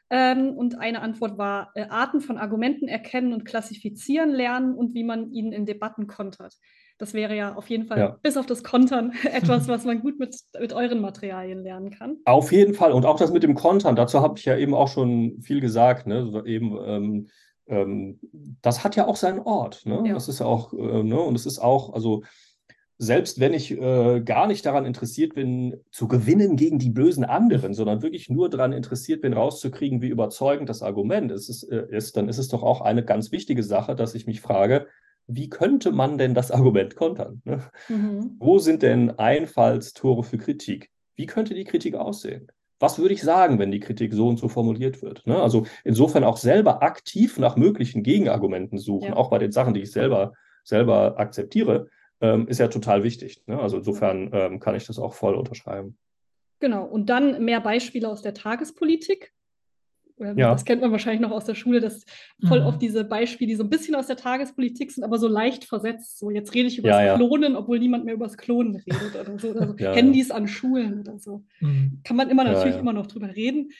[0.09, 5.03] Ähm, und eine Antwort war, äh, Arten von Argumenten erkennen und klassifizieren lernen und wie
[5.03, 6.55] man ihnen in Debatten kontert.
[6.97, 8.17] Das wäre ja auf jeden Fall ja.
[8.23, 12.17] bis auf das Kontern etwas, was man gut mit, mit euren Materialien lernen kann.
[12.25, 12.91] Auf jeden Fall.
[12.91, 16.07] Und auch das mit dem Kontern, dazu habe ich ja eben auch schon viel gesagt.
[16.07, 16.43] Ne?
[16.45, 17.27] Eben, ähm,
[17.67, 18.19] ähm,
[18.61, 19.85] das hat ja auch seinen Ort.
[19.85, 20.03] Ne?
[20.05, 20.13] Ja.
[20.13, 21.19] Das ist ja auch, äh, ne?
[21.19, 22.23] und es ist auch, also
[22.97, 27.73] selbst wenn ich äh, gar nicht daran interessiert bin, zu gewinnen gegen die bösen anderen,
[27.73, 32.29] sondern wirklich nur daran interessiert bin, rauszukriegen, wie überzeugend das Argument ist, äh, ist, dann
[32.29, 34.87] ist es doch auch eine ganz wichtige Sache, dass ich mich frage,
[35.27, 37.41] wie könnte man denn das Argument kontern?
[37.45, 37.63] Ne?
[37.89, 38.35] Mhm.
[38.39, 40.91] Wo sind denn Einfallstore für Kritik?
[41.15, 42.51] Wie könnte die Kritik aussehen?
[42.79, 45.25] Was würde ich sagen, wenn die Kritik so und so formuliert wird?
[45.25, 45.41] Ne?
[45.41, 49.15] Also insofern auch selber aktiv nach möglichen Gegenargumenten suchen, ja.
[49.15, 51.87] auch bei den Sachen, die ich selber, selber akzeptiere,
[52.21, 53.43] ähm, ist ja total wichtig.
[53.47, 53.59] Ne?
[53.59, 55.97] Also insofern ähm, kann ich das auch voll unterschreiben.
[56.59, 59.33] Genau, und dann mehr Beispiele aus der Tagespolitik.
[60.17, 60.51] Ja.
[60.51, 62.05] Das kennt man wahrscheinlich noch aus der Schule, dass
[62.47, 62.67] voll mhm.
[62.67, 66.19] oft diese Beispiele, die so ein bisschen aus der Tagespolitik sind, aber so leicht versetzt.
[66.19, 67.59] So, jetzt rede ich über ja, das Klonen, ja.
[67.59, 69.49] obwohl niemand mehr über das Klonen redet oder so.
[69.49, 69.77] Oder so.
[69.77, 71.43] Handys an Schulen oder so.
[71.59, 71.99] Mhm.
[72.03, 73.71] Kann man immer natürlich immer noch drüber reden.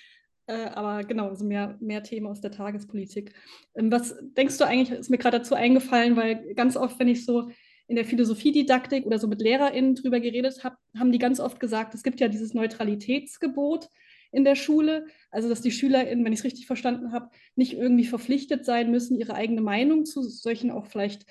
[0.47, 3.33] Äh, aber genau, also mehr, mehr Themen aus der Tagespolitik.
[3.75, 7.25] Ähm, was denkst du eigentlich, ist mir gerade dazu eingefallen, weil ganz oft, wenn ich
[7.25, 7.49] so
[7.87, 11.93] in der Philosophiedidaktik oder so mit LehrerInnen drüber geredet habe, haben die ganz oft gesagt,
[11.93, 13.89] es gibt ja dieses Neutralitätsgebot
[14.35, 18.05] in der Schule, also dass die SchülerInnen, wenn ich es richtig verstanden habe, nicht irgendwie
[18.05, 21.25] verpflichtet sein müssen, ihre eigene Meinung zu solchen auch vielleicht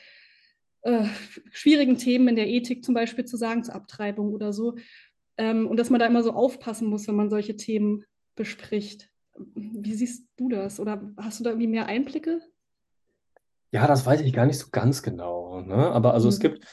[0.83, 1.05] äh,
[1.51, 4.77] schwierigen Themen in der Ethik zum Beispiel zu sagen, zur Abtreibung oder so.
[5.37, 8.05] Ähm, und dass man da immer so aufpassen muss, wenn man solche Themen
[8.37, 9.11] bespricht.
[9.55, 10.81] Wie siehst du das?
[10.81, 12.41] Oder hast du da irgendwie mehr Einblicke?
[13.73, 15.61] Ja, das weiß ich gar nicht so ganz genau.
[15.61, 15.75] Ne?
[15.75, 16.33] Aber also mhm.
[16.33, 16.67] es gibt,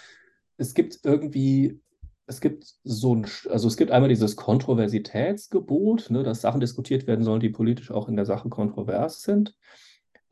[0.57, 1.81] es gibt irgendwie,
[2.27, 7.23] es gibt so ein, also es gibt einmal dieses Kontroversitätsgebot, ne, dass Sachen diskutiert werden
[7.23, 9.55] sollen, die politisch auch in der Sache kontrovers sind.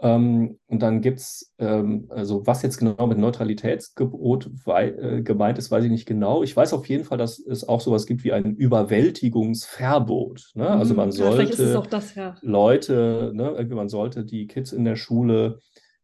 [0.01, 5.71] Ähm, und dann gibt es, ähm, also was jetzt genau mit Neutralitätsgebot äh, gemeint ist,
[5.71, 6.41] weiß ich nicht genau.
[6.41, 10.51] Ich weiß auf jeden Fall, dass es auch sowas gibt wie ein Überwältigungsverbot.
[10.53, 10.69] Ne?
[10.69, 12.35] Also man sollte ja, das, ja.
[12.41, 15.59] Leute, ne, irgendwie man sollte die Kids in der Schule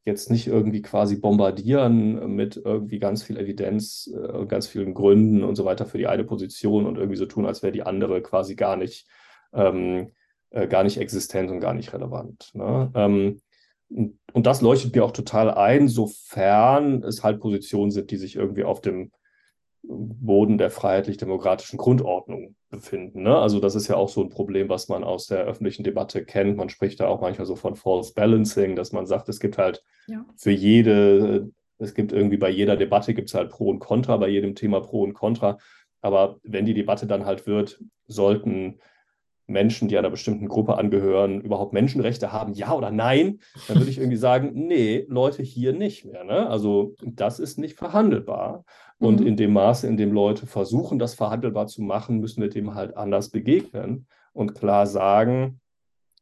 [0.06, 5.56] jetzt nicht irgendwie quasi bombardieren mit irgendwie ganz viel Evidenz, äh, ganz vielen Gründen und
[5.56, 8.56] so weiter für die eine Position und irgendwie so tun, als wäre die andere quasi
[8.56, 9.08] gar nicht,
[9.51, 10.12] ähm,
[10.51, 12.51] äh, gar nicht existent und gar nicht relevant.
[12.53, 12.91] Ne?
[12.93, 13.41] Ähm,
[13.89, 18.64] und das leuchtet mir auch total ein, sofern es halt Positionen sind, die sich irgendwie
[18.64, 19.12] auf dem
[19.88, 23.23] Boden der freiheitlich-demokratischen Grundordnung befinden.
[23.23, 23.38] Ne?
[23.38, 26.57] Also das ist ja auch so ein Problem, was man aus der öffentlichen Debatte kennt.
[26.57, 29.83] Man spricht da auch manchmal so von False Balancing, dass man sagt, es gibt halt
[30.07, 30.25] ja.
[30.36, 34.29] für jede, es gibt irgendwie bei jeder Debatte gibt es halt Pro und Contra, bei
[34.29, 35.57] jedem Thema Pro und Contra.
[36.01, 38.79] Aber wenn die Debatte dann halt wird, sollten
[39.47, 43.99] Menschen, die einer bestimmten Gruppe angehören, überhaupt Menschenrechte haben, ja oder nein, dann würde ich
[43.99, 46.23] irgendwie sagen, nee, Leute hier nicht mehr.
[46.23, 46.49] Ne?
[46.49, 48.65] Also das ist nicht verhandelbar.
[49.00, 49.28] Und mhm.
[49.28, 52.96] in dem Maße, in dem Leute versuchen, das verhandelbar zu machen, müssen wir dem halt
[52.96, 55.60] anders begegnen und klar sagen,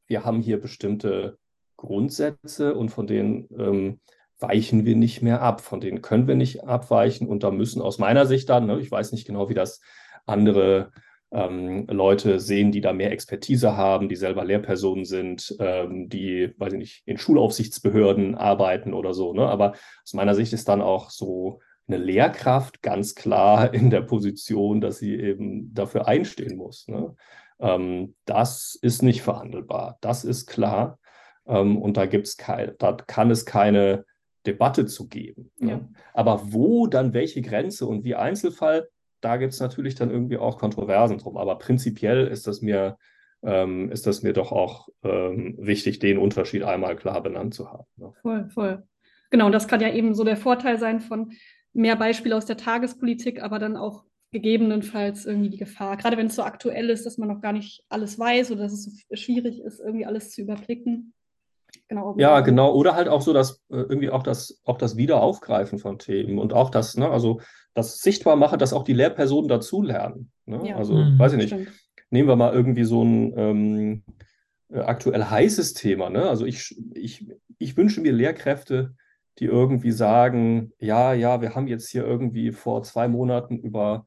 [0.07, 1.37] wir haben hier bestimmte
[1.77, 3.99] Grundsätze und von denen ähm,
[4.39, 7.99] weichen wir nicht mehr ab, von denen können wir nicht abweichen und da müssen aus
[7.99, 9.81] meiner Sicht dann, ne, ich weiß nicht genau, wie das
[10.25, 10.91] andere
[11.31, 16.73] ähm, Leute sehen, die da mehr Expertise haben, die selber Lehrpersonen sind, ähm, die, weiß
[16.73, 19.33] ich nicht, in Schulaufsichtsbehörden arbeiten oder so.
[19.33, 19.47] Ne?
[19.47, 24.81] Aber aus meiner Sicht ist dann auch so eine Lehrkraft ganz klar in der Position,
[24.81, 26.87] dass sie eben dafür einstehen muss.
[26.87, 27.15] Ne?
[27.59, 29.97] Ähm, das ist nicht verhandelbar.
[30.01, 30.99] Das ist klar.
[31.45, 34.05] Ähm, und da gibt's kein, da kann es keine
[34.45, 35.51] Debatte zu geben.
[35.57, 35.71] Ne?
[35.71, 35.89] Ja.
[36.13, 38.89] Aber wo dann welche Grenze und wie Einzelfall,
[39.21, 41.37] da gibt es natürlich dann irgendwie auch Kontroversen drum.
[41.37, 42.97] Aber prinzipiell ist das mir,
[43.41, 47.85] ähm, ist das mir doch auch ähm, wichtig, den Unterschied einmal klar benannt zu haben.
[47.95, 48.13] Ne?
[48.21, 48.83] Voll, voll.
[49.29, 51.31] Genau, und das kann ja eben so der Vorteil sein von
[51.73, 56.35] mehr Beispiele aus der Tagespolitik, aber dann auch gegebenenfalls irgendwie die Gefahr, gerade wenn es
[56.35, 59.61] so aktuell ist, dass man noch gar nicht alles weiß oder dass es so schwierig
[59.61, 61.13] ist, irgendwie alles zu überblicken.
[61.87, 62.73] Genau, ja, genau.
[62.73, 66.53] Oder halt auch so, dass äh, irgendwie auch das, auch das Wiederaufgreifen von Themen und
[66.53, 67.41] auch das, ne, also
[67.73, 70.31] das sichtbar machen, dass auch die Lehrpersonen dazulernen.
[70.45, 70.61] Ne?
[70.69, 70.75] Ja.
[70.75, 71.17] Also, mhm.
[71.17, 71.49] weiß ich nicht.
[71.49, 71.71] Stimmt.
[72.09, 74.03] Nehmen wir mal irgendwie so ein ähm,
[74.69, 76.09] äh, aktuell heißes Thema.
[76.09, 76.29] Ne?
[76.29, 77.27] Also ich, ich,
[77.57, 78.95] ich wünsche mir Lehrkräfte,
[79.39, 84.05] die irgendwie sagen, ja, ja, wir haben jetzt hier irgendwie vor zwei Monaten über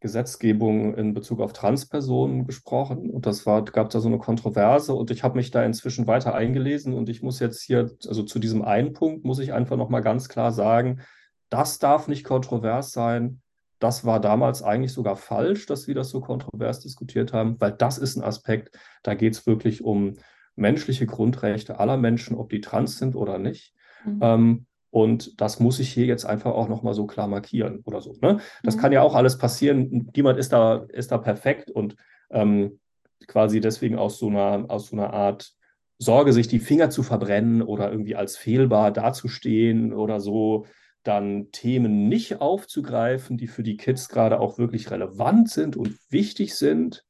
[0.00, 5.10] Gesetzgebung in Bezug auf Transpersonen gesprochen und das war, gab da so eine Kontroverse und
[5.10, 8.62] ich habe mich da inzwischen weiter eingelesen und ich muss jetzt hier, also zu diesem
[8.62, 11.00] einen Punkt muss ich einfach nochmal ganz klar sagen,
[11.48, 13.40] das darf nicht kontrovers sein.
[13.78, 17.98] Das war damals eigentlich sogar falsch, dass wir das so kontrovers diskutiert haben, weil das
[17.98, 20.14] ist ein Aspekt, da geht es wirklich um
[20.56, 23.74] menschliche Grundrechte aller Menschen, ob die trans sind oder nicht.
[24.06, 24.18] Mhm.
[24.22, 28.14] Ähm, und das muss ich hier jetzt einfach auch nochmal so klar markieren oder so.
[28.22, 28.38] Ne?
[28.62, 28.80] Das mhm.
[28.80, 30.10] kann ja auch alles passieren.
[30.14, 31.96] Niemand ist da, ist da perfekt und
[32.30, 32.78] ähm,
[33.26, 35.52] quasi deswegen aus so, einer, aus so einer Art
[35.98, 40.66] Sorge, sich die Finger zu verbrennen oder irgendwie als fehlbar dazustehen oder so,
[41.02, 46.54] dann Themen nicht aufzugreifen, die für die Kids gerade auch wirklich relevant sind und wichtig
[46.54, 47.04] sind.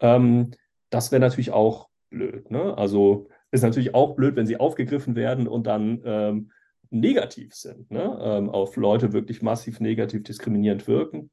[0.00, 0.50] Ähm,
[0.90, 2.50] das wäre natürlich auch blöd.
[2.50, 2.76] Ne?
[2.76, 6.50] Also ist natürlich auch blöd, wenn sie aufgegriffen werden und dann ähm,
[6.90, 8.18] negativ sind, ne?
[8.20, 11.30] ähm, auf Leute wirklich massiv negativ diskriminierend wirken.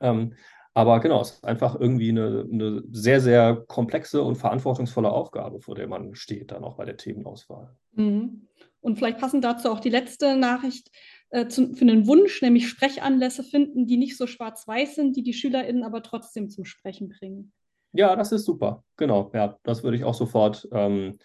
[0.00, 0.34] Ähm,
[0.72, 5.74] aber genau, es ist einfach irgendwie eine, eine, sehr, sehr komplexe und verantwortungsvolle Aufgabe, vor
[5.74, 7.74] der man steht, dann auch bei der Themenauswahl.
[7.92, 8.46] Mhm.
[8.80, 10.90] Und vielleicht passend dazu auch die letzte Nachricht
[11.30, 15.34] äh, zu, für einen Wunsch, nämlich Sprechanlässe finden, die nicht so schwarz-weiß sind, die die
[15.34, 17.52] SchülerInnen aber trotzdem zum Sprechen bringen.
[17.92, 18.84] Ja, das ist super.
[18.96, 21.18] Genau, ja, das würde ich auch sofort ähm,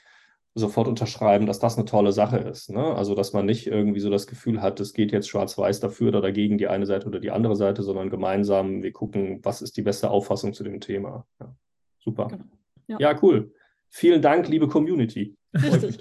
[0.55, 2.69] sofort unterschreiben, dass das eine tolle Sache ist.
[2.69, 2.81] Ne?
[2.95, 6.21] Also, dass man nicht irgendwie so das Gefühl hat, es geht jetzt schwarz-weiß dafür oder
[6.21, 9.81] dagegen die eine Seite oder die andere Seite, sondern gemeinsam, wir gucken, was ist die
[9.81, 11.27] beste Auffassung zu dem Thema.
[11.41, 11.53] Ja.
[11.99, 12.27] Super.
[12.29, 12.45] Genau.
[12.87, 12.97] Ja.
[12.99, 13.19] ja.
[13.21, 13.51] cool.
[13.89, 15.35] Vielen Dank, liebe Community.
[15.53, 15.99] Richtig.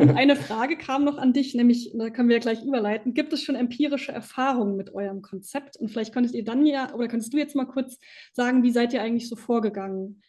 [0.00, 3.14] Und eine Frage kam noch an dich, nämlich, da können wir ja gleich überleiten.
[3.14, 5.76] Gibt es schon empirische Erfahrungen mit eurem Konzept?
[5.76, 7.98] Und vielleicht könntest ihr dann ja, oder könntest du jetzt mal kurz
[8.32, 10.22] sagen, wie seid ihr eigentlich so vorgegangen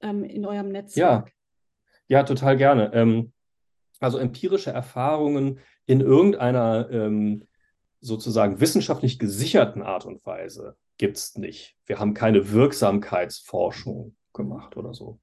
[0.00, 1.28] ähm, in eurem Netzwerk?
[1.28, 1.32] Ja.
[2.08, 2.92] Ja, total gerne.
[2.92, 3.32] Ähm,
[4.00, 7.46] also empirische Erfahrungen in irgendeiner ähm,
[8.00, 11.76] sozusagen wissenschaftlich gesicherten Art und Weise gibt es nicht.
[11.86, 15.20] Wir haben keine Wirksamkeitsforschung gemacht oder so.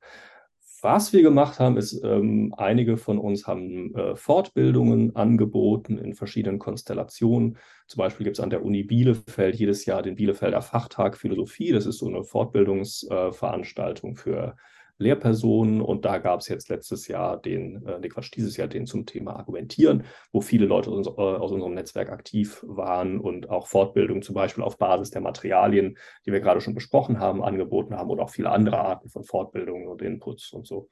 [0.90, 6.60] Was wir gemacht haben, ist, ähm, einige von uns haben äh, Fortbildungen angeboten in verschiedenen
[6.60, 7.58] Konstellationen.
[7.88, 11.74] Zum Beispiel gibt es an der Uni Bielefeld jedes Jahr den Bielefelder Fachtag Philosophie.
[11.74, 14.56] Das ist so eine Fortbildungsveranstaltung äh, für
[14.98, 18.86] Lehrpersonen und da gab es jetzt letztes Jahr den, äh, nee, Quatsch, dieses Jahr den
[18.86, 23.68] zum Thema Argumentieren, wo viele Leute aus, äh, aus unserem Netzwerk aktiv waren und auch
[23.68, 28.10] Fortbildung zum Beispiel auf Basis der Materialien, die wir gerade schon besprochen haben, angeboten haben
[28.10, 30.90] und auch viele andere Arten von Fortbildungen und Inputs und so.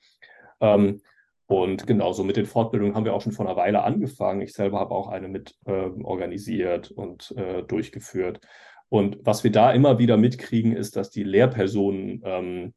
[0.61, 1.02] Ähm,
[1.48, 4.41] und genauso mit den Fortbildungen haben wir auch schon vor einer Weile angefangen.
[4.41, 8.40] Ich selber habe auch eine mit äh, organisiert und äh, durchgeführt.
[8.90, 12.73] Und was wir da immer wieder mitkriegen, ist, dass die Lehrpersonen ähm,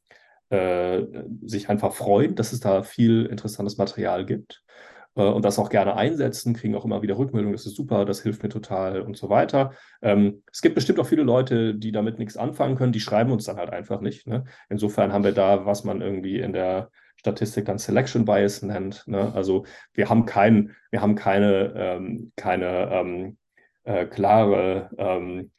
[0.50, 1.02] äh,
[1.42, 4.62] sich einfach freuen, dass es da viel interessantes Material gibt
[5.16, 8.22] äh, und das auch gerne einsetzen, kriegen auch immer wieder Rückmeldungen, das ist super, das
[8.22, 9.72] hilft mir total und so weiter.
[10.00, 13.44] Ähm, es gibt bestimmt auch viele Leute, die damit nichts anfangen können, die schreiben uns
[13.44, 14.26] dann halt einfach nicht.
[14.26, 14.44] Ne?
[14.68, 19.06] Insofern haben wir da, was man irgendwie in der Statistik dann Selection Bias nennt.
[19.06, 19.32] Ne?
[19.34, 23.36] Also wir haben kein, wir haben keine, ähm, keine ähm,
[23.82, 25.50] äh, klare ähm,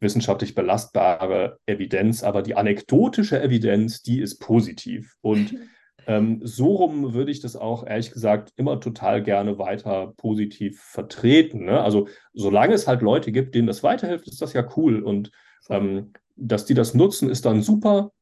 [0.00, 5.16] wissenschaftlich belastbare Evidenz, aber die anekdotische Evidenz, die ist positiv.
[5.20, 5.54] Und
[6.06, 11.64] ähm, so rum würde ich das auch ehrlich gesagt immer total gerne weiter positiv vertreten.
[11.64, 11.80] Ne?
[11.80, 15.02] Also solange es halt Leute gibt, denen das weiterhilft, ist das ja cool.
[15.02, 15.30] Und
[15.68, 18.12] ähm, dass die das nutzen, ist dann super.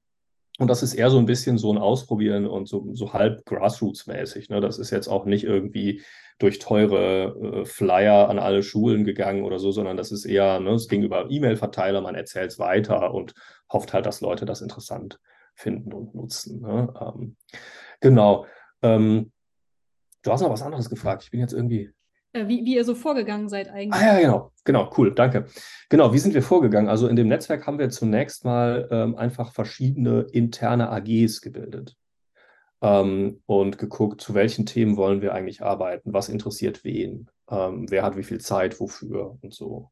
[0.59, 4.51] Und das ist eher so ein bisschen so ein Ausprobieren und so, so halb Grassroots-mäßig.
[4.51, 4.61] Ne?
[4.61, 6.03] Das ist jetzt auch nicht irgendwie
[6.39, 10.71] durch teure äh, Flyer an alle Schulen gegangen oder so, sondern das ist eher, ne,
[10.73, 13.35] es ging über E-Mail-Verteiler, man erzählt es weiter und
[13.71, 15.19] hofft halt, dass Leute das interessant
[15.55, 16.61] finden und nutzen.
[16.61, 16.93] Ne?
[17.01, 17.37] Ähm,
[18.01, 18.47] genau.
[18.83, 19.33] Ähm,
[20.23, 21.25] du hast noch was anderes gefragt.
[21.25, 21.91] Ich bin jetzt irgendwie.
[22.37, 24.01] Äh, wie, wie ihr so vorgegangen seid eigentlich.
[24.01, 24.53] Ah ja, genau.
[24.65, 25.47] Genau, cool, danke.
[25.89, 26.89] Genau, wie sind wir vorgegangen?
[26.89, 31.97] Also in dem Netzwerk haben wir zunächst mal ähm, einfach verschiedene interne AGs gebildet
[32.83, 38.03] ähm, und geguckt, zu welchen Themen wollen wir eigentlich arbeiten, was interessiert wen, ähm, wer
[38.03, 39.91] hat wie viel Zeit, wofür und so.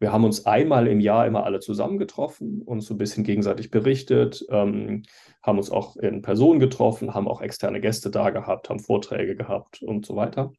[0.00, 4.44] Wir haben uns einmal im Jahr immer alle zusammengetroffen und so ein bisschen gegenseitig berichtet,
[4.50, 5.02] ähm,
[5.42, 9.82] haben uns auch in Person getroffen, haben auch externe Gäste da gehabt, haben Vorträge gehabt
[9.82, 10.52] und so weiter.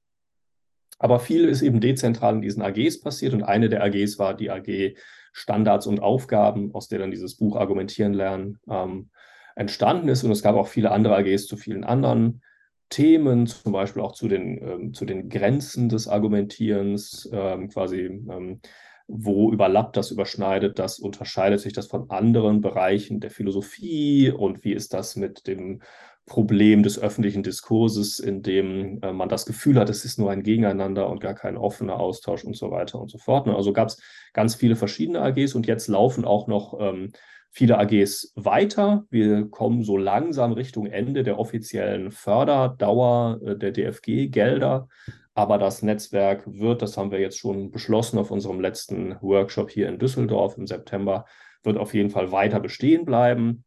[0.99, 4.51] Aber viel ist eben dezentral in diesen AGs passiert und eine der AGs war die
[4.51, 4.95] AG
[5.31, 9.09] Standards und Aufgaben, aus der dann dieses Buch Argumentieren lernen ähm,
[9.55, 10.23] entstanden ist.
[10.23, 12.41] Und es gab auch viele andere AGs zu vielen anderen
[12.89, 18.61] Themen, zum Beispiel auch zu den, ähm, zu den Grenzen des Argumentierens, ähm, quasi ähm,
[19.07, 24.73] wo überlappt das, überschneidet das, unterscheidet sich das von anderen Bereichen der Philosophie und wie
[24.73, 25.81] ist das mit dem
[26.30, 30.43] Problem des öffentlichen Diskurses, in dem äh, man das Gefühl hat, es ist nur ein
[30.43, 33.47] Gegeneinander und gar kein offener Austausch und so weiter und so fort.
[33.47, 33.56] Ne?
[33.56, 34.01] Also gab es
[34.31, 37.11] ganz viele verschiedene AGs und jetzt laufen auch noch ähm,
[37.51, 39.06] viele AGs weiter.
[39.10, 44.88] Wir kommen so langsam Richtung Ende der offiziellen Förderdauer äh, der DFG-Gelder.
[45.34, 49.89] Aber das Netzwerk wird, das haben wir jetzt schon beschlossen auf unserem letzten Workshop hier
[49.89, 51.26] in Düsseldorf im September,
[51.64, 53.64] wird auf jeden Fall weiter bestehen bleiben.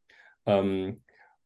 [0.46, 1.01] Ähm,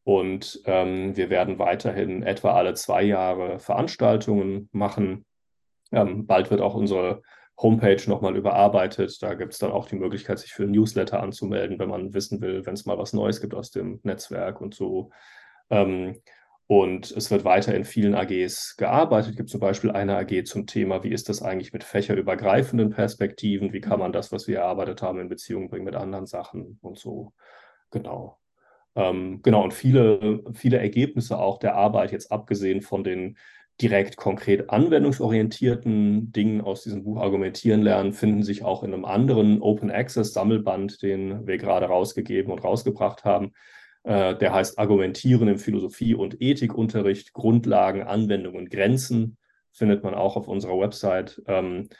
[0.07, 5.25] und ähm, wir werden weiterhin etwa alle zwei Jahre Veranstaltungen machen.
[5.91, 7.21] Ähm, bald wird auch unsere
[7.57, 9.21] Homepage nochmal überarbeitet.
[9.21, 12.39] Da gibt es dann auch die Möglichkeit, sich für ein Newsletter anzumelden, wenn man wissen
[12.39, 15.09] will, wenn es mal was Neues gibt aus dem Netzwerk und so.
[15.69, 16.21] Ähm,
[16.67, 19.31] und es wird weiter in vielen AGs gearbeitet.
[19.31, 23.73] Es gibt zum Beispiel eine AG zum Thema, wie ist das eigentlich mit fächerübergreifenden Perspektiven?
[23.73, 26.97] Wie kann man das, was wir erarbeitet haben, in Beziehung bringen mit anderen Sachen und
[26.97, 27.33] so?
[27.91, 28.39] Genau.
[28.97, 33.37] Ähm, genau, und viele, viele Ergebnisse auch der Arbeit, jetzt abgesehen von den
[33.79, 39.61] direkt konkret anwendungsorientierten Dingen aus diesem Buch argumentieren lernen, finden sich auch in einem anderen
[39.61, 43.53] Open Access Sammelband, den wir gerade rausgegeben und rausgebracht haben.
[44.01, 49.37] Äh, der heißt Argumentieren im Philosophie- und Ethikunterricht, Grundlagen, Anwendungen, Grenzen,
[49.73, 51.39] findet man auch auf unserer Website.
[51.45, 51.95] Ähm, äh,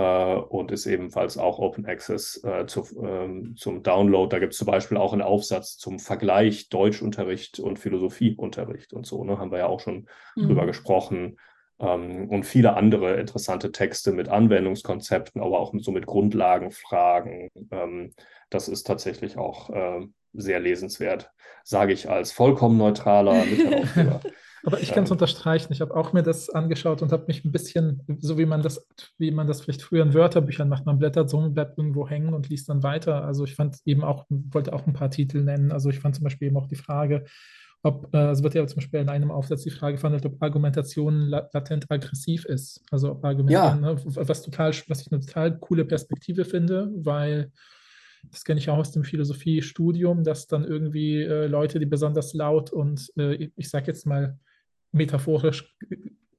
[0.00, 4.28] und ist ebenfalls auch Open Access äh, zu, ähm, zum Download.
[4.28, 9.22] Da gibt es zum Beispiel auch einen Aufsatz zum Vergleich Deutschunterricht und Philosophieunterricht und so.
[9.22, 9.38] Ne?
[9.38, 10.46] Haben wir ja auch schon mhm.
[10.46, 11.36] drüber gesprochen.
[11.78, 17.50] Ähm, und viele andere interessante Texte mit Anwendungskonzepten, aber auch mit, so mit Grundlagenfragen.
[17.70, 18.12] Ähm,
[18.50, 21.30] das ist tatsächlich auch äh, sehr lesenswert,
[21.62, 24.20] sage ich als vollkommen neutraler Literatur.
[24.64, 25.72] Aber ich kann es unterstreichen.
[25.72, 28.86] Ich habe auch mir das angeschaut und habe mich ein bisschen, so wie man das,
[29.18, 32.32] wie man das vielleicht früher in Wörterbüchern macht, man blättert so und bleibt irgendwo hängen
[32.32, 33.24] und liest dann weiter.
[33.24, 35.70] Also ich fand eben auch, wollte auch ein paar Titel nennen.
[35.70, 37.24] Also ich fand zum Beispiel eben auch die Frage,
[37.82, 41.26] ob, äh, es wird ja zum Beispiel in einem Aufsatz die Frage verhandelt, ob Argumentation
[41.28, 42.82] latent aggressiv ist.
[42.90, 43.94] Also ob Argumentation, ja.
[43.94, 47.52] ne, was total, was ich eine total coole Perspektive finde, weil
[48.30, 52.72] das kenne ich auch aus dem Philosophiestudium, dass dann irgendwie äh, Leute, die besonders laut
[52.72, 54.38] und äh, ich sage jetzt mal
[54.94, 55.74] metaphorisch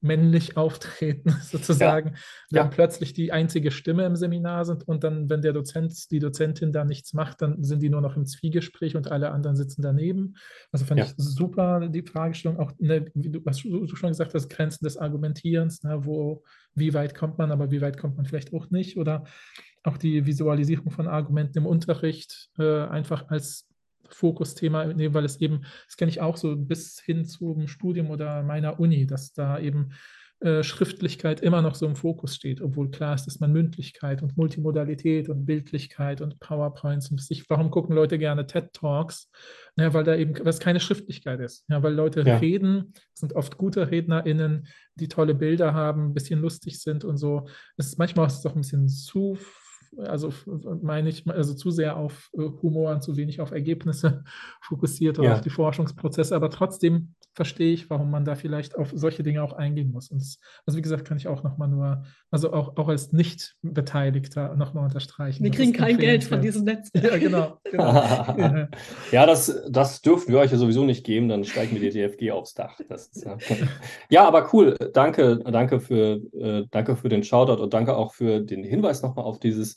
[0.05, 2.15] männlich auftreten, sozusagen, ja.
[2.51, 2.71] dann ja.
[2.71, 6.85] plötzlich die einzige Stimme im Seminar sind und dann, wenn der Dozent, die Dozentin da
[6.85, 10.35] nichts macht, dann sind die nur noch im Zwiegespräch und alle anderen sitzen daneben.
[10.71, 11.05] Also fand ja.
[11.05, 14.97] ich super die Fragestellung, auch, ne, wie du, was du schon gesagt hast, Grenzen des
[14.97, 16.43] Argumentierens, ne, wo,
[16.75, 19.23] wie weit kommt man, aber wie weit kommt man vielleicht auch nicht, oder
[19.83, 23.67] auch die Visualisierung von Argumenten im Unterricht äh, einfach als
[24.09, 28.43] Fokusthema nehmen, weil es eben, das kenne ich auch so bis hin zum Studium oder
[28.43, 29.91] meiner Uni, dass da eben
[30.41, 34.35] äh, Schriftlichkeit immer noch so im Fokus steht, obwohl klar ist, dass man Mündlichkeit und
[34.35, 39.31] Multimodalität und Bildlichkeit und PowerPoints und sich, warum gucken Leute gerne TED Talks?
[39.77, 41.63] Ja, weil da eben, was keine Schriftlichkeit ist.
[41.69, 42.37] Ja, weil Leute ja.
[42.37, 47.47] reden, sind oft gute RednerInnen, die tolle Bilder haben, ein bisschen lustig sind und so.
[47.77, 49.37] Es ist manchmal ist es auch ein bisschen zu
[49.97, 50.31] also
[50.81, 54.23] meine ich, also zu sehr auf äh, Humor und zu wenig auf Ergebnisse
[54.61, 55.33] fokussiert oder ja.
[55.35, 59.53] auf die Forschungsprozesse, aber trotzdem verstehe ich, warum man da vielleicht auf solche Dinge auch
[59.53, 60.09] eingehen muss.
[60.09, 64.55] Und das, also wie gesagt, kann ich auch nochmal nur, also auch, auch als Nicht-Beteiligter
[64.55, 65.43] nochmal unterstreichen.
[65.43, 66.89] Wir kriegen kein Geld von diesem Netz.
[67.05, 67.59] Ja, genau.
[67.69, 67.93] genau.
[69.11, 72.31] ja, das, das dürfen wir euch ja sowieso nicht geben, dann steigen wir die DFG
[72.31, 72.79] aufs Dach.
[72.79, 73.37] Ist, ja.
[74.09, 74.27] ja.
[74.27, 74.75] aber cool.
[74.93, 79.25] Danke, danke für, äh, danke für den Shoutout und danke auch für den Hinweis nochmal
[79.25, 79.75] auf dieses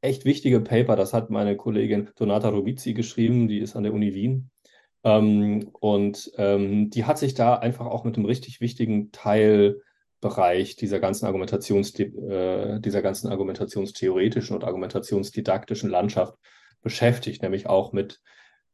[0.00, 0.96] echt wichtige Paper.
[0.96, 4.50] Das hat meine Kollegin Donata Rubizzi geschrieben, die ist an der Uni Wien.
[5.04, 11.00] Ähm, und ähm, die hat sich da einfach auch mit einem richtig wichtigen Teilbereich dieser
[11.00, 16.34] ganzen Argumentations, äh, dieser ganzen argumentationstheoretischen und argumentationsdidaktischen Landschaft
[16.82, 18.20] beschäftigt, nämlich auch mit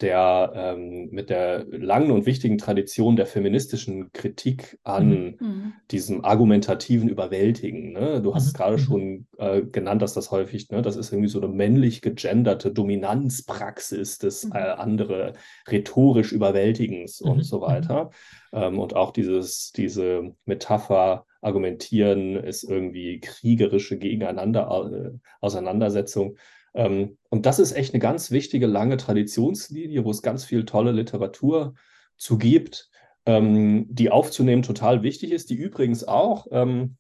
[0.01, 5.37] der, ähm, mit der langen und wichtigen Tradition der feministischen Kritik an mhm.
[5.41, 5.73] mhm.
[5.91, 7.93] diesem argumentativen Überwältigen.
[7.93, 8.23] Ne?
[8.23, 8.49] Du hast mhm.
[8.49, 8.81] es gerade mhm.
[8.81, 14.19] schon äh, genannt, dass das häufig, ne, das ist irgendwie so eine männlich gegenderte Dominanzpraxis
[14.19, 14.53] des mhm.
[14.53, 15.33] äh, andere
[15.69, 18.11] rhetorisch Überwältigens und so weiter.
[18.53, 25.11] Ähm, und auch dieses, diese Metapher, Argumentieren ist irgendwie kriegerische Gegeneinander, äh,
[25.41, 26.37] Auseinandersetzung.
[26.79, 30.93] Ähm, und das ist echt eine ganz wichtige, lange Traditionslinie, wo es ganz viel tolle
[30.93, 31.75] Literatur
[32.17, 32.89] zu gibt,
[33.27, 36.97] ähm, die aufzunehmen total wichtig ist, die übrigens auch ähm,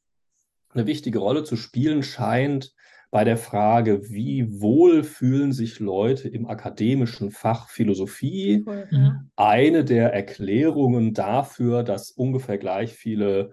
[0.71, 2.75] eine wichtige Rolle zu spielen scheint
[3.13, 8.65] bei der Frage, wie wohl fühlen sich Leute im akademischen Fach Philosophie.
[8.67, 9.25] Cool, ja.
[9.37, 13.53] Eine der Erklärungen dafür, dass ungefähr gleich viele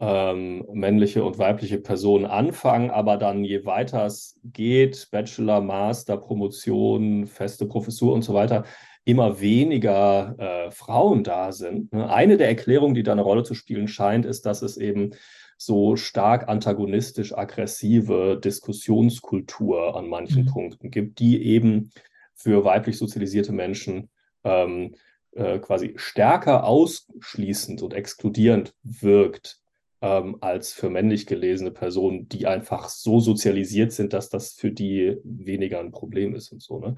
[0.00, 7.26] ähm, männliche und weibliche Personen anfangen, aber dann je weiter es geht, Bachelor, Master, Promotion,
[7.26, 8.64] feste Professur und so weiter,
[9.04, 11.92] immer weniger äh, Frauen da sind.
[11.92, 12.10] Ne?
[12.10, 15.10] Eine der Erklärungen, die da eine Rolle zu spielen scheint, ist, dass es eben
[15.56, 20.48] so stark antagonistisch aggressive Diskussionskultur an manchen mhm.
[20.48, 21.92] Punkten gibt, die eben
[22.34, 24.10] für weiblich sozialisierte Menschen
[24.42, 24.96] ähm,
[25.32, 29.63] äh, quasi stärker ausschließend und exkludierend wirkt
[30.04, 35.16] ähm, als für männlich gelesene Personen, die einfach so sozialisiert sind, dass das für die
[35.24, 36.78] weniger ein Problem ist und so.
[36.78, 36.96] Ne?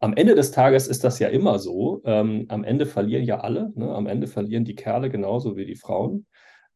[0.00, 2.02] Am Ende des Tages ist das ja immer so.
[2.04, 3.72] Ähm, am Ende verlieren ja alle.
[3.74, 3.88] Ne?
[3.94, 6.26] Am Ende verlieren die Kerle genauso wie die Frauen.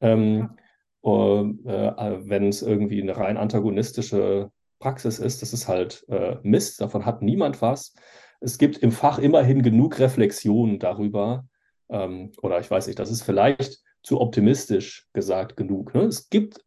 [0.01, 0.57] Ähm,
[1.05, 6.81] äh, äh, Wenn es irgendwie eine rein antagonistische Praxis ist, das ist halt äh, Mist.
[6.81, 7.95] Davon hat niemand was.
[8.41, 11.47] Es gibt im Fach immerhin genug Reflexionen darüber.
[11.91, 15.93] Ähm, oder ich weiß nicht, das ist vielleicht zu optimistisch gesagt genug.
[15.93, 16.03] Ne?
[16.03, 16.65] Es gibt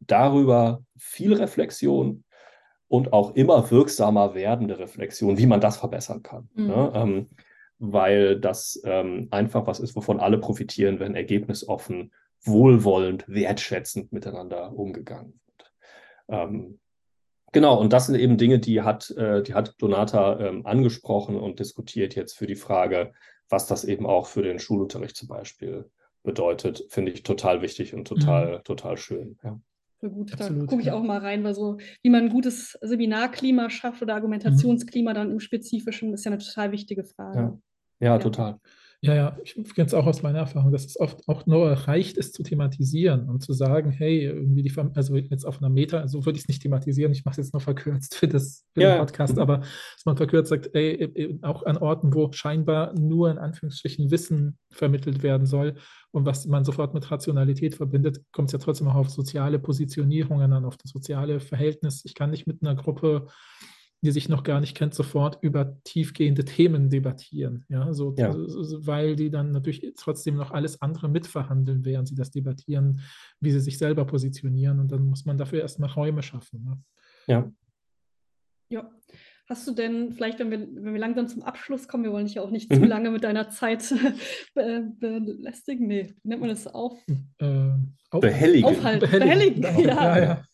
[0.00, 2.22] darüber viel Reflexion
[2.86, 6.50] und auch immer wirksamer werdende Reflexion, wie man das verbessern kann.
[6.52, 6.66] Mhm.
[6.66, 6.92] Ne?
[6.94, 7.30] Ähm,
[7.78, 12.12] weil das ähm, einfach was ist, wovon alle profitieren, wenn ergebnisoffen,
[12.42, 15.72] wohlwollend, wertschätzend miteinander umgegangen wird.
[16.28, 16.78] Ähm,
[17.52, 21.58] genau, und das sind eben Dinge, die hat, äh, die hat Donata ähm, angesprochen und
[21.58, 23.14] diskutiert jetzt für die Frage,
[23.48, 25.90] was das eben auch für den Schulunterricht zum Beispiel
[26.22, 28.64] bedeutet, finde ich total wichtig und total, mhm.
[28.64, 29.38] total schön.
[29.42, 29.60] Ja.
[30.00, 30.94] Gut, Absolut, da gucke ich ja.
[30.94, 35.14] auch mal rein, weil so, wie man ein gutes Seminarklima schafft oder Argumentationsklima mhm.
[35.14, 37.38] dann im Spezifischen, ist ja eine total wichtige Frage.
[37.38, 37.58] Ja,
[38.00, 38.18] ja, ja.
[38.18, 38.58] total.
[39.04, 42.16] Ja, ja, ich kenne es auch aus meiner Erfahrung, dass es oft auch nur reicht,
[42.18, 46.24] es zu thematisieren und zu sagen, hey, irgendwie die, also jetzt auf einer Meta, also
[46.24, 48.94] würde ich es nicht thematisieren, ich mache es jetzt nur verkürzt für, das, für ja.
[48.94, 53.38] den Podcast, aber dass man verkürzt sagt, ey, auch an Orten, wo scheinbar nur in
[53.38, 55.74] Anführungsstrichen Wissen vermittelt werden soll
[56.12, 60.52] und was man sofort mit Rationalität verbindet, kommt es ja trotzdem auch auf soziale Positionierungen
[60.52, 62.04] an, auf das soziale Verhältnis.
[62.04, 63.26] Ich kann nicht mit einer Gruppe
[64.02, 67.64] die sich noch gar nicht kennt, sofort über tiefgehende Themen debattieren.
[67.68, 68.34] Ja, so, ja.
[68.34, 73.00] weil die dann natürlich trotzdem noch alles andere mitverhandeln, während sie das debattieren,
[73.40, 74.80] wie sie sich selber positionieren.
[74.80, 76.64] Und dann muss man dafür erstmal Räume schaffen.
[76.64, 76.82] Ne?
[77.28, 77.52] Ja.
[78.68, 78.90] Ja.
[79.48, 82.36] Hast du denn, vielleicht, wenn wir, wenn wir langsam zum Abschluss kommen, wir wollen dich
[82.36, 82.76] ja auch nicht mhm.
[82.76, 83.92] zu lange mit deiner Zeit
[84.54, 86.98] be belästigen, nee, wie nennt man das auf?
[87.38, 87.70] Äh,
[88.20, 88.68] behelligen.
[88.68, 89.10] Aufhalten.
[89.10, 89.96] Behelligen, behelligen.
[89.96, 90.18] Ja.
[90.18, 90.44] ja,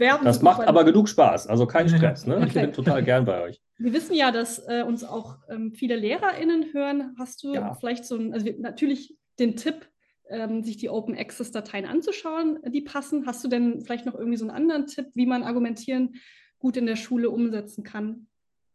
[0.00, 0.20] ja.
[0.22, 2.26] das macht aber genug Spaß, also kein Stress.
[2.26, 2.44] Ne?
[2.46, 3.60] Ich bin total gern bei euch.
[3.76, 7.14] Wir wissen ja, dass äh, uns auch ähm, viele LehrerInnen hören.
[7.18, 7.74] Hast du ja.
[7.74, 9.88] vielleicht so ein, also natürlich den Tipp,
[10.30, 13.26] ähm, sich die Open Access Dateien anzuschauen, die passen.
[13.26, 16.14] Hast du denn vielleicht noch irgendwie so einen anderen Tipp, wie man argumentieren
[16.58, 18.28] gut in der Schule umsetzen kann?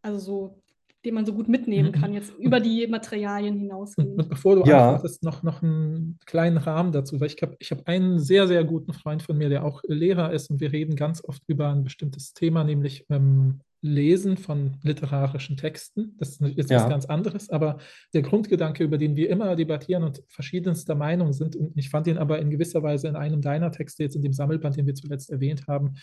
[0.03, 0.61] also so,
[1.03, 1.93] den man so gut mitnehmen mhm.
[1.93, 4.13] kann, jetzt über die Materialien hinausgehen.
[4.13, 4.91] Und bevor du ja.
[4.91, 8.63] antwortest, noch, noch einen kleinen Rahmen dazu, weil ich habe ich hab einen sehr, sehr
[8.63, 11.83] guten Freund von mir, der auch Lehrer ist und wir reden ganz oft über ein
[11.83, 16.15] bestimmtes Thema, nämlich ähm, Lesen von literarischen Texten.
[16.17, 16.77] Das ist ja.
[16.77, 17.79] was ganz anderes, aber
[18.13, 22.17] der Grundgedanke, über den wir immer debattieren und verschiedenster Meinung sind, und ich fand ihn
[22.17, 25.29] aber in gewisser Weise in einem deiner Texte, jetzt in dem Sammelband, den wir zuletzt
[25.29, 25.95] erwähnt haben,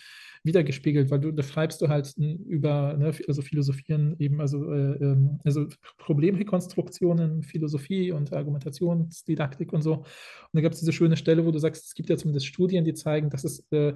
[0.43, 5.39] wiedergespiegelt, weil du, da schreibst du halt über ne, also Philosophieren eben, also, äh, ähm,
[5.43, 5.65] also
[5.97, 9.93] Problemrekonstruktionen, Philosophie und Argumentationsdidaktik und so.
[9.95, 10.05] Und
[10.53, 12.93] da gab es diese schöne Stelle, wo du sagst, es gibt ja zumindest Studien, die
[12.93, 13.93] zeigen, dass es äh,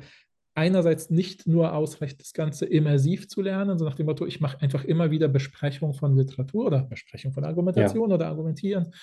[0.55, 4.59] einerseits nicht nur ausreicht, das Ganze immersiv zu lernen, so nach dem Motto, ich mache
[4.61, 8.15] einfach immer wieder Besprechung von Literatur oder Besprechung von Argumentation ja.
[8.15, 8.93] oder Argumentieren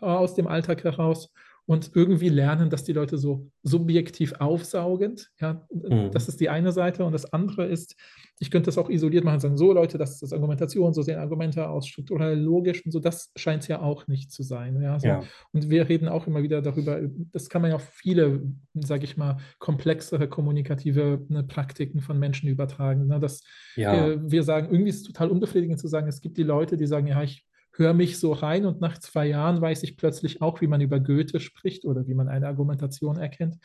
[0.00, 1.32] äh, aus dem Alltag heraus
[1.66, 6.10] und irgendwie lernen, dass die Leute so subjektiv aufsaugend, ja, mhm.
[6.10, 7.94] das ist die eine Seite und das andere ist,
[8.40, 11.20] ich könnte das auch isoliert machen, sagen, so Leute, das ist das Argumentation, so sehen
[11.20, 14.98] Argumente aus, strukturell logisch und so, das scheint es ja auch nicht zu sein, ja,
[14.98, 15.06] so.
[15.06, 15.22] ja.
[15.52, 17.00] und wir reden auch immer wieder darüber,
[17.32, 18.42] das kann man ja auf viele,
[18.74, 23.44] sage ich mal, komplexere kommunikative ne, Praktiken von Menschen übertragen, ne, dass
[23.76, 23.92] ja.
[23.92, 26.86] wir, wir sagen, irgendwie ist es total unbefriedigend zu sagen, es gibt die Leute, die
[26.86, 30.60] sagen, ja, ich höre mich so rein und nach zwei Jahren weiß ich plötzlich auch,
[30.60, 33.56] wie man über Goethe spricht oder wie man eine Argumentation erkennt.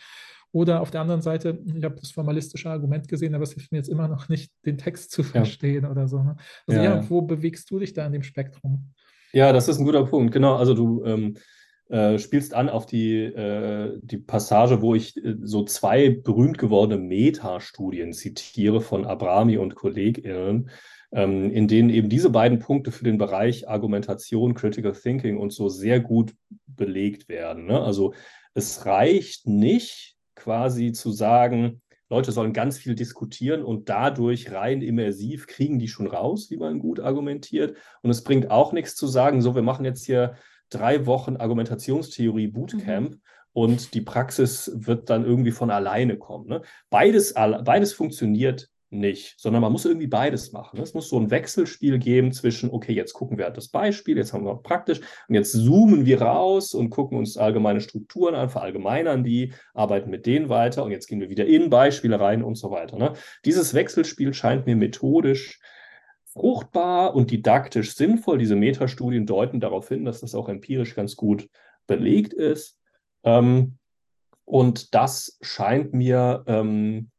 [0.54, 3.80] Oder auf der anderen Seite, ich habe das formalistische Argument gesehen, aber es hilft mir
[3.80, 5.92] jetzt immer noch nicht, den Text zu verstehen ja.
[5.92, 6.24] oder so.
[6.24, 6.38] Ne?
[6.66, 6.96] Also ja.
[6.96, 7.10] ja.
[7.10, 8.94] wo bewegst du dich da in dem Spektrum?
[9.34, 10.34] Ja, das ist ein guter Punkt.
[10.34, 11.36] Genau, also du ähm,
[11.90, 17.02] äh, spielst an auf die, äh, die Passage, wo ich äh, so zwei berühmt gewordene
[17.02, 20.70] Metastudien zitiere von Abrami und KollegInnen,
[21.14, 25.70] ähm, in denen eben diese beiden Punkte für den Bereich Argumentation, Critical Thinking und so
[25.70, 26.34] sehr gut
[26.66, 27.66] belegt werden.
[27.68, 27.82] Ne?
[27.82, 28.14] Also
[28.54, 35.46] es reicht nicht quasi zu sagen, Leute sollen ganz viel diskutieren und dadurch rein immersiv
[35.48, 37.78] kriegen die schon raus, wie man gut argumentiert.
[38.02, 40.36] Und es bringt auch nichts zu sagen, so, wir machen jetzt hier
[40.70, 43.22] drei Wochen Argumentationstheorie Bootcamp mhm.
[43.54, 46.48] und die Praxis wird dann irgendwie von alleine kommen.
[46.48, 46.62] Ne?
[46.90, 50.80] Beides, beides funktioniert nicht, sondern man muss irgendwie beides machen.
[50.80, 54.46] Es muss so ein Wechselspiel geben zwischen, okay, jetzt gucken wir das Beispiel, jetzt haben
[54.46, 59.54] wir praktisch und jetzt zoomen wir raus und gucken uns allgemeine Strukturen an, verallgemeinern die,
[59.74, 62.98] arbeiten mit denen weiter und jetzt gehen wir wieder in Beispiele rein und so weiter.
[62.98, 63.14] Ne?
[63.44, 65.60] Dieses Wechselspiel scheint mir methodisch
[66.38, 68.38] fruchtbar und didaktisch sinnvoll.
[68.38, 71.50] Diese Metastudien deuten darauf hin, dass das auch empirisch ganz gut
[71.88, 72.80] belegt ist.
[73.24, 73.78] Ähm,
[74.46, 77.10] und das scheint mir ähm,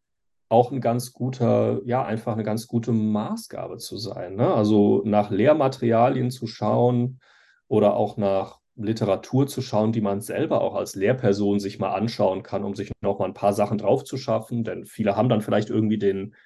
[0.48, 4.36] auch ein ganz guter, ja, einfach eine ganz gute Maßgabe zu sein.
[4.36, 4.54] Ne?
[4.54, 7.20] Also nach Lehrmaterialien zu schauen
[7.66, 12.44] oder auch nach Literatur zu schauen, die man selber auch als Lehrperson sich mal anschauen
[12.44, 14.62] kann, um sich noch mal ein paar Sachen drauf zu schaffen.
[14.62, 16.36] Denn viele haben dann vielleicht irgendwie den,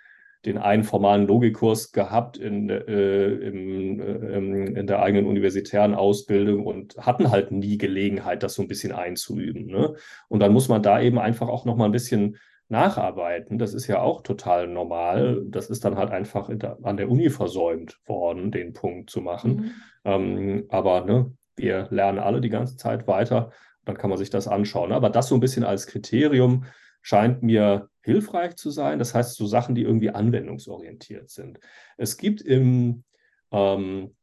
[0.44, 6.97] den einen formalen Logikkurs gehabt in, äh, im, äh, in der eigenen universitären Ausbildung und
[6.97, 9.66] hatten halt nie Gelegenheit, das so ein bisschen einzuüben.
[9.66, 9.94] Ne?
[10.28, 12.39] Und dann muss man da eben einfach auch noch mal ein bisschen
[12.69, 13.59] nacharbeiten.
[13.59, 15.43] Das ist ja auch total normal.
[15.47, 19.52] Das ist dann halt einfach der, an der Uni versäumt worden, den Punkt zu machen.
[19.52, 19.70] Mhm.
[20.05, 23.51] Ähm, aber ne, wir lernen alle die ganze Zeit weiter.
[23.85, 24.90] Dann kann man sich das anschauen.
[24.90, 26.64] Aber das so ein bisschen als Kriterium
[27.02, 28.98] scheint mir hilfreich zu sein.
[28.98, 31.60] Das heißt, so Sachen, die irgendwie anwendungsorientiert sind.
[31.96, 33.04] Es gibt im,
[33.50, 34.14] ähm,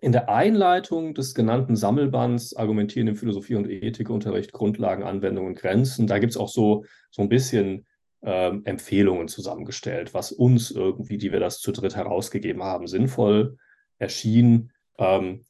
[0.00, 6.18] in der Einleitung des genannten Sammelbands Argumentieren im Philosophie- und Ethikunterricht, Grundlagen, Anwendungen, Grenzen, da
[6.18, 7.86] gibt es auch so, so ein bisschen
[8.22, 13.56] ähm, Empfehlungen zusammengestellt, was uns irgendwie, die wir das zu dritt herausgegeben haben, sinnvoll
[13.98, 14.70] erschien.
[14.98, 15.44] Ähm,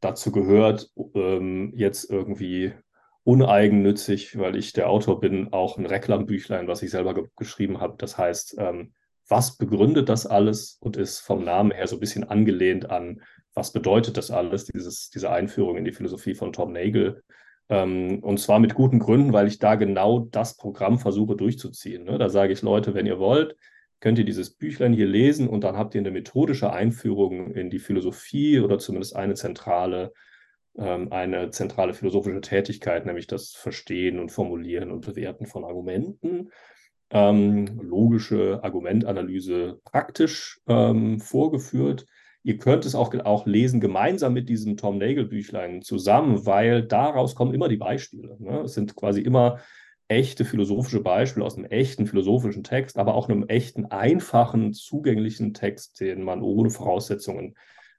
[0.00, 2.72] dazu gehört ähm, jetzt irgendwie
[3.26, 7.96] uneigennützig, weil ich der Autor bin, auch ein Reklambüchlein, was ich selber ge geschrieben habe.
[7.98, 8.92] Das heißt, ähm,
[9.28, 13.20] was begründet das alles und ist vom Namen her so ein bisschen angelehnt an,
[13.52, 17.24] was bedeutet das alles, dieses, diese Einführung in die Philosophie von Tom Nagel.
[17.68, 22.04] Ähm, und zwar mit guten Gründen, weil ich da genau das Programm versuche durchzuziehen.
[22.04, 22.18] Ne?
[22.18, 23.56] Da sage ich, Leute, wenn ihr wollt,
[23.98, 27.80] könnt ihr dieses Büchlein hier lesen und dann habt ihr eine methodische Einführung in die
[27.80, 30.12] Philosophie oder zumindest eine zentrale,
[30.78, 36.50] eine zentrale philosophische Tätigkeit, nämlich das Verstehen und Formulieren und Bewerten von Argumenten.
[37.10, 42.04] Ähm, logische Argumentanalyse praktisch ähm, vorgeführt.
[42.42, 47.34] Ihr könnt es auch, auch lesen gemeinsam mit diesem Tom Nagel Büchlein zusammen, weil daraus
[47.34, 48.36] kommen immer die Beispiele.
[48.40, 48.60] Ne?
[48.60, 49.58] Es sind quasi immer
[50.08, 56.00] echte philosophische Beispiele aus einem echten philosophischen Text, aber auch einem echten, einfachen, zugänglichen Text,
[56.00, 57.56] den man ohne Voraussetzungen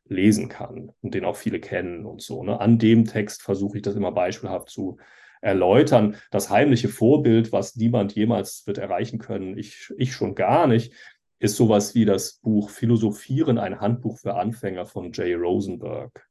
[0.09, 2.43] lesen kann und den auch viele kennen und so.
[2.43, 2.59] Ne?
[2.59, 4.97] An dem Text versuche ich das immer beispielhaft zu
[5.41, 6.15] erläutern.
[6.31, 10.93] Das heimliche Vorbild, was niemand jemals wird erreichen können, ich, ich schon gar nicht,
[11.39, 16.27] ist sowas wie das Buch Philosophieren, ein Handbuch für Anfänger von Jay Rosenberg.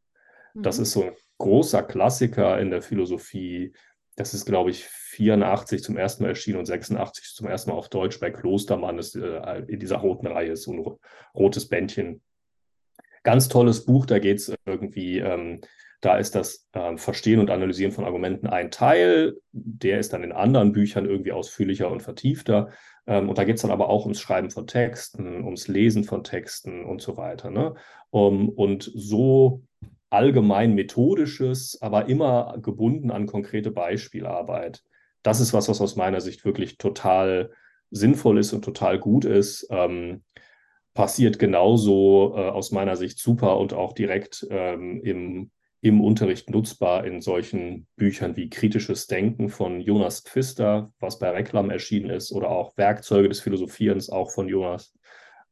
[0.55, 0.63] Mhm.
[0.63, 3.73] Das ist so ein großer Klassiker in der Philosophie.
[4.17, 7.89] Das ist, glaube ich, 84 zum ersten Mal erschienen und 86 zum ersten Mal auf
[7.89, 10.99] Deutsch bei Klostermann ist äh, in dieser roten Reihe ist so ein
[11.35, 12.23] rotes Bändchen.
[13.27, 15.61] Ganz tolles Buch, da geht es irgendwie, ähm,
[16.01, 20.31] da ist das ähm, Verstehen und Analysieren von Argumenten ein Teil, der ist dann in
[20.31, 22.69] anderen Büchern irgendwie ausführlicher und vertiefter.
[23.07, 26.23] Ähm, und da geht es dann aber auch ums Schreiben von Texten, ums Lesen von
[26.23, 27.51] Texten und so weiter.
[27.51, 27.75] Ne?
[28.11, 29.63] Um, und so
[30.09, 34.85] allgemein methodisches, aber immer gebunden an konkrete Beispielarbeit
[35.27, 37.51] das ist was, was aus meiner Sicht wirklich total
[37.91, 39.67] sinnvoll ist und total gut ist.
[39.71, 40.23] Ähm,
[40.97, 45.51] passiert genauso äh, aus meiner Sicht super und auch direkt ähm, im,
[45.81, 51.71] im Unterricht nutzbar in solchen Büchern wie Kritisches Denken von Jonas Pfister, was bei Reklam
[51.71, 54.93] erschienen ist, oder auch Werkzeuge des Philosophierens, auch von Jonas.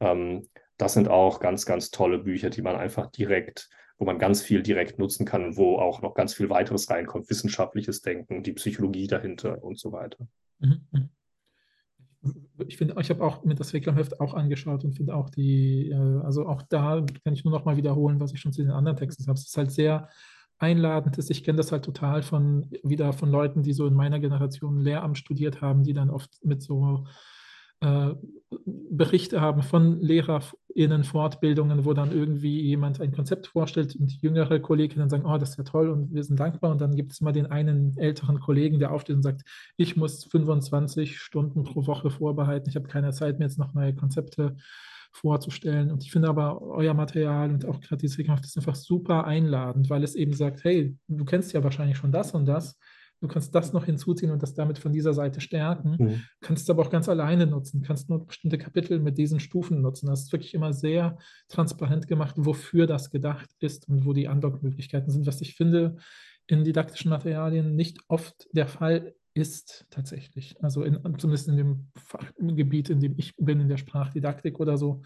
[0.01, 0.49] Ähm,
[0.79, 4.61] das sind auch ganz, ganz tolle Bücher, die man einfach direkt wo man ganz viel
[4.61, 9.63] direkt nutzen kann wo auch noch ganz viel weiteres reinkommt, wissenschaftliches Denken, die Psychologie dahinter
[9.63, 10.27] und so weiter.
[10.59, 11.09] Mhm, mhm.
[12.67, 16.21] Ich finde, ich habe auch mir das Reklamheft auch angeschaut und finde auch die, äh,
[16.25, 18.97] also auch da kann ich nur noch mal wiederholen, was ich schon zu den anderen
[18.97, 19.39] Texten habe.
[19.39, 20.09] Es ist halt sehr
[20.59, 21.31] einladend ist.
[21.31, 25.19] Ich kenne das halt total von wieder von Leuten, die so in meiner Generation Lehramt
[25.19, 27.07] studiert haben, die dann oft mit so
[27.81, 35.11] Berichte haben von LehrerInnen, Fortbildungen, wo dann irgendwie jemand ein Konzept vorstellt und jüngere Kolleginnen
[35.11, 36.71] sagen, oh, das ist ja toll und wir sind dankbar.
[36.71, 39.43] Und dann gibt es immer den einen älteren Kollegen, der aufsteht und sagt,
[39.77, 43.95] ich muss 25 Stunden pro Woche vorbereiten, ich habe keine Zeit mir jetzt noch neue
[43.95, 44.57] Konzepte
[45.13, 45.91] vorzustellen.
[45.91, 49.89] Und ich finde aber euer Material und auch gerade diese Wettkampf ist einfach super einladend,
[49.91, 52.77] weil es eben sagt, hey, du kennst ja wahrscheinlich schon das und das
[53.25, 55.97] Du kannst das noch hinzuziehen und das damit von dieser Seite stärken.
[55.99, 56.23] Mhm.
[56.43, 57.81] Kannst es aber auch ganz alleine nutzen.
[57.81, 60.09] Kannst nur bestimmte Kapitel mit diesen Stufen nutzen.
[60.09, 61.17] Das ist wirklich immer sehr
[61.49, 65.97] transparent gemacht, wofür das gedacht ist und wo die Andockmöglichkeiten sind, was ich finde
[66.49, 70.63] in didaktischen Materialien nicht oft der Fall ist tatsächlich.
[70.63, 75.01] Also in, zumindest in dem Fachgebiet, in dem ich bin, in der Sprachdidaktik oder so,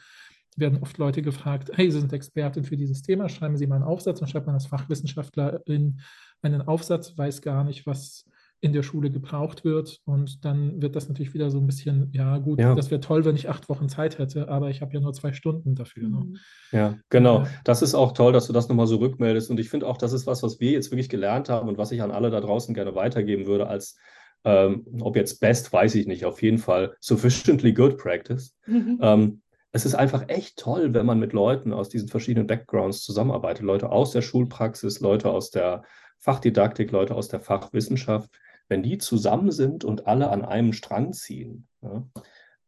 [0.58, 3.84] werden oft Leute gefragt, hey, Sie sind Expertin für dieses Thema, schreiben Sie mal einen
[3.84, 6.00] Aufsatz und schreibt man als Fachwissenschaftlerin
[6.42, 8.24] einen Aufsatz, weiß gar nicht, was
[8.60, 10.00] in der Schule gebraucht wird.
[10.04, 12.74] Und dann wird das natürlich wieder so ein bisschen, ja gut, ja.
[12.74, 15.32] das wäre toll, wenn ich acht Wochen Zeit hätte, aber ich habe ja nur zwei
[15.32, 16.08] Stunden dafür.
[16.08, 16.32] Ne?
[16.72, 17.46] Ja, genau.
[17.64, 19.50] Das ist auch toll, dass du das nochmal so rückmeldest.
[19.50, 21.92] Und ich finde auch, das ist was, was wir jetzt wirklich gelernt haben und was
[21.92, 23.96] ich an alle da draußen gerne weitergeben würde als
[24.44, 28.56] ähm, ob jetzt best, weiß ich nicht, auf jeden Fall sufficiently good practice.
[28.66, 28.98] Mhm.
[29.02, 33.64] Ähm, es ist einfach echt toll, wenn man mit Leuten aus diesen verschiedenen Backgrounds zusammenarbeitet.
[33.64, 35.82] Leute aus der Schulpraxis, Leute aus der
[36.18, 38.30] Fachdidaktik, Leute aus der Fachwissenschaft.
[38.68, 42.06] Wenn die zusammen sind und alle an einem Strang ziehen, ja,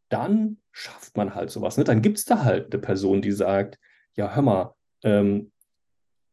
[0.09, 1.77] dann schafft man halt sowas.
[1.77, 1.83] Ne?
[1.83, 3.79] Dann gibt es da halt eine Person, die sagt,
[4.15, 5.51] ja, hör mal, ähm,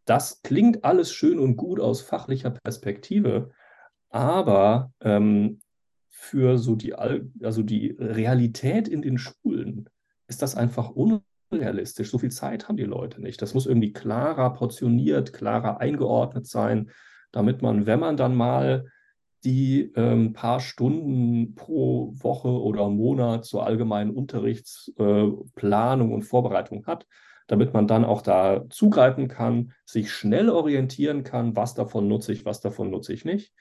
[0.04, 3.50] das klingt alles schön und gut aus fachlicher Perspektive,
[4.10, 5.60] aber ähm,
[6.08, 9.88] für so die, also die Realität in den Schulen
[10.28, 12.10] ist das einfach unrealistisch.
[12.10, 13.42] So viel Zeit haben die Leute nicht.
[13.42, 16.90] Das muss irgendwie klarer portioniert, klarer eingeordnet sein,
[17.32, 18.86] damit man, wenn man dann mal
[19.44, 27.06] die ähm, paar Stunden pro Woche oder Monat zur allgemeinen Unterrichtsplanung äh, und Vorbereitung hat,
[27.48, 32.44] damit man dann auch da zugreifen kann, sich schnell orientieren kann, was davon nutze ich,
[32.44, 33.52] was davon nutze ich nicht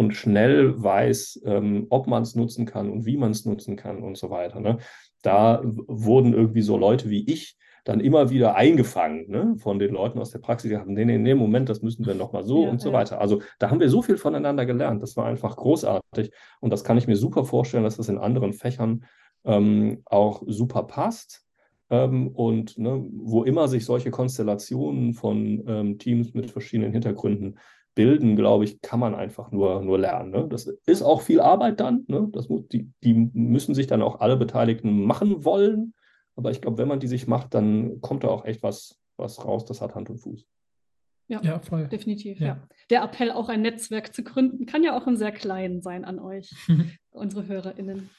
[0.00, 4.02] und schnell weiß, ähm, ob man es nutzen kann und wie man es nutzen kann
[4.02, 4.60] und so weiter.
[4.60, 4.78] Ne?
[5.22, 9.56] Da wurden irgendwie so Leute wie ich dann immer wieder eingefangen ne?
[9.58, 12.14] von den Leuten aus der Praxis, die haben, nee, nee, nee, Moment, das müssen wir
[12.14, 12.94] nochmal so ja, und so ja.
[12.94, 13.20] weiter.
[13.20, 15.02] Also da haben wir so viel voneinander gelernt.
[15.02, 16.30] Das war einfach großartig.
[16.60, 19.04] Und das kann ich mir super vorstellen, dass das in anderen Fächern
[19.44, 21.42] ähm, auch super passt.
[21.90, 27.58] Ähm, und ne, wo immer sich solche Konstellationen von ähm, Teams mit verschiedenen Hintergründen
[27.94, 30.30] bilden, glaube ich, kann man einfach nur, nur lernen.
[30.30, 30.46] Ne?
[30.48, 32.04] Das ist auch viel Arbeit dann.
[32.06, 32.28] Ne?
[32.32, 35.94] Das muss, die, die müssen sich dann auch alle Beteiligten machen wollen.
[36.36, 39.44] Aber ich glaube, wenn man die sich macht, dann kommt da auch echt was, was
[39.44, 40.46] raus, das hat Hand und Fuß.
[41.28, 41.86] Ja, ja voll.
[41.88, 42.40] definitiv.
[42.40, 42.46] Ja.
[42.46, 42.68] ja.
[42.90, 46.18] Der Appell, auch ein Netzwerk zu gründen, kann ja auch im sehr kleinen sein an
[46.18, 46.52] euch,
[47.10, 48.10] unsere HörerInnen.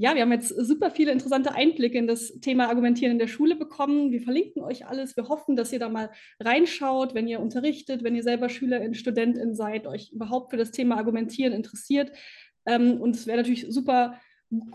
[0.00, 3.54] Ja, wir haben jetzt super viele interessante Einblicke in das Thema Argumentieren in der Schule
[3.54, 4.10] bekommen.
[4.12, 5.14] Wir verlinken euch alles.
[5.14, 6.08] Wir hoffen, dass ihr da mal
[6.40, 10.96] reinschaut, wenn ihr unterrichtet, wenn ihr selber Schülerin, Studentin seid, euch überhaupt für das Thema
[10.96, 12.12] Argumentieren interessiert.
[12.64, 14.18] Ähm, und es wäre natürlich super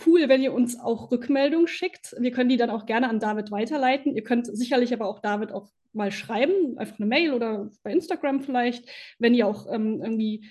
[0.06, 2.16] cool, wenn ihr uns auch Rückmeldungen schickt.
[2.20, 4.16] Wir können die dann auch gerne an David weiterleiten.
[4.16, 8.44] Ihr könnt sicherlich aber auch David auch mal schreiben, einfach eine Mail oder bei Instagram
[8.44, 8.88] vielleicht,
[9.18, 10.46] wenn ihr auch ähm, irgendwie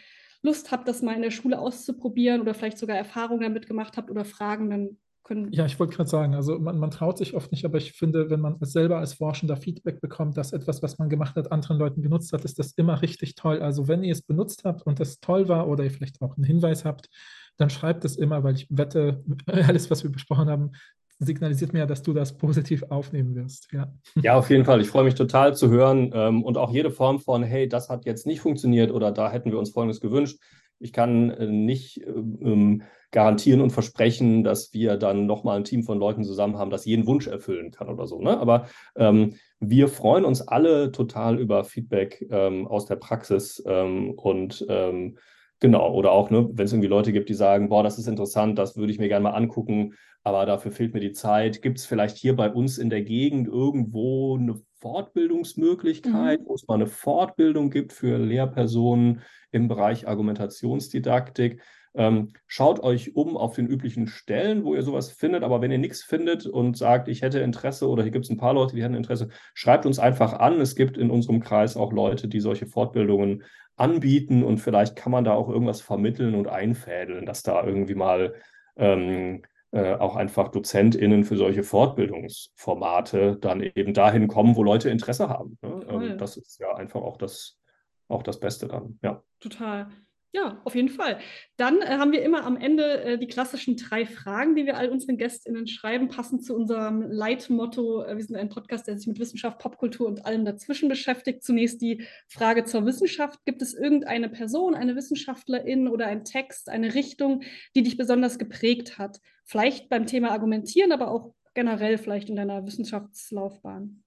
[0.45, 4.11] Lust habt, das mal in der Schule auszuprobieren oder vielleicht sogar Erfahrungen damit gemacht habt
[4.11, 5.51] oder Fragen, dann können.
[5.53, 8.31] Ja, ich wollte gerade sagen, also man, man, traut sich oft nicht, aber ich finde,
[8.31, 12.03] wenn man selber als Forschender Feedback bekommt, dass etwas, was man gemacht hat, anderen Leuten
[12.03, 13.61] genutzt hat, ist das immer richtig toll.
[13.61, 16.45] Also wenn ihr es benutzt habt und das toll war oder ihr vielleicht auch einen
[16.45, 17.09] Hinweis habt,
[17.57, 20.73] dann schreibt es immer, weil ich wette, alles, was wir besprochen haben,
[21.19, 23.69] signalisiert mir, dass du das positiv aufnehmen wirst.
[23.73, 24.81] Ja, ja auf jeden Fall.
[24.81, 28.05] Ich freue mich total zu hören ähm, und auch jede Form von, hey, das hat
[28.05, 30.39] jetzt nicht funktioniert oder da hätten wir uns Folgendes gewünscht.
[30.81, 35.99] Ich kann äh, nicht ähm, garantieren und versprechen, dass wir dann nochmal ein Team von
[35.99, 38.21] Leuten zusammen haben, das jeden Wunsch erfüllen kann oder so.
[38.21, 38.37] Ne?
[38.39, 38.67] Aber
[38.97, 45.17] ähm, wir freuen uns alle total über Feedback ähm, aus der Praxis ähm, und ähm,
[45.65, 48.59] Genau, oder auch, ne, wenn es irgendwie Leute gibt, die sagen, boah, das ist interessant,
[48.59, 51.63] das würde ich mir gerne mal angucken, aber dafür fehlt mir die Zeit.
[51.63, 56.45] Gibt es vielleicht hier bei uns in der Gegend irgendwo eine Fortbildungsmöglichkeit, mhm.
[56.45, 59.23] wo es mal eine Fortbildung gibt für Lehrpersonen
[59.53, 61.63] im Bereich Argumentationsdidaktik?
[61.97, 65.45] Ähm, schaut euch um auf den üblichen Stellen, wo ihr sowas findet.
[65.45, 68.37] Aber wenn ihr nichts findet und sagt, ich hätte Interesse oder hier gibt es ein
[68.37, 70.61] paar Leute, die hätten Interesse, schreibt uns einfach an.
[70.61, 73.45] Es gibt in unserem Kreis auch Leute, die solche Fortbildungen
[73.77, 78.35] anbieten und vielleicht kann man da auch irgendwas vermitteln und einfädeln, dass da irgendwie mal
[78.77, 79.43] ähm,
[79.73, 85.59] äh, auch einfach DozentInnen für solche Fortbildungsformate dann eben dahin kommen, wo Leute Interesse haben.
[85.63, 85.87] Ne?
[85.89, 87.59] Ähm, das ist ja einfach auch das,
[88.07, 88.99] auch das Beste dann.
[89.03, 89.23] Ja.
[89.41, 89.89] Total.
[90.35, 91.21] Ja, auf jeden Fall.
[91.57, 94.89] Dann äh, haben wir immer am Ende äh, die klassischen drei Fragen, die wir all
[94.89, 98.03] unseren GästInnen schreiben, passend zu unserem Leitmotto.
[98.03, 101.45] Äh, wir sind ein Podcast, der sich mit Wissenschaft, Popkultur und allem dazwischen beschäftigt.
[101.45, 103.45] Zunächst die Frage zur Wissenschaft.
[103.45, 107.45] Gibt es irgendeine Person, eine Wissenschaftlerin oder ein Text, eine Richtung,
[107.77, 109.21] die dich besonders geprägt hat?
[109.45, 114.04] Vielleicht beim Thema Argumentieren, aber auch generell vielleicht in deiner Wissenschaftslaufbahn.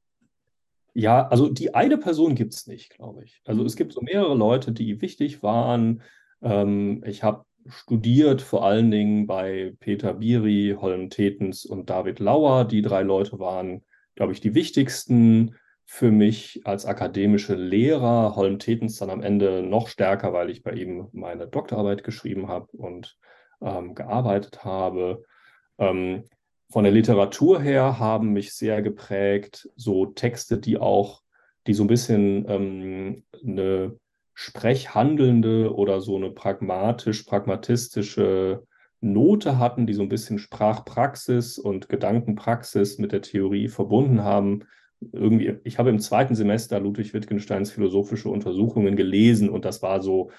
[1.00, 3.40] Ja, also die eine Person gibt es nicht, glaube ich.
[3.46, 3.68] Also mhm.
[3.68, 6.02] es gibt so mehrere Leute, die wichtig waren.
[6.42, 12.66] Ähm, ich habe studiert vor allen Dingen bei Peter Biri, Holm Tetens und David Lauer.
[12.66, 13.84] Die drei Leute waren,
[14.16, 15.54] glaube ich, die wichtigsten
[15.86, 18.36] für mich als akademische Lehrer.
[18.36, 22.76] Holm Tetens dann am Ende noch stärker, weil ich bei ihm meine Doktorarbeit geschrieben habe
[22.76, 23.20] und
[23.62, 25.24] ähm, gearbeitet habe.
[25.78, 26.24] Ähm,
[26.70, 31.22] von der Literatur her haben mich sehr geprägt so Texte, die auch,
[31.66, 33.98] die so ein bisschen ähm, eine
[34.34, 38.64] sprechhandelnde oder so eine pragmatisch-pragmatistische
[39.00, 44.66] Note hatten, die so ein bisschen Sprachpraxis und Gedankenpraxis mit der Theorie verbunden haben.
[45.12, 50.32] Irgendwie, ich habe im zweiten Semester Ludwig Wittgensteins philosophische Untersuchungen gelesen und das war so,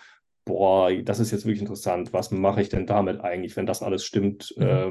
[0.44, 2.12] boah, das ist jetzt wirklich interessant.
[2.12, 4.54] Was mache ich denn damit eigentlich, wenn das alles stimmt?
[4.56, 4.62] Mhm.
[4.62, 4.90] Äh,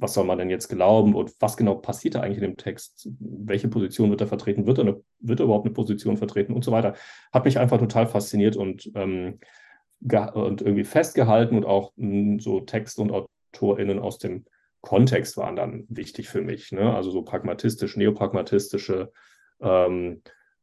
[0.00, 3.08] was soll man denn jetzt glauben und was genau passiert da eigentlich in dem Text?
[3.18, 4.66] Welche Position wird er vertreten?
[4.66, 6.94] Wird er, eine, wird er überhaupt eine Position vertreten und so weiter?
[7.32, 9.38] Hat mich einfach total fasziniert und, ähm,
[10.00, 14.44] und irgendwie festgehalten und auch mh, hm, so Text- und AutorInnen aus dem
[14.80, 16.70] Kontext waren dann wichtig für mich.
[16.72, 16.94] Ne?
[16.94, 19.12] Also so pragmatistisch, neopragmatistische
[19.60, 20.22] ähm,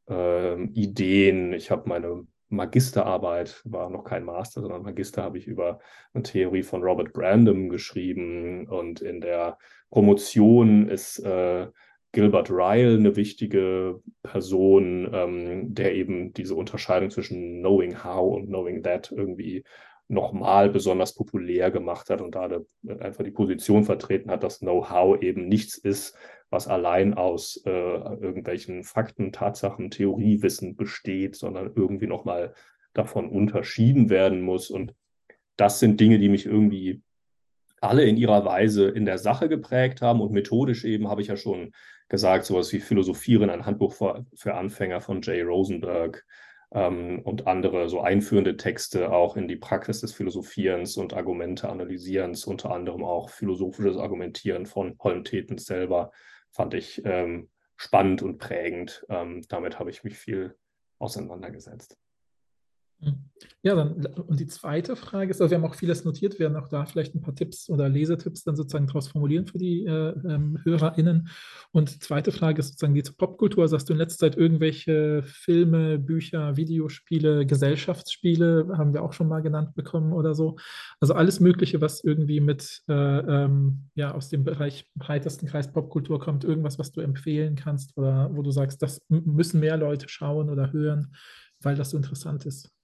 [0.09, 1.51] äh, Ideen.
[1.53, 5.79] Ich habe meine Magisterarbeit, war noch kein Master, sondern Magister habe ich über
[6.13, 9.57] eine Theorie von Robert Brandom geschrieben und in der
[9.89, 11.67] Promotion ist äh,
[12.11, 18.83] Gilbert Ryle eine wichtige Person, ähm, der eben diese Unterscheidung zwischen Knowing How und Knowing
[18.83, 19.63] That irgendwie
[20.07, 22.49] nochmal besonders populär gemacht hat und da
[22.99, 26.15] einfach die Position vertreten hat, dass Know-how eben nichts ist,
[26.55, 32.53] was allein aus äh, irgendwelchen Fakten, Tatsachen, Theoriewissen besteht, sondern irgendwie nochmal
[32.93, 34.71] davon unterschieden werden muss.
[34.71, 34.95] Und
[35.57, 37.03] das sind Dinge, die mich irgendwie
[37.81, 41.35] alle in ihrer Weise in der Sache geprägt haben und methodisch eben habe ich ja
[41.35, 41.73] schon
[42.07, 46.25] gesagt, sowas wie Philosophieren, ein Handbuch für, für Anfänger von Jay Rosenberg
[46.71, 52.45] ähm, und andere so einführende Texte auch in die Praxis des Philosophierens und Argumente analysierens,
[52.45, 56.11] unter anderem auch philosophisches Argumentieren von Holm-Tetens selber
[56.55, 59.05] fand ich ähm, spannend und prägend.
[59.09, 60.57] Ähm, damit habe ich mich viel
[60.99, 61.97] auseinandergesetzt.
[63.61, 66.69] Ja, dann, und die zweite Frage ist, also wir haben auch vieles notiert, werden auch
[66.69, 70.59] da vielleicht ein paar Tipps oder Lesetipps dann sozusagen daraus formulieren für die äh, ähm,
[70.63, 71.29] HörerInnen.
[71.71, 73.63] Und die zweite Frage ist sozusagen die zur Popkultur.
[73.63, 79.27] Also hast du in letzter Zeit irgendwelche Filme, Bücher, Videospiele, Gesellschaftsspiele, haben wir auch schon
[79.27, 80.57] mal genannt bekommen oder so.
[80.99, 86.19] Also alles Mögliche, was irgendwie mit, äh, ähm, ja, aus dem Bereich breitesten Kreis Popkultur
[86.19, 90.49] kommt, irgendwas, was du empfehlen kannst oder wo du sagst, das müssen mehr Leute schauen
[90.49, 91.15] oder hören,
[91.61, 92.74] weil das so interessant ist.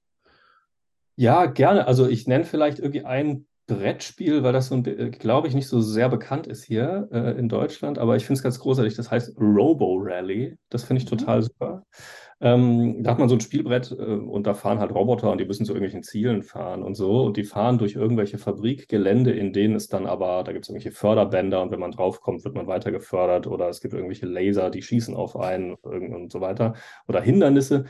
[1.22, 1.85] Ja, gerne.
[1.85, 5.80] Also ich nenne vielleicht irgendwie ein Brettspiel, weil das so, äh, glaube ich, nicht so
[5.80, 8.95] sehr bekannt ist hier äh, in Deutschland, aber ich finde es ganz großartig.
[8.95, 10.57] Das heißt Robo Rally.
[10.69, 11.18] Das finde ich mhm.
[11.18, 11.85] total super.
[12.39, 15.45] Ähm, da hat man so ein Spielbrett äh, und da fahren halt Roboter und die
[15.45, 17.22] müssen zu irgendwelchen Zielen fahren und so.
[17.23, 20.98] Und die fahren durch irgendwelche Fabrikgelände, in denen es dann aber, da gibt es irgendwelche
[20.98, 24.81] Förderbänder und wenn man draufkommt, wird man weiter gefördert oder es gibt irgendwelche Laser, die
[24.81, 26.73] schießen auf einen und so weiter
[27.07, 27.85] oder Hindernisse.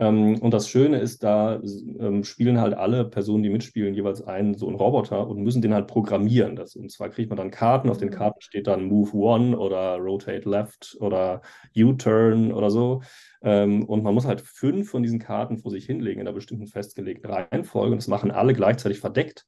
[0.00, 1.60] Ähm, und das Schöne ist, da
[2.00, 5.74] ähm, spielen halt alle Personen, die mitspielen, jeweils einen so einen Roboter und müssen den
[5.74, 6.56] halt programmieren.
[6.56, 8.14] Das, und zwar kriegt man dann Karten, auf den mhm.
[8.14, 11.42] Karten steht dann Move One oder Rotate Left oder
[11.76, 13.02] U-Turn oder so.
[13.42, 16.66] Ähm, und man muss halt fünf von diesen Karten vor sich hinlegen in einer bestimmten
[16.66, 17.92] festgelegten Reihenfolge.
[17.92, 19.46] Und das machen alle gleichzeitig verdeckt.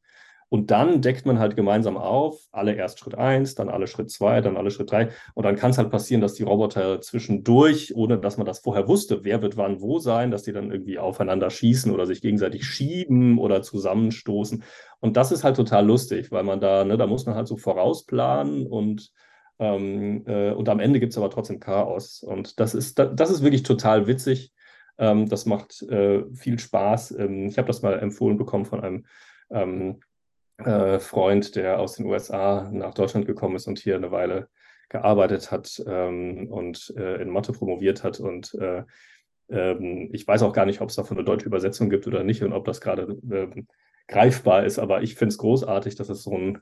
[0.48, 4.40] Und dann deckt man halt gemeinsam auf, alle erst Schritt 1, dann alle Schritt 2,
[4.40, 5.08] dann alle Schritt 3.
[5.34, 8.86] Und dann kann es halt passieren, dass die Roboter zwischendurch, ohne dass man das vorher
[8.86, 12.64] wusste, wer wird wann wo sein, dass die dann irgendwie aufeinander schießen oder sich gegenseitig
[12.64, 14.62] schieben oder zusammenstoßen.
[15.00, 17.56] Und das ist halt total lustig, weil man da, ne, da muss man halt so
[17.56, 19.12] vorausplanen und
[19.58, 22.22] ähm, äh, und am Ende gibt es aber trotzdem Chaos.
[22.22, 24.52] Und das ist, das, das ist wirklich total witzig.
[24.98, 27.12] Ähm, das macht äh, viel Spaß.
[27.12, 29.06] Ähm, ich habe das mal empfohlen bekommen von einem
[29.50, 30.00] ähm,
[30.58, 34.48] äh, Freund, der aus den USA nach Deutschland gekommen ist und hier eine Weile
[34.88, 38.20] gearbeitet hat ähm, und äh, in Mathe promoviert hat.
[38.20, 38.84] Und äh,
[39.48, 42.42] ähm, ich weiß auch gar nicht, ob es davon eine deutsche Übersetzung gibt oder nicht
[42.42, 43.66] und ob das gerade ähm,
[44.08, 44.78] greifbar ist.
[44.78, 46.58] Aber ich finde es großartig, dass es so ein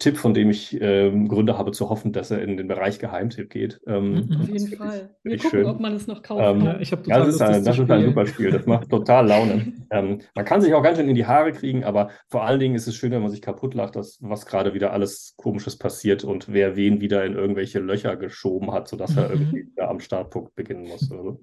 [0.00, 3.50] Tipp, von dem ich ähm, Gründe habe zu hoffen, dass er in den Bereich Geheimtipp
[3.50, 3.80] geht.
[3.86, 4.40] Ähm, mhm.
[4.40, 5.10] Auf jeden Fall.
[5.22, 5.66] Wir gucken, schön.
[5.66, 6.80] ob man es noch kaufen ähm, kann.
[6.80, 8.50] Ich ja, das ist, ein, das ist ein super Spiel.
[8.50, 9.74] Das macht total Laune.
[9.90, 12.74] ähm, man kann sich auch ganz schön in die Haare kriegen, aber vor allen Dingen
[12.74, 16.24] ist es schön, wenn man sich kaputt lacht, dass, was gerade wieder alles Komisches passiert
[16.24, 19.32] und wer wen wieder in irgendwelche Löcher geschoben hat, sodass er mhm.
[19.32, 21.12] irgendwie wieder am Startpunkt beginnen muss.
[21.12, 21.42] Also.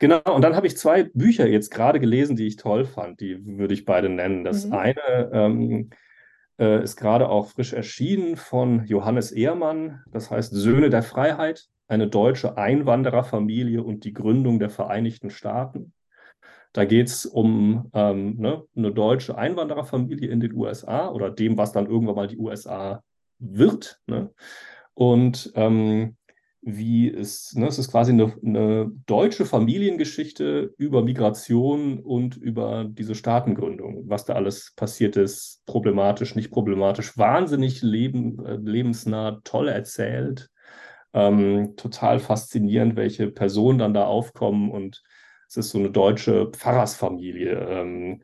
[0.00, 3.20] Genau, und dann habe ich zwei Bücher jetzt gerade gelesen, die ich toll fand.
[3.20, 4.42] Die würde ich beide nennen.
[4.42, 4.72] Das mhm.
[4.72, 5.90] eine ähm,
[6.60, 10.02] äh, ist gerade auch frisch erschienen von Johannes Ehrmann.
[10.12, 15.92] Das heißt Söhne der Freiheit, eine deutsche Einwandererfamilie und die Gründung der Vereinigten Staaten.
[16.72, 21.72] Da geht es um ähm, ne, eine deutsche Einwandererfamilie in den USA oder dem, was
[21.72, 23.02] dann irgendwann mal die USA
[23.40, 24.00] wird.
[24.06, 24.30] Ne?
[24.94, 26.16] Und ähm,
[26.62, 33.14] wie es, ne, es ist quasi eine, eine, deutsche Familiengeschichte über Migration und über diese
[33.14, 40.50] Staatengründung, was da alles passiert ist, problematisch, nicht problematisch, wahnsinnig leben, äh, lebensnah, toll erzählt,
[41.14, 44.70] ähm, total faszinierend, welche Personen dann da aufkommen.
[44.70, 45.02] Und
[45.48, 48.22] Es ist so eine deutsche Pfarrersfamilie, ähm,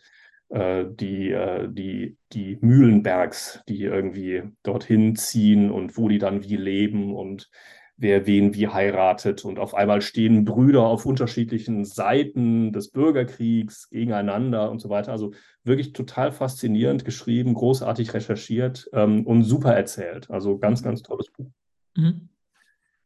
[0.51, 6.57] äh, die, äh, die, die Mühlenbergs, die irgendwie dorthin ziehen und wo die dann wie
[6.57, 7.17] leben.
[7.17, 7.51] Und
[7.97, 9.45] wer wen wie heiratet.
[9.45, 15.13] Und auf einmal stehen Brüder auf unterschiedlichen Seiten des Bürgerkriegs gegeneinander und so weiter.
[15.13, 15.33] Also
[15.65, 20.31] wirklich total faszinierend geschrieben, großartig recherchiert ähm, und super erzählt.
[20.31, 21.51] Also ganz, ganz tolles Buch.
[21.97, 22.29] Mhm.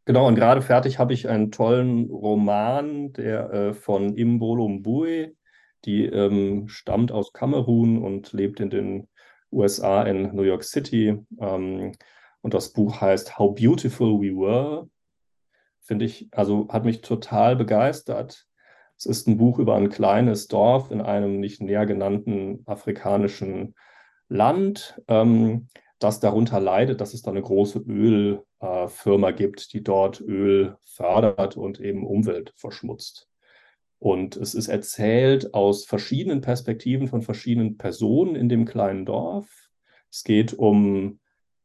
[0.06, 5.34] Genau, und gerade fertig habe ich einen tollen Roman, der äh, von Imbolo Mbue,
[5.84, 9.08] die ähm, stammt aus Kamerun und lebt in den
[9.52, 11.18] USA in New York City.
[11.40, 11.92] Ähm,
[12.42, 14.88] und das Buch heißt How Beautiful We Were.
[15.80, 18.46] Finde ich, also hat mich total begeistert.
[18.96, 23.74] Es ist ein Buch über ein kleines Dorf in einem nicht näher genannten afrikanischen
[24.28, 25.68] Land, ähm,
[25.98, 31.56] das darunter leidet, dass es da eine große Ölfirma äh, gibt, die dort Öl fördert
[31.56, 33.28] und eben Umwelt verschmutzt.
[33.98, 39.68] Und es ist erzählt aus verschiedenen Perspektiven von verschiedenen Personen in dem kleinen Dorf.
[40.10, 41.20] Es geht um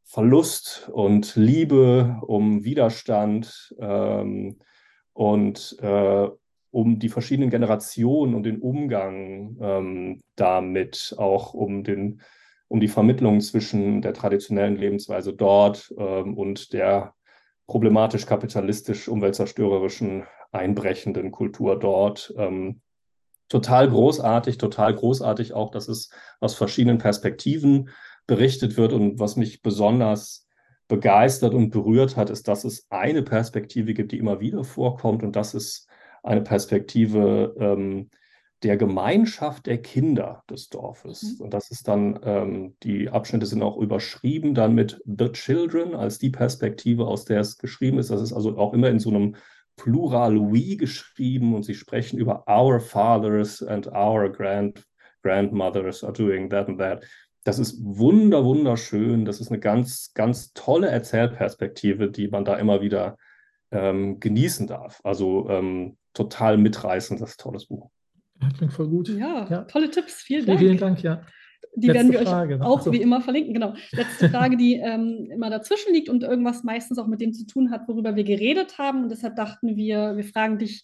[0.06, 4.60] Verlust und Liebe, um Widerstand ähm,
[5.14, 6.27] und äh,
[6.72, 12.22] um die verschiedenen Generationen und den Umgang ähm, damit, auch um, den,
[12.68, 17.14] um die Vermittlung zwischen der traditionellen Lebensweise dort ähm, und der
[17.65, 22.34] problematisch kapitalistisch umweltzerstörerischen einbrechenden Kultur dort.
[22.38, 22.82] Ähm,
[23.49, 27.90] total großartig, total großartig auch, dass es aus verschiedenen Perspektiven
[28.27, 28.93] berichtet wird.
[28.93, 30.47] Und was mich besonders
[30.88, 35.23] begeistert und berührt hat, ist, dass es eine Perspektive gibt, die immer wieder vorkommt.
[35.23, 35.88] Und das ist
[36.23, 38.10] eine Perspektive ähm,
[38.64, 41.38] der Gemeinschaft der Kinder des Dorfes.
[41.38, 41.45] Mhm.
[41.45, 46.18] Und das ist dann, ähm, die Abschnitte sind auch überschrieben dann mit The Children als
[46.18, 48.10] die Perspektive, aus der es geschrieben ist.
[48.10, 49.35] Das ist also auch immer in so einem
[49.76, 54.85] Plural we geschrieben und sie sprechen über our fathers and our grand,
[55.22, 57.03] grandmothers are doing that and that.
[57.46, 59.24] Das ist wunder, wunderschön.
[59.24, 63.18] Das ist eine ganz, ganz tolle Erzählperspektive, die man da immer wieder
[63.72, 65.00] ähm, genießen darf.
[65.04, 67.92] Also ähm, total mitreißend, das ist ein tolles Buch.
[68.42, 69.10] Ja, klingt voll gut.
[69.10, 69.62] Ja, ja.
[69.66, 70.24] tolle Tipps.
[70.24, 70.60] Vielen Dank.
[70.60, 71.22] Vielen Dank, ja.
[71.76, 72.92] Die Letzte werden wir Frage, euch auch so.
[72.92, 73.54] wie immer verlinken.
[73.54, 73.76] Genau.
[73.92, 77.70] Letzte Frage, die ähm, immer dazwischen liegt und irgendwas meistens auch mit dem zu tun
[77.70, 79.04] hat, worüber wir geredet haben.
[79.04, 80.84] Und deshalb dachten wir, wir fragen dich,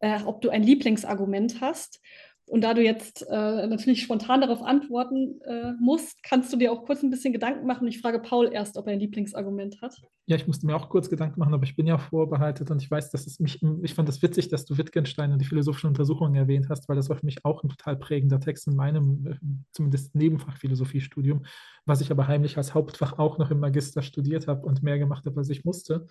[0.00, 2.02] äh, ob du ein Lieblingsargument hast.
[2.48, 6.84] Und da du jetzt äh, natürlich spontan darauf antworten äh, musst, kannst du dir auch
[6.84, 7.86] kurz ein bisschen Gedanken machen.
[7.88, 10.02] Ich frage Paul erst, ob er ein Lieblingsargument hat.
[10.26, 12.90] Ja, ich musste mir auch kurz Gedanken machen, aber ich bin ja vorbereitet und ich
[12.90, 16.34] weiß, dass es mich, ich fand das witzig, dass du Wittgenstein und die philosophischen Untersuchungen
[16.34, 19.34] erwähnt hast, weil das war für mich auch ein total prägender Text in meinem, äh,
[19.72, 21.44] zumindest Nebenfach Philosophiestudium,
[21.86, 25.26] was ich aber heimlich als Hauptfach auch noch im Magister studiert habe und mehr gemacht
[25.26, 26.06] habe, als ich musste.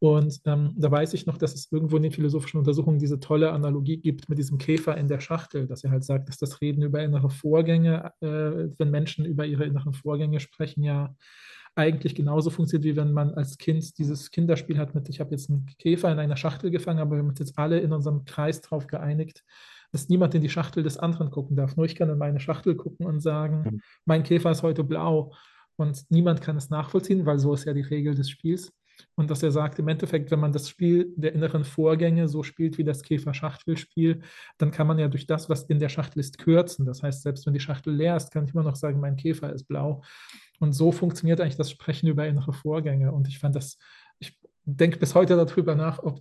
[0.00, 3.52] Und ähm, da weiß ich noch, dass es irgendwo in den philosophischen Untersuchungen diese tolle
[3.52, 6.82] Analogie gibt mit diesem Käfer in der Schachtel, dass er halt sagt, dass das Reden
[6.82, 11.14] über innere Vorgänge, äh, wenn Menschen über ihre inneren Vorgänge sprechen, ja
[11.74, 15.50] eigentlich genauso funktioniert, wie wenn man als Kind dieses Kinderspiel hat mit, ich habe jetzt
[15.50, 18.62] einen Käfer in einer Schachtel gefangen, aber wir haben uns jetzt alle in unserem Kreis
[18.62, 19.44] darauf geeinigt,
[19.92, 21.76] dass niemand in die Schachtel des anderen gucken darf.
[21.76, 23.80] Nur ich kann in meine Schachtel gucken und sagen, mhm.
[24.06, 25.32] mein Käfer ist heute blau.
[25.76, 28.72] Und niemand kann es nachvollziehen, weil so ist ja die Regel des Spiels.
[29.14, 32.78] Und dass er sagt, im Endeffekt, wenn man das Spiel der inneren Vorgänge so spielt
[32.78, 34.22] wie das Käfer-Schachtel-Spiel,
[34.58, 36.86] dann kann man ja durch das, was in der Schachtel ist, kürzen.
[36.86, 39.52] Das heißt, selbst wenn die Schachtel leer ist, kann ich immer noch sagen, mein Käfer
[39.52, 40.02] ist blau.
[40.58, 43.12] Und so funktioniert eigentlich das Sprechen über innere Vorgänge.
[43.12, 43.78] Und ich fand das,
[44.18, 46.20] ich denke bis heute darüber nach, ob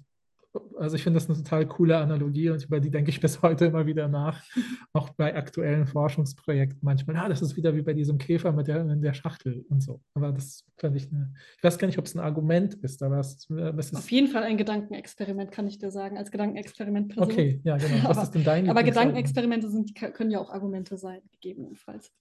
[0.78, 3.66] also ich finde das eine total coole Analogie und über die denke ich bis heute
[3.66, 4.44] immer wieder nach,
[4.94, 7.18] auch bei aktuellen Forschungsprojekten manchmal.
[7.18, 10.02] Ah, das ist wieder wie bei diesem Käfer mit der, in der Schachtel und so.
[10.14, 13.20] Aber das fand ich eine, ich weiß gar nicht, ob es ein Argument ist, aber
[13.20, 13.96] es, es ist.
[13.96, 17.32] Auf jeden Fall ein Gedankenexperiment, kann ich dir sagen, als Gedankenexperiment Person.
[17.32, 17.96] Okay, ja, genau.
[18.04, 22.12] Was aber, ist denn dein Aber Gedankenexperimente sind, können ja auch Argumente sein, gegebenenfalls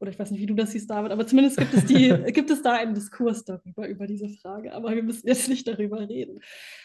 [0.00, 2.50] oder ich weiß nicht, wie du das siehst, David, aber zumindest gibt es, die, gibt
[2.50, 4.74] es da einen Diskurs darüber, über diese Frage.
[4.74, 6.40] Aber wir müssen jetzt nicht darüber reden.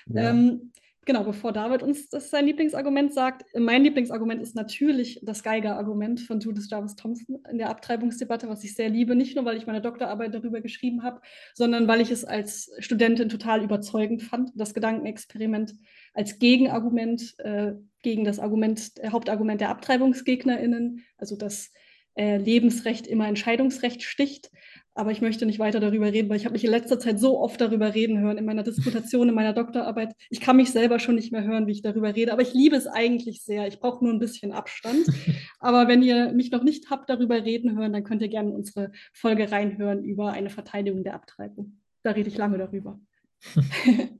[0.07, 0.29] Ja.
[0.29, 0.71] Ähm,
[1.05, 6.39] Genau, bevor David uns das sein Lieblingsargument sagt, mein Lieblingsargument ist natürlich das Geiger-Argument von
[6.39, 9.81] Judith Jarvis Thompson in der Abtreibungsdebatte, was ich sehr liebe, nicht nur, weil ich meine
[9.81, 11.19] Doktorarbeit darüber geschrieben habe,
[11.55, 15.73] sondern weil ich es als Studentin total überzeugend fand, das Gedankenexperiment
[16.13, 17.73] als Gegenargument äh,
[18.03, 21.71] gegen das Argument, äh, Hauptargument der AbtreibungsgegnerInnen, also das
[22.15, 24.51] äh, Lebensrecht immer Entscheidungsrecht sticht.
[24.93, 27.39] Aber ich möchte nicht weiter darüber reden, weil ich habe mich in letzter Zeit so
[27.39, 30.13] oft darüber reden hören, in meiner Disputation, in meiner Doktorarbeit.
[30.29, 32.75] Ich kann mich selber schon nicht mehr hören, wie ich darüber rede, aber ich liebe
[32.75, 33.67] es eigentlich sehr.
[33.67, 35.05] Ich brauche nur ein bisschen Abstand.
[35.59, 38.91] aber wenn ihr mich noch nicht habt darüber reden hören, dann könnt ihr gerne unsere
[39.13, 41.79] Folge reinhören über eine Verteidigung der Abtreibung.
[42.03, 42.99] Da rede ich lange darüber.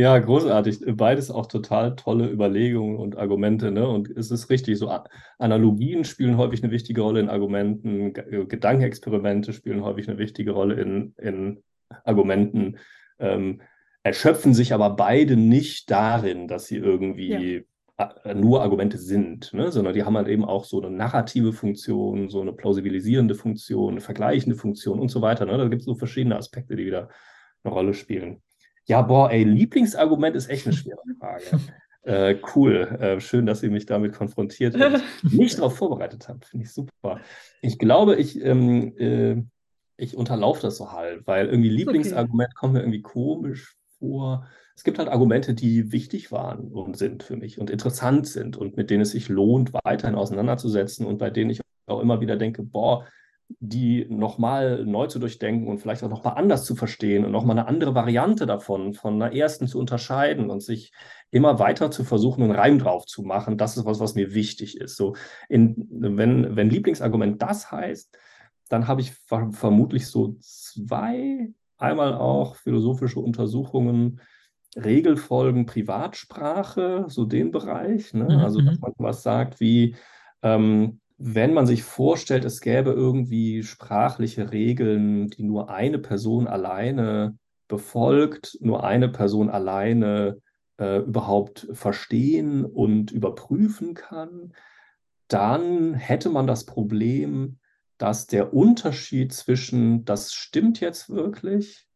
[0.00, 0.80] Ja, großartig.
[0.96, 3.70] Beides auch total tolle Überlegungen und Argumente.
[3.70, 3.86] Ne?
[3.86, 4.90] Und es ist richtig, so
[5.38, 11.14] Analogien spielen häufig eine wichtige Rolle in Argumenten, Gedankenexperimente spielen häufig eine wichtige Rolle in,
[11.18, 11.62] in
[12.04, 12.78] Argumenten,
[13.18, 13.60] ähm,
[14.02, 17.66] erschöpfen sich aber beide nicht darin, dass sie irgendwie
[17.98, 18.34] ja.
[18.34, 19.70] nur Argumente sind, ne?
[19.70, 24.00] sondern die haben halt eben auch so eine narrative Funktion, so eine plausibilisierende Funktion, eine
[24.00, 25.44] vergleichende Funktion und so weiter.
[25.44, 25.58] Ne?
[25.58, 27.10] Da gibt es so verschiedene Aspekte, die wieder
[27.64, 28.40] eine Rolle spielen.
[28.90, 31.44] Ja, boah, ey, Lieblingsargument ist echt eine schwere Frage.
[32.02, 35.00] Äh, cool, äh, schön, dass ihr mich damit konfrontiert habt.
[35.22, 37.20] Nicht darauf vorbereitet habt, finde ich super.
[37.62, 39.44] Ich glaube, ich, ähm, äh,
[39.96, 42.56] ich unterlaufe das so halt, weil irgendwie Lieblingsargument okay.
[42.58, 44.48] kommt mir irgendwie komisch vor.
[44.74, 48.76] Es gibt halt Argumente, die wichtig waren und sind für mich und interessant sind und
[48.76, 52.64] mit denen es sich lohnt, weiterhin auseinanderzusetzen und bei denen ich auch immer wieder denke,
[52.64, 53.06] boah,
[53.58, 57.68] die nochmal neu zu durchdenken und vielleicht auch nochmal anders zu verstehen und nochmal eine
[57.68, 60.92] andere Variante davon, von einer ersten zu unterscheiden und sich
[61.30, 63.58] immer weiter zu versuchen, einen Reim drauf zu machen.
[63.58, 64.96] Das ist was, was mir wichtig ist.
[64.96, 65.16] So
[65.48, 68.16] in, wenn, wenn Lieblingsargument das heißt,
[68.68, 74.20] dann habe ich ver vermutlich so zwei, einmal auch philosophische Untersuchungen,
[74.76, 78.14] Regelfolgen, Privatsprache, so den Bereich.
[78.14, 78.24] Ne?
[78.24, 78.30] Mhm.
[78.30, 78.80] Also, dass mhm.
[78.80, 79.96] man was sagt wie,
[80.42, 87.36] ähm, wenn man sich vorstellt, es gäbe irgendwie sprachliche Regeln, die nur eine Person alleine
[87.68, 90.38] befolgt, nur eine Person alleine
[90.78, 94.54] äh, überhaupt verstehen und überprüfen kann,
[95.28, 97.58] dann hätte man das Problem,
[97.98, 101.86] dass der Unterschied zwischen das stimmt jetzt wirklich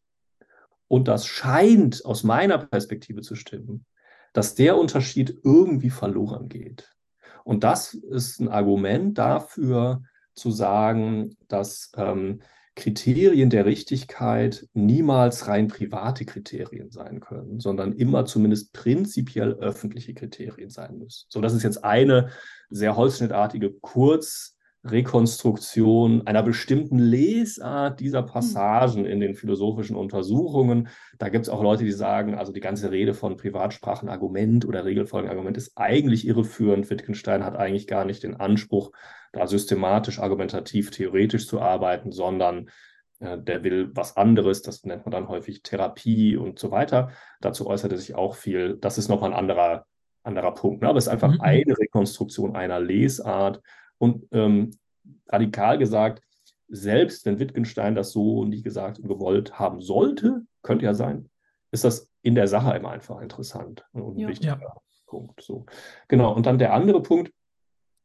[0.87, 3.87] und das scheint aus meiner Perspektive zu stimmen,
[4.35, 6.94] dass der Unterschied irgendwie verloren geht.
[7.45, 10.03] Und das ist ein Argument dafür
[10.35, 12.41] zu sagen, dass ähm,
[12.75, 20.71] Kriterien der Richtigkeit niemals rein private Kriterien sein können, sondern immer zumindest prinzipiell öffentliche Kriterien
[20.71, 21.27] sein müssen.
[21.29, 22.31] So, das ist jetzt eine
[22.71, 24.54] sehr holzschnittartige Kurz-
[24.85, 28.27] Rekonstruktion einer bestimmten Lesart dieser hm.
[28.27, 30.89] Passagen in den philosophischen Untersuchungen.
[31.19, 35.57] Da gibt es auch Leute, die sagen, also die ganze Rede von Privatsprachenargument oder Regelfolgenargument
[35.57, 36.91] ist eigentlich irreführend.
[36.91, 38.93] Wittgenstein hat eigentlich gar nicht den Anspruch,
[39.33, 42.69] da systematisch, argumentativ, theoretisch zu arbeiten, sondern
[43.21, 44.61] äh, der will was anderes.
[44.61, 47.11] Das nennt man dann häufig Therapie und so weiter.
[47.41, 48.77] Dazu äußert er sich auch viel.
[48.77, 49.87] Das ist nochmal ein anderer,
[50.23, 50.83] anderer Punkt.
[50.83, 50.89] Ne?
[50.89, 51.41] Aber es ist einfach mhm.
[51.41, 53.63] eine Rekonstruktion einer Lesart
[54.05, 54.71] und ähm,
[55.29, 56.23] radikal gesagt,
[56.69, 61.31] selbst wenn Wittgenstein das so nie gesagt und gewollt haben sollte, könnte ja sein,
[61.73, 64.29] ist das in der Sache immer einfach interessant und ein ja.
[64.29, 64.75] wichtiger ja.
[65.07, 65.41] Punkt.
[65.43, 65.67] So.
[66.09, 66.35] Genau.
[66.35, 67.33] Und dann der andere Punkt,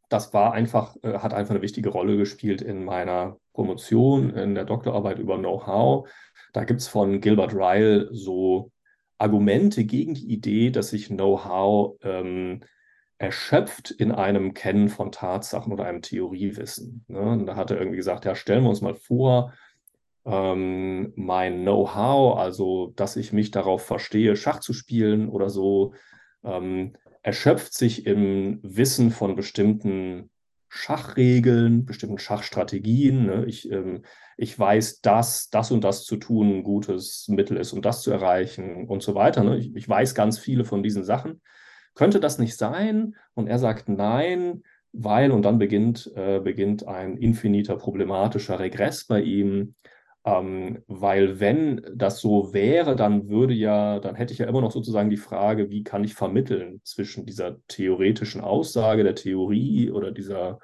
[0.09, 4.65] das war einfach, äh, hat einfach eine wichtige Rolle gespielt in meiner Promotion, in der
[4.65, 6.09] Doktorarbeit über Know-how.
[6.53, 8.71] Da gibt es von Gilbert Ryle so
[9.17, 12.61] Argumente gegen die Idee, dass sich Know-how ähm,
[13.19, 17.03] erschöpft in einem Kennen von Tatsachen oder einem Theoriewissen.
[17.07, 17.19] Ne?
[17.19, 19.53] Und da hat er irgendwie gesagt, ja, stellen wir uns mal vor,
[20.25, 25.93] ähm, mein Know-how, also dass ich mich darauf verstehe, Schach zu spielen oder so,
[26.45, 30.29] ähm, erschöpft sich im Wissen von bestimmten
[30.69, 33.25] Schachregeln, bestimmten Schachstrategien.
[33.25, 33.45] Ne?
[33.47, 34.03] Ich, ähm,
[34.37, 38.11] ich weiß, dass das und das zu tun ein gutes Mittel ist, um das zu
[38.11, 39.43] erreichen und so weiter.
[39.43, 39.57] Ne?
[39.57, 41.41] Ich, ich weiß ganz viele von diesen Sachen
[41.99, 43.17] könnte das nicht sein?
[43.33, 44.63] Und er sagt nein,
[44.93, 49.75] weil, und dann beginnt, äh, beginnt ein infiniter problematischer Regress bei ihm,
[50.23, 54.71] ähm, weil wenn das so wäre, dann würde ja, dann hätte ich ja immer noch
[54.71, 60.59] sozusagen die Frage, wie kann ich vermitteln zwischen dieser theoretischen Aussage, der Theorie oder dieser,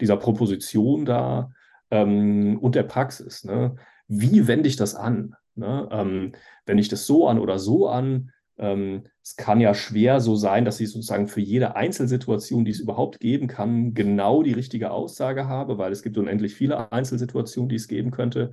[0.00, 1.50] dieser Proposition da
[1.90, 3.42] ähm, und der Praxis.
[3.42, 3.74] Ne?
[4.06, 5.34] Wie wende ich das an?
[5.56, 5.88] Ne?
[5.90, 6.32] Ähm,
[6.64, 8.30] wende ich das so an oder so an?
[8.58, 12.80] Ähm, es kann ja schwer so sein, dass ich sozusagen für jede Einzelsituation, die es
[12.80, 17.76] überhaupt geben kann, genau die richtige Aussage habe, weil es gibt unendlich viele Einzelsituationen, die
[17.76, 18.52] es geben könnte.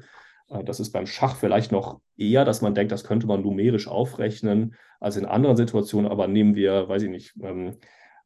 [0.49, 3.87] Äh, das ist beim Schach vielleicht noch eher, dass man denkt, das könnte man numerisch
[3.87, 6.11] aufrechnen als in anderen Situationen.
[6.11, 7.77] Aber nehmen wir, weiß ich nicht, ähm,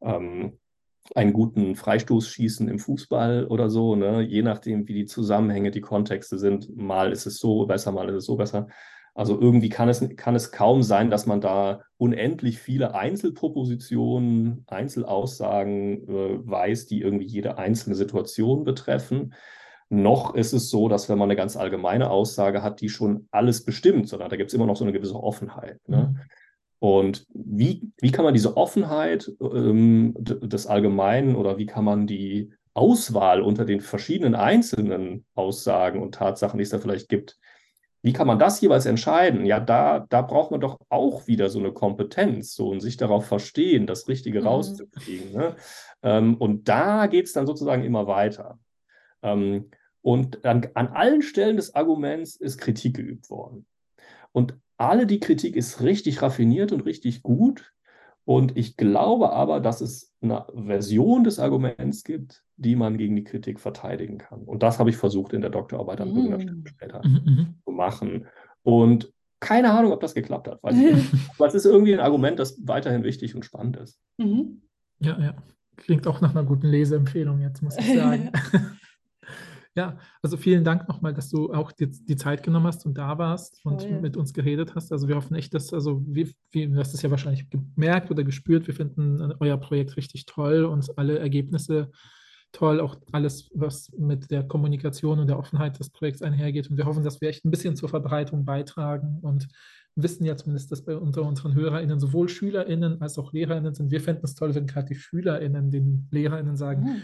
[0.02, 0.58] ähm,
[1.16, 4.22] einen guten Freistoßschießen im Fußball oder so, ne?
[4.22, 6.76] je nachdem, wie die Zusammenhänge, die Kontexte sind.
[6.76, 8.68] Mal ist es so besser, mal ist es so besser.
[9.18, 16.07] Also irgendwie kann es, kann es kaum sein, dass man da unendlich viele Einzelpropositionen, Einzelaussagen
[16.07, 19.34] äh, weiß, die irgendwie jede einzelne Situation betreffen.
[19.89, 23.65] Noch ist es so, dass wenn man eine ganz allgemeine Aussage hat, die schon alles
[23.65, 25.80] bestimmt, sondern da gibt es immer noch so eine gewisse Offenheit.
[25.88, 26.14] Ne?
[26.14, 26.19] Mhm.
[26.77, 32.53] Und wie, wie kann man diese Offenheit ähm, des Allgemeinen oder wie kann man die
[32.76, 37.39] Auswahl unter den verschiedenen einzelnen Aussagen und Tatsachen, die es da vielleicht gibt,
[38.08, 39.46] wie kann man das jeweils entscheiden?
[39.46, 43.26] Ja, da, da braucht man doch auch wieder so eine Kompetenz so, und sich darauf
[43.26, 44.48] verstehen, das Richtige mhm.
[44.48, 45.34] rauszukriegen.
[45.34, 45.58] Ne?
[46.04, 48.60] Ähm, und da geht es dann sozusagen immer weiter.
[49.22, 49.72] Ähm,
[50.02, 53.66] und an, an allen Stellen des Arguments ist Kritik geübt worden.
[54.32, 57.74] Und alle die Kritik ist richtig raffiniert und richtig gut.
[58.28, 63.24] Und ich glaube aber, dass es eine Version des Arguments gibt, die man gegen die
[63.24, 64.41] Kritik verteidigen kann.
[64.44, 66.68] Und das habe ich versucht in der Doktorarbeit an irgendeiner Stelle mm.
[66.68, 67.56] später mhm, mhm.
[67.64, 68.28] zu machen.
[68.64, 70.62] Und keine Ahnung, ob das geklappt hat.
[70.62, 71.14] Weiß ich nicht.
[71.38, 73.98] Aber es ist irgendwie ein Argument, das weiterhin wichtig und spannend ist.
[74.18, 74.62] Mhm.
[74.99, 75.34] Ja, ja.
[75.78, 78.30] Klingt auch nach einer guten Leseempfehlung jetzt, muss ich sagen.
[79.78, 83.20] Ja, also vielen Dank nochmal, dass du auch die, die, Zeit genommen hast und da
[83.20, 84.02] warst und oh, ja.
[84.02, 84.91] mit uns geredet hast.
[84.91, 88.24] Also wir hoffen echt, dass, also wie, wie, du hast es ja wahrscheinlich gemerkt oder
[88.24, 91.91] gespürt, wir finden euer Projekt richtig toll und alle Ergebnisse
[92.54, 96.72] toll, auch alles, was mit der Kommunikation und der Offenheit des Projekts einhergeht.
[96.72, 99.48] Und wir hoffen, dass wir echt ein bisschen zur Verbreitung beitragen und
[99.95, 103.91] wissen ja zumindest, dass bei unter unseren HörerInnen sowohl SchülerInnen als auch LehrerInnen sind.
[103.91, 107.02] Wir fänden es toll, wenn gerade die SchülerInnen den LehrerInnen sagen, mhm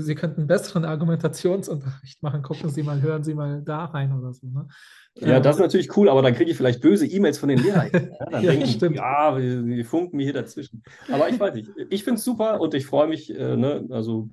[0.00, 2.42] Sie könnten einen besseren Argumentationsunterricht machen.
[2.42, 4.46] Gucken Sie mal, hören Sie mal da rein oder so.
[4.46, 4.68] Ne?
[5.16, 7.90] Ja, das ist natürlich cool, aber dann kriege ich vielleicht böse E-Mails von den Lehrern.
[7.92, 8.96] Ja, dann ja, denken stimmt.
[8.96, 10.82] ja, die funken mir hier dazwischen.
[11.10, 14.30] Aber ich weiß nicht, ich finde es super und ich freue mich, äh, ne, also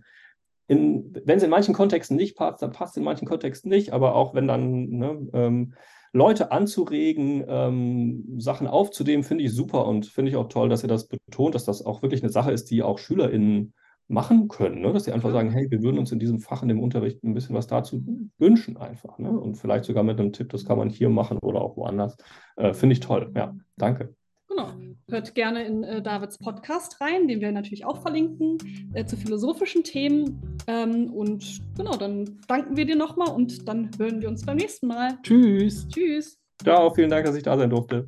[0.68, 4.16] wenn es in manchen Kontexten nicht passt, dann passt es in manchen Kontexten nicht, aber
[4.16, 5.74] auch wenn dann ne, ähm,
[6.14, 10.90] Leute anzuregen, ähm, Sachen aufzunehmen, finde ich super und finde ich auch toll, dass ihr
[10.90, 13.74] das betont, dass das auch wirklich eine Sache ist, die auch SchülerInnen
[14.07, 14.94] machen können, ne?
[14.94, 17.34] dass sie einfach sagen, hey, wir würden uns in diesem Fach, in dem Unterricht ein
[17.34, 18.03] bisschen was dazu
[18.38, 19.18] wünschen einfach.
[19.18, 19.30] Ne?
[19.30, 22.15] Und vielleicht sogar mit einem Tipp, das kann man hier machen oder auch woanders.
[22.56, 23.32] Äh, Finde ich toll.
[23.36, 24.14] Ja, danke.
[24.48, 24.69] Genau.
[25.10, 28.57] Hört gerne in äh, Davids Podcast rein, den wir natürlich auch verlinken,
[28.94, 30.57] äh, zu philosophischen Themen.
[30.68, 34.88] Ähm, und genau, dann danken wir dir nochmal und dann hören wir uns beim nächsten
[34.88, 35.18] Mal.
[35.23, 35.88] Tschüss.
[35.88, 36.40] Tschüss.
[36.61, 38.07] Ciao, vielen Dank, dass ich da sein durfte.